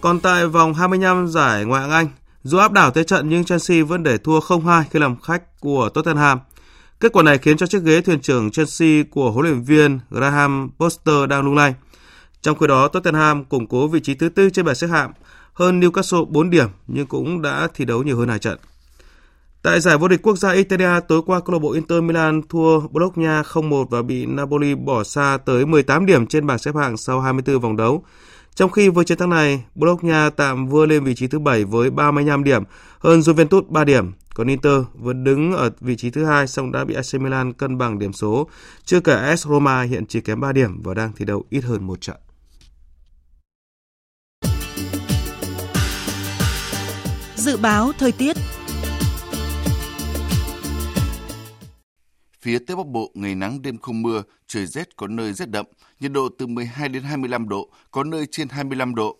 Còn 0.00 0.20
tại 0.20 0.46
vòng 0.46 0.74
25 0.74 1.28
giải 1.28 1.64
Ngoại 1.64 1.82
hạng 1.82 1.90
Anh, 1.90 2.08
dù 2.42 2.58
áp 2.58 2.72
đảo 2.72 2.90
thế 2.90 3.04
trận 3.04 3.28
nhưng 3.28 3.44
Chelsea 3.44 3.84
vẫn 3.84 4.02
để 4.02 4.18
thua 4.18 4.40
0-2 4.40 4.82
khi 4.90 4.98
làm 4.98 5.20
khách 5.20 5.60
của 5.60 5.88
Tottenham. 5.88 6.38
Kết 7.00 7.12
quả 7.12 7.22
này 7.22 7.38
khiến 7.38 7.56
cho 7.56 7.66
chiếc 7.66 7.82
ghế 7.82 8.00
thuyền 8.00 8.20
trưởng 8.20 8.50
Chelsea 8.50 9.02
của 9.10 9.30
huấn 9.30 9.46
luyện 9.46 9.62
viên 9.62 9.98
Graham 10.10 10.70
Potter 10.78 11.28
đang 11.28 11.44
lung 11.44 11.54
lay. 11.54 11.74
Trong 12.42 12.58
khi 12.58 12.66
đó, 12.66 12.88
Tottenham 12.88 13.44
củng 13.44 13.66
cố 13.66 13.88
vị 13.88 14.00
trí 14.00 14.14
thứ 14.14 14.28
tư 14.28 14.50
trên 14.50 14.64
bảng 14.64 14.74
xếp 14.74 14.86
hạng 14.86 15.12
hơn 15.56 15.80
Newcastle 15.80 16.24
4 16.24 16.50
điểm 16.50 16.68
nhưng 16.86 17.06
cũng 17.06 17.42
đã 17.42 17.68
thi 17.74 17.84
đấu 17.84 18.02
nhiều 18.02 18.18
hơn 18.18 18.28
hai 18.28 18.38
trận. 18.38 18.58
Tại 19.62 19.80
giải 19.80 19.98
vô 19.98 20.08
địch 20.08 20.22
quốc 20.22 20.36
gia 20.36 20.50
Italia 20.50 21.00
tối 21.08 21.22
qua 21.26 21.40
câu 21.40 21.52
lạc 21.52 21.58
bộ 21.58 21.72
Inter 21.72 22.02
Milan 22.02 22.40
thua 22.48 22.80
Bologna 22.80 23.42
0-1 23.42 23.86
và 23.86 24.02
bị 24.02 24.26
Napoli 24.26 24.74
bỏ 24.74 25.04
xa 25.04 25.38
tới 25.46 25.66
18 25.66 26.06
điểm 26.06 26.26
trên 26.26 26.46
bảng 26.46 26.58
xếp 26.58 26.74
hạng 26.74 26.96
sau 26.96 27.20
24 27.20 27.60
vòng 27.60 27.76
đấu. 27.76 28.04
Trong 28.54 28.70
khi 28.70 28.88
với 28.88 29.04
chiến 29.04 29.18
thắng 29.18 29.30
này, 29.30 29.64
Bologna 29.74 30.30
tạm 30.30 30.66
vươn 30.66 30.88
lên 30.88 31.04
vị 31.04 31.14
trí 31.14 31.26
thứ 31.26 31.38
7 31.38 31.64
với 31.64 31.90
35 31.90 32.44
điểm, 32.44 32.62
hơn 32.98 33.20
Juventus 33.20 33.62
3 33.68 33.84
điểm. 33.84 34.12
Còn 34.34 34.46
Inter 34.46 34.82
vẫn 34.94 35.24
đứng 35.24 35.52
ở 35.52 35.70
vị 35.80 35.96
trí 35.96 36.10
thứ 36.10 36.24
hai 36.24 36.46
song 36.46 36.72
đã 36.72 36.84
bị 36.84 36.94
AC 36.94 37.20
Milan 37.20 37.52
cân 37.52 37.78
bằng 37.78 37.98
điểm 37.98 38.12
số, 38.12 38.48
chưa 38.84 39.00
kể 39.00 39.14
AS 39.14 39.46
Roma 39.46 39.82
hiện 39.82 40.06
chỉ 40.06 40.20
kém 40.20 40.40
3 40.40 40.52
điểm 40.52 40.82
và 40.82 40.94
đang 40.94 41.12
thi 41.16 41.24
đấu 41.24 41.44
ít 41.50 41.64
hơn 41.64 41.86
một 41.86 42.00
trận. 42.00 42.16
Dự 47.46 47.56
báo 47.56 47.92
thời 47.98 48.12
tiết 48.12 48.36
Phía 52.40 52.58
Tây 52.58 52.76
Bắc 52.76 52.86
Bộ 52.86 53.10
ngày 53.14 53.34
nắng 53.34 53.62
đêm 53.62 53.78
không 53.78 54.02
mưa, 54.02 54.22
trời 54.46 54.66
rét 54.66 54.96
có 54.96 55.06
nơi 55.06 55.32
rét 55.32 55.48
đậm, 55.48 55.66
nhiệt 56.00 56.12
độ 56.12 56.28
từ 56.38 56.46
12 56.46 56.88
đến 56.88 57.02
25 57.02 57.48
độ, 57.48 57.70
có 57.90 58.04
nơi 58.04 58.26
trên 58.30 58.48
25 58.48 58.94
độ. 58.94 59.16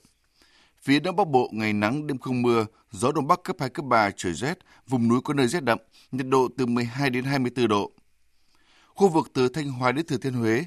Phía 0.82 1.00
Đông 1.00 1.16
Bắc 1.16 1.28
Bộ 1.28 1.50
ngày 1.52 1.72
nắng 1.72 2.06
đêm 2.06 2.18
không 2.18 2.42
mưa, 2.42 2.66
gió 2.90 3.12
Đông 3.12 3.26
Bắc 3.26 3.42
cấp 3.42 3.56
2, 3.60 3.68
cấp 3.68 3.84
3, 3.84 4.10
trời 4.16 4.32
rét, 4.32 4.58
vùng 4.86 5.08
núi 5.08 5.20
có 5.24 5.34
nơi 5.34 5.46
rét 5.46 5.64
đậm, 5.64 5.78
nhiệt 6.12 6.26
độ 6.26 6.48
từ 6.58 6.66
12 6.66 7.10
đến 7.10 7.24
24 7.24 7.68
độ. 7.68 7.92
Khu 8.86 9.08
vực 9.08 9.30
từ 9.34 9.48
Thanh 9.48 9.70
Hóa 9.70 9.92
đến 9.92 10.06
Thừa 10.06 10.16
Thiên 10.16 10.34
Huế, 10.34 10.64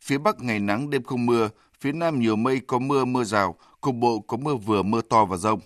phía 0.00 0.18
Bắc 0.18 0.40
ngày 0.40 0.60
nắng 0.60 0.90
đêm 0.90 1.02
không 1.02 1.26
mưa, 1.26 1.48
phía 1.80 1.92
Nam 1.92 2.20
nhiều 2.20 2.36
mây 2.36 2.60
có 2.66 2.78
mưa 2.78 3.04
mưa 3.04 3.24
rào, 3.24 3.56
cục 3.80 3.94
bộ 3.94 4.20
có 4.20 4.36
mưa 4.36 4.54
vừa 4.54 4.82
mưa 4.82 5.00
to 5.00 5.24
và 5.24 5.36
rông. 5.36 5.60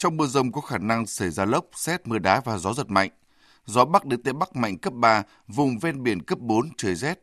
Trong 0.00 0.16
mưa 0.16 0.26
rông 0.26 0.52
có 0.52 0.60
khả 0.60 0.78
năng 0.78 1.06
xảy 1.06 1.30
ra 1.30 1.44
lốc, 1.44 1.64
xét, 1.74 2.06
mưa 2.06 2.18
đá 2.18 2.40
và 2.40 2.58
gió 2.58 2.72
giật 2.72 2.90
mạnh. 2.90 3.10
Gió 3.64 3.84
Bắc 3.84 4.04
đến 4.04 4.22
Tây 4.22 4.32
Bắc 4.32 4.56
mạnh 4.56 4.78
cấp 4.78 4.92
3, 4.92 5.22
vùng 5.48 5.78
ven 5.78 6.02
biển 6.02 6.22
cấp 6.22 6.38
4, 6.38 6.68
trời 6.76 6.94
rét. 6.94 7.22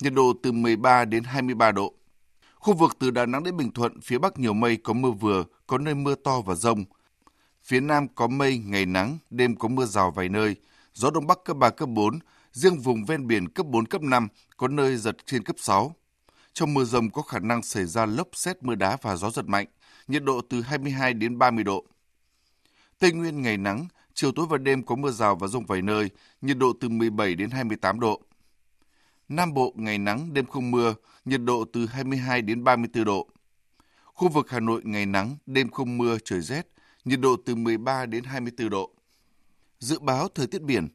Nhiệt 0.00 0.12
độ 0.12 0.32
từ 0.42 0.52
13 0.52 1.04
đến 1.04 1.24
23 1.24 1.72
độ. 1.72 1.94
Khu 2.54 2.74
vực 2.74 2.96
từ 2.98 3.10
Đà 3.10 3.26
Nẵng 3.26 3.44
đến 3.44 3.56
Bình 3.56 3.72
Thuận, 3.72 4.00
phía 4.00 4.18
Bắc 4.18 4.38
nhiều 4.38 4.52
mây 4.52 4.76
có 4.76 4.92
mưa 4.92 5.10
vừa, 5.10 5.44
có 5.66 5.78
nơi 5.78 5.94
mưa 5.94 6.14
to 6.14 6.40
và 6.40 6.54
rông. 6.54 6.84
Phía 7.64 7.80
Nam 7.80 8.08
có 8.14 8.26
mây, 8.26 8.58
ngày 8.58 8.86
nắng, 8.86 9.18
đêm 9.30 9.56
có 9.56 9.68
mưa 9.68 9.84
rào 9.84 10.10
vài 10.10 10.28
nơi. 10.28 10.56
Gió 10.94 11.10
Đông 11.10 11.26
Bắc 11.26 11.38
cấp 11.44 11.56
3, 11.56 11.70
cấp 11.70 11.88
4, 11.88 12.18
riêng 12.52 12.78
vùng 12.78 13.04
ven 13.04 13.26
biển 13.26 13.48
cấp 13.48 13.66
4, 13.66 13.86
cấp 13.86 14.02
5, 14.02 14.28
có 14.56 14.68
nơi 14.68 14.96
giật 14.96 15.16
trên 15.26 15.44
cấp 15.44 15.56
6. 15.58 15.94
Trong 16.52 16.74
mưa 16.74 16.84
rông 16.84 17.10
có 17.10 17.22
khả 17.22 17.38
năng 17.38 17.62
xảy 17.62 17.84
ra 17.84 18.06
lốc 18.06 18.28
xét 18.32 18.62
mưa 18.62 18.74
đá 18.74 18.96
và 19.02 19.16
gió 19.16 19.30
giật 19.30 19.48
mạnh, 19.48 19.66
nhiệt 20.08 20.24
độ 20.24 20.40
từ 20.50 20.60
22 20.60 21.14
đến 21.14 21.38
30 21.38 21.64
độ. 21.64 21.84
Tây 22.98 23.12
Nguyên 23.12 23.42
ngày 23.42 23.56
nắng, 23.56 23.86
chiều 24.14 24.32
tối 24.32 24.46
và 24.50 24.58
đêm 24.58 24.82
có 24.82 24.96
mưa 24.96 25.10
rào 25.10 25.36
và 25.36 25.46
rông 25.48 25.66
vài 25.66 25.82
nơi, 25.82 26.10
nhiệt 26.40 26.58
độ 26.58 26.72
từ 26.80 26.88
17 26.88 27.34
đến 27.34 27.50
28 27.50 28.00
độ. 28.00 28.22
Nam 29.28 29.54
Bộ 29.54 29.72
ngày 29.76 29.98
nắng, 29.98 30.34
đêm 30.34 30.46
không 30.46 30.70
mưa, 30.70 30.94
nhiệt 31.24 31.40
độ 31.44 31.64
từ 31.72 31.86
22 31.86 32.42
đến 32.42 32.64
34 32.64 33.04
độ. 33.04 33.28
Khu 34.04 34.28
vực 34.28 34.50
Hà 34.50 34.60
Nội 34.60 34.82
ngày 34.84 35.06
nắng, 35.06 35.36
đêm 35.46 35.70
không 35.70 35.98
mưa, 35.98 36.18
trời 36.24 36.40
rét, 36.40 36.68
nhiệt 37.04 37.20
độ 37.20 37.36
từ 37.46 37.54
13 37.54 38.06
đến 38.06 38.24
24 38.24 38.70
độ. 38.70 38.90
Dự 39.78 39.98
báo 39.98 40.28
thời 40.28 40.46
tiết 40.46 40.62
biển, 40.62 40.88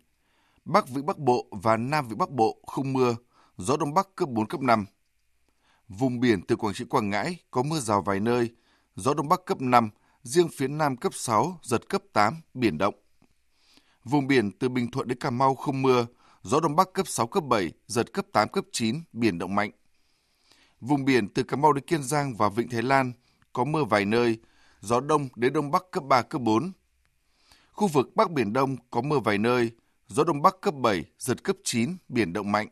Bắc 0.65 0.89
Vĩ 0.89 1.01
Bắc 1.01 1.17
Bộ 1.17 1.47
và 1.51 1.77
Nam 1.77 2.07
Vĩ 2.07 2.15
Bắc 2.15 2.29
Bộ 2.29 2.57
không 2.67 2.93
mưa, 2.93 3.15
gió 3.57 3.77
Đông 3.77 3.93
Bắc 3.93 4.07
cấp 4.15 4.29
4, 4.29 4.47
cấp 4.47 4.61
5. 4.61 4.85
Vùng 5.87 6.19
biển 6.19 6.41
từ 6.41 6.55
Quảng 6.55 6.73
Trị 6.73 6.85
Quảng 6.85 7.09
Ngãi 7.09 7.37
có 7.51 7.63
mưa 7.63 7.79
rào 7.79 8.01
vài 8.01 8.19
nơi, 8.19 8.49
gió 8.95 9.13
Đông 9.13 9.29
Bắc 9.29 9.45
cấp 9.45 9.61
5, 9.61 9.89
riêng 10.23 10.47
phía 10.49 10.67
Nam 10.67 10.97
cấp 10.97 11.13
6, 11.15 11.59
giật 11.63 11.89
cấp 11.89 12.01
8, 12.13 12.41
biển 12.53 12.77
động. 12.77 12.95
Vùng 14.03 14.27
biển 14.27 14.51
từ 14.51 14.69
Bình 14.69 14.91
Thuận 14.91 15.07
đến 15.07 15.17
Cà 15.19 15.29
Mau 15.29 15.55
không 15.55 15.81
mưa, 15.81 16.05
gió 16.41 16.59
Đông 16.59 16.75
Bắc 16.75 16.93
cấp 16.93 17.07
6, 17.07 17.27
cấp 17.27 17.43
7, 17.43 17.71
giật 17.87 18.13
cấp 18.13 18.25
8, 18.31 18.49
cấp 18.49 18.65
9, 18.71 19.01
biển 19.13 19.37
động 19.39 19.55
mạnh. 19.55 19.71
Vùng 20.81 21.05
biển 21.05 21.33
từ 21.33 21.43
Cà 21.43 21.57
Mau 21.57 21.73
đến 21.73 21.85
Kiên 21.85 22.03
Giang 22.03 22.35
và 22.35 22.49
Vịnh 22.49 22.69
Thái 22.69 22.81
Lan 22.81 23.11
có 23.53 23.63
mưa 23.63 23.83
vài 23.83 24.05
nơi, 24.05 24.37
gió 24.81 24.99
Đông 24.99 25.29
đến 25.35 25.53
Đông 25.53 25.71
Bắc 25.71 25.83
cấp 25.91 26.03
3, 26.03 26.21
cấp 26.21 26.41
4. 26.41 26.71
Khu 27.71 27.87
vực 27.87 28.15
Bắc 28.15 28.31
Biển 28.31 28.53
Đông 28.53 28.75
có 28.91 29.01
mưa 29.01 29.19
vài 29.19 29.37
nơi, 29.37 29.71
gió 30.07 30.23
Đông 30.23 30.41
Bắc 30.41 30.61
cấp 30.61 30.73
7, 30.73 31.05
giật 31.19 31.43
cấp 31.43 31.55
9, 31.63 31.97
biển 32.09 32.33
động 32.33 32.51
mạnh. 32.51 32.67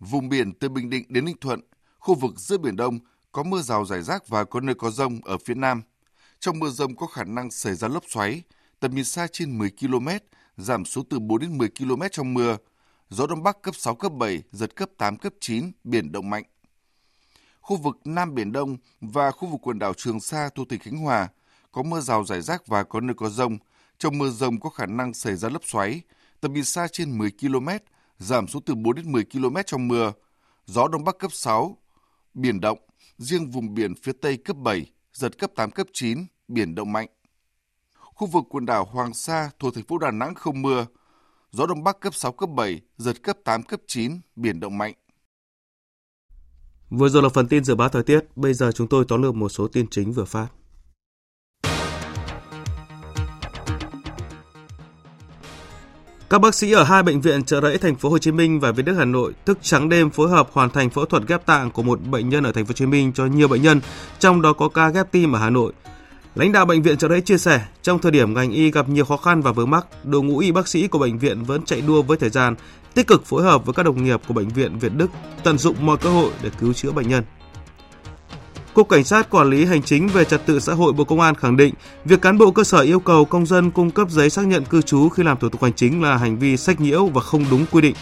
Vùng 0.00 0.28
biển 0.28 0.52
từ 0.52 0.68
Bình 0.68 0.90
Định 0.90 1.04
đến 1.08 1.24
Ninh 1.24 1.36
Thuận, 1.40 1.60
khu 1.98 2.14
vực 2.14 2.40
giữa 2.40 2.58
Biển 2.58 2.76
Đông 2.76 2.98
có 3.32 3.42
mưa 3.42 3.62
rào 3.62 3.84
rải 3.84 4.02
rác 4.02 4.28
và 4.28 4.44
có 4.44 4.60
nơi 4.60 4.74
có 4.74 4.90
rông 4.90 5.20
ở 5.24 5.38
phía 5.38 5.54
Nam. 5.54 5.82
Trong 6.44 6.58
mưa 6.58 6.70
rông 6.70 6.96
có 6.96 7.06
khả 7.06 7.24
năng 7.24 7.50
xảy 7.50 7.74
ra 7.74 7.88
lốc 7.88 8.04
xoáy, 8.08 8.42
tầm 8.80 8.94
nhìn 8.94 9.04
xa 9.04 9.26
trên 9.32 9.58
10 9.58 9.70
km, 9.80 10.08
giảm 10.56 10.84
xuống 10.84 11.04
từ 11.08 11.18
4 11.18 11.40
đến 11.40 11.58
10 11.58 11.68
km 11.78 12.02
trong 12.12 12.34
mưa. 12.34 12.56
Gió 13.08 13.26
Đông 13.26 13.42
Bắc 13.42 13.62
cấp 13.62 13.74
6, 13.76 13.94
cấp 13.94 14.12
7, 14.12 14.42
giật 14.52 14.76
cấp 14.76 14.90
8, 14.98 15.16
cấp 15.16 15.32
9, 15.40 15.72
biển 15.84 16.12
động 16.12 16.30
mạnh. 16.30 16.42
Khu 17.60 17.76
vực 17.76 17.96
Nam 18.04 18.34
Biển 18.34 18.52
Đông 18.52 18.76
và 19.00 19.30
khu 19.30 19.48
vực 19.48 19.60
quần 19.62 19.78
đảo 19.78 19.94
Trường 19.94 20.20
Sa 20.20 20.48
thuộc 20.54 20.68
tỉnh 20.68 20.80
Khánh 20.80 20.96
Hòa 20.96 21.28
có 21.72 21.82
mưa 21.82 22.00
rào 22.00 22.24
rải 22.24 22.40
rác 22.40 22.66
và 22.66 22.84
có 22.84 23.00
nơi 23.00 23.14
có 23.14 23.28
rông. 23.28 23.58
Trong 23.98 24.18
mưa 24.18 24.30
rông 24.30 24.60
có 24.60 24.70
khả 24.70 24.86
năng 24.86 25.14
xảy 25.14 25.36
ra 25.36 25.48
lốc 25.48 25.64
xoáy, 25.64 26.00
tầm 26.40 26.52
nhìn 26.52 26.64
xa 26.64 26.88
trên 26.92 27.18
10 27.18 27.30
km, 27.40 27.68
giảm 28.18 28.48
xuống 28.48 28.62
từ 28.62 28.74
4 28.74 28.94
đến 28.94 29.12
10 29.12 29.24
km 29.24 29.56
trong 29.66 29.88
mưa. 29.88 30.12
Gió 30.66 30.88
Đông 30.88 31.04
Bắc 31.04 31.18
cấp 31.18 31.32
6, 31.32 31.78
biển 32.34 32.60
động, 32.60 32.78
riêng 33.18 33.50
vùng 33.50 33.74
biển 33.74 33.94
phía 34.02 34.12
Tây 34.12 34.36
cấp 34.36 34.56
7, 34.56 34.86
giật 35.12 35.38
cấp 35.38 35.50
8, 35.56 35.70
cấp 35.70 35.86
9, 35.92 36.26
biển 36.48 36.74
động 36.74 36.92
mạnh. 36.92 37.08
Khu 37.94 38.26
vực 38.26 38.44
quần 38.48 38.66
đảo 38.66 38.84
Hoàng 38.84 39.14
Sa 39.14 39.50
thuộc 39.58 39.74
thành 39.74 39.84
phố 39.84 39.98
Đà 39.98 40.10
Nẵng 40.10 40.34
không 40.34 40.62
mưa, 40.62 40.86
gió 41.50 41.66
Đông 41.66 41.84
Bắc 41.84 42.00
cấp 42.00 42.14
6, 42.14 42.32
cấp 42.32 42.48
7, 42.50 42.80
giật 42.96 43.22
cấp 43.22 43.36
8, 43.44 43.62
cấp 43.62 43.80
9, 43.86 44.20
biển 44.36 44.60
động 44.60 44.78
mạnh. 44.78 44.94
Vừa 46.90 47.08
rồi 47.08 47.22
là 47.22 47.28
phần 47.28 47.48
tin 47.48 47.64
dự 47.64 47.74
báo 47.74 47.88
thời 47.88 48.02
tiết, 48.02 48.20
bây 48.36 48.54
giờ 48.54 48.72
chúng 48.72 48.88
tôi 48.88 49.04
tóm 49.08 49.22
lược 49.22 49.34
một 49.34 49.48
số 49.48 49.68
tin 49.68 49.86
chính 49.90 50.12
vừa 50.12 50.24
phát. 50.24 50.46
Các 56.30 56.38
bác 56.38 56.54
sĩ 56.54 56.72
ở 56.72 56.84
hai 56.84 57.02
bệnh 57.02 57.20
viện 57.20 57.44
Trợ 57.44 57.60
Rẫy 57.60 57.78
thành 57.78 57.96
phố 57.96 58.08
Hồ 58.08 58.18
Chí 58.18 58.32
Minh 58.32 58.60
và 58.60 58.72
Việt 58.72 58.82
Đức 58.82 58.94
Hà 58.98 59.04
Nội 59.04 59.32
thức 59.44 59.58
trắng 59.62 59.88
đêm 59.88 60.10
phối 60.10 60.28
hợp 60.28 60.48
hoàn 60.52 60.70
thành 60.70 60.90
phẫu 60.90 61.04
thuật 61.04 61.22
ghép 61.26 61.46
tạng 61.46 61.70
của 61.70 61.82
một 61.82 62.00
bệnh 62.10 62.28
nhân 62.28 62.44
ở 62.44 62.52
thành 62.52 62.64
phố 62.64 62.68
Hồ 62.68 62.72
Chí 62.72 62.86
Minh 62.86 63.12
cho 63.12 63.26
nhiều 63.26 63.48
bệnh 63.48 63.62
nhân, 63.62 63.80
trong 64.18 64.42
đó 64.42 64.52
có 64.52 64.68
ca 64.68 64.88
ghép 64.88 65.10
tim 65.10 65.32
ở 65.32 65.38
Hà 65.38 65.50
Nội. 65.50 65.72
Lãnh 66.34 66.52
đạo 66.52 66.66
bệnh 66.66 66.82
viện 66.82 66.96
Trợ 66.96 67.08
Rẫy 67.08 67.20
chia 67.20 67.38
sẻ, 67.38 67.60
trong 67.82 67.98
thời 67.98 68.12
điểm 68.12 68.34
ngành 68.34 68.50
y 68.50 68.70
gặp 68.70 68.88
nhiều 68.88 69.04
khó 69.04 69.16
khăn 69.16 69.40
và 69.40 69.52
vướng 69.52 69.70
mắc, 69.70 69.86
đội 70.04 70.22
ngũ 70.22 70.38
y 70.38 70.52
bác 70.52 70.68
sĩ 70.68 70.88
của 70.88 70.98
bệnh 70.98 71.18
viện 71.18 71.44
vẫn 71.44 71.64
chạy 71.64 71.80
đua 71.80 72.02
với 72.02 72.16
thời 72.16 72.30
gian, 72.30 72.54
tích 72.94 73.06
cực 73.06 73.26
phối 73.26 73.42
hợp 73.42 73.66
với 73.66 73.74
các 73.74 73.82
đồng 73.82 74.04
nghiệp 74.04 74.20
của 74.28 74.34
bệnh 74.34 74.48
viện 74.48 74.78
Việt 74.78 74.94
Đức, 74.94 75.10
tận 75.44 75.58
dụng 75.58 75.76
mọi 75.80 75.96
cơ 75.96 76.10
hội 76.10 76.30
để 76.42 76.50
cứu 76.60 76.72
chữa 76.72 76.92
bệnh 76.92 77.08
nhân. 77.08 77.24
Cục 78.74 78.88
Cảnh 78.88 79.04
sát 79.04 79.30
Quản 79.30 79.50
lý 79.50 79.64
Hành 79.64 79.82
chính 79.82 80.08
về 80.08 80.24
Trật 80.24 80.46
tự 80.46 80.60
xã 80.60 80.74
hội 80.74 80.92
Bộ 80.92 81.04
Công 81.04 81.20
an 81.20 81.34
khẳng 81.34 81.56
định 81.56 81.74
việc 82.04 82.22
cán 82.22 82.38
bộ 82.38 82.50
cơ 82.50 82.64
sở 82.64 82.80
yêu 82.80 83.00
cầu 83.00 83.24
công 83.24 83.46
dân 83.46 83.70
cung 83.70 83.90
cấp 83.90 84.10
giấy 84.10 84.30
xác 84.30 84.46
nhận 84.46 84.64
cư 84.64 84.82
trú 84.82 85.08
khi 85.08 85.22
làm 85.22 85.36
thủ 85.36 85.48
tục 85.48 85.62
hành 85.62 85.72
chính 85.72 86.02
là 86.02 86.16
hành 86.16 86.38
vi 86.38 86.56
sách 86.56 86.80
nhiễu 86.80 87.06
và 87.06 87.20
không 87.20 87.44
đúng 87.50 87.66
quy 87.70 87.80
định. 87.80 87.94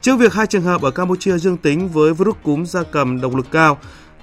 Trước 0.00 0.16
việc 0.16 0.32
hai 0.32 0.46
trường 0.46 0.62
hợp 0.62 0.82
ở 0.82 0.90
Campuchia 0.90 1.38
dương 1.38 1.56
tính 1.56 1.88
với 1.88 2.14
virus 2.14 2.36
cúm 2.42 2.64
gia 2.64 2.82
cầm 2.82 3.20
độc 3.20 3.34
lực 3.34 3.46
cao, 3.50 3.78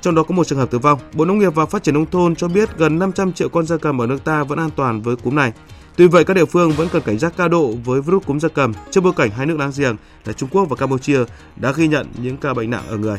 trong 0.06 0.16
đó 0.16 0.24
có 0.24 0.36
một 0.36 0.48
trường 0.48 0.60
hợp 0.60 0.72
tử 0.72 0.80
vong, 0.80 1.00
Bộ 1.14 1.26
Nông 1.26 1.38
nghiệp 1.40 1.56
và 1.56 1.66
Phát 1.66 1.84
triển 1.84 1.94
Nông 1.94 2.06
thôn 2.06 2.36
cho 2.36 2.48
biết 2.48 2.78
gần 2.78 3.00
500 3.00 3.34
triệu 3.34 3.50
con 3.50 3.66
gia 3.66 3.78
cầm 3.78 4.02
ở 4.02 4.08
nước 4.08 4.24
ta 4.24 4.44
vẫn 4.44 4.60
an 4.60 4.70
toàn 4.76 5.02
với 5.02 5.16
cúm 5.16 5.36
này. 5.36 5.54
Tuy 5.96 6.08
vậy, 6.08 6.24
các 6.24 6.34
địa 6.34 6.46
phương 6.46 6.72
vẫn 6.72 6.88
cần 6.92 7.02
cảnh 7.02 7.20
giác 7.20 7.34
cao 7.38 7.50
độ 7.50 7.74
với 7.86 8.02
virus 8.02 8.26
cúm 8.26 8.40
gia 8.40 8.50
cầm 8.50 8.74
trước 8.92 9.02
bối 9.02 9.14
cảnh 9.16 9.30
hai 9.30 9.46
nước 9.46 9.60
láng 9.60 9.72
giềng 9.78 9.96
là 10.26 10.34
Trung 10.34 10.50
Quốc 10.52 10.66
và 10.66 10.76
Campuchia 10.76 11.20
đã 11.56 11.72
ghi 11.72 11.88
nhận 11.88 12.08
những 12.22 12.38
ca 12.38 12.54
bệnh 12.54 12.70
nặng 12.70 12.84
ở 12.88 12.98
người. 12.98 13.18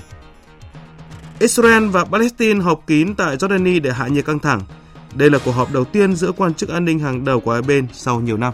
Israel 1.38 1.87
và 1.87 2.05
Palestine 2.05 2.61
họp 2.61 2.87
kín 2.87 3.14
tại 3.14 3.37
Jordani 3.37 3.83
để 3.83 3.92
hạ 3.92 4.09
nhiệt 4.09 4.25
căng 4.25 4.38
thẳng. 4.38 4.61
Đây 5.14 5.31
là 5.31 5.38
cuộc 5.44 5.53
họp 5.53 5.72
đầu 5.72 5.85
tiên 5.85 6.16
giữa 6.16 6.33
quan 6.33 6.55
chức 6.55 6.68
an 6.68 6.85
ninh 6.85 6.99
hàng 6.99 7.25
đầu 7.25 7.40
của 7.40 7.53
hai 7.53 7.62
bên 7.62 7.87
sau 7.92 8.20
nhiều 8.20 8.37
năm. 8.37 8.53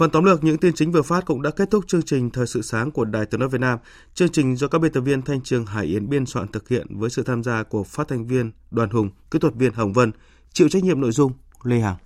Phần 0.00 0.10
tóm 0.10 0.24
lược 0.24 0.44
những 0.44 0.58
tin 0.58 0.74
chính 0.74 0.92
vừa 0.92 1.02
phát 1.02 1.24
cũng 1.26 1.42
đã 1.42 1.50
kết 1.50 1.70
thúc 1.70 1.84
chương 1.86 2.02
trình 2.02 2.30
Thời 2.30 2.46
sự 2.46 2.62
sáng 2.62 2.90
của 2.90 3.04
Đài 3.04 3.26
Tiếng 3.26 3.40
nói 3.40 3.48
Việt 3.48 3.60
Nam. 3.60 3.78
Chương 4.14 4.28
trình 4.28 4.56
do 4.56 4.68
các 4.68 4.78
biên 4.78 4.92
tập 4.92 5.00
viên 5.00 5.22
Thanh 5.22 5.40
Trường 5.40 5.66
Hải 5.66 5.86
Yến 5.86 6.08
biên 6.08 6.26
soạn 6.26 6.48
thực 6.48 6.68
hiện 6.68 6.98
với 6.98 7.10
sự 7.10 7.22
tham 7.22 7.42
gia 7.42 7.62
của 7.62 7.84
phát 7.84 8.08
thanh 8.08 8.26
viên 8.26 8.52
Đoàn 8.70 8.90
Hùng, 8.90 9.10
kỹ 9.30 9.38
thuật 9.38 9.54
viên 9.54 9.72
Hồng 9.72 9.92
Vân, 9.92 10.12
chịu 10.52 10.68
trách 10.68 10.84
nhiệm 10.84 11.00
nội 11.00 11.12
dung 11.12 11.32
Lê 11.62 11.78
Hằng. 11.80 11.96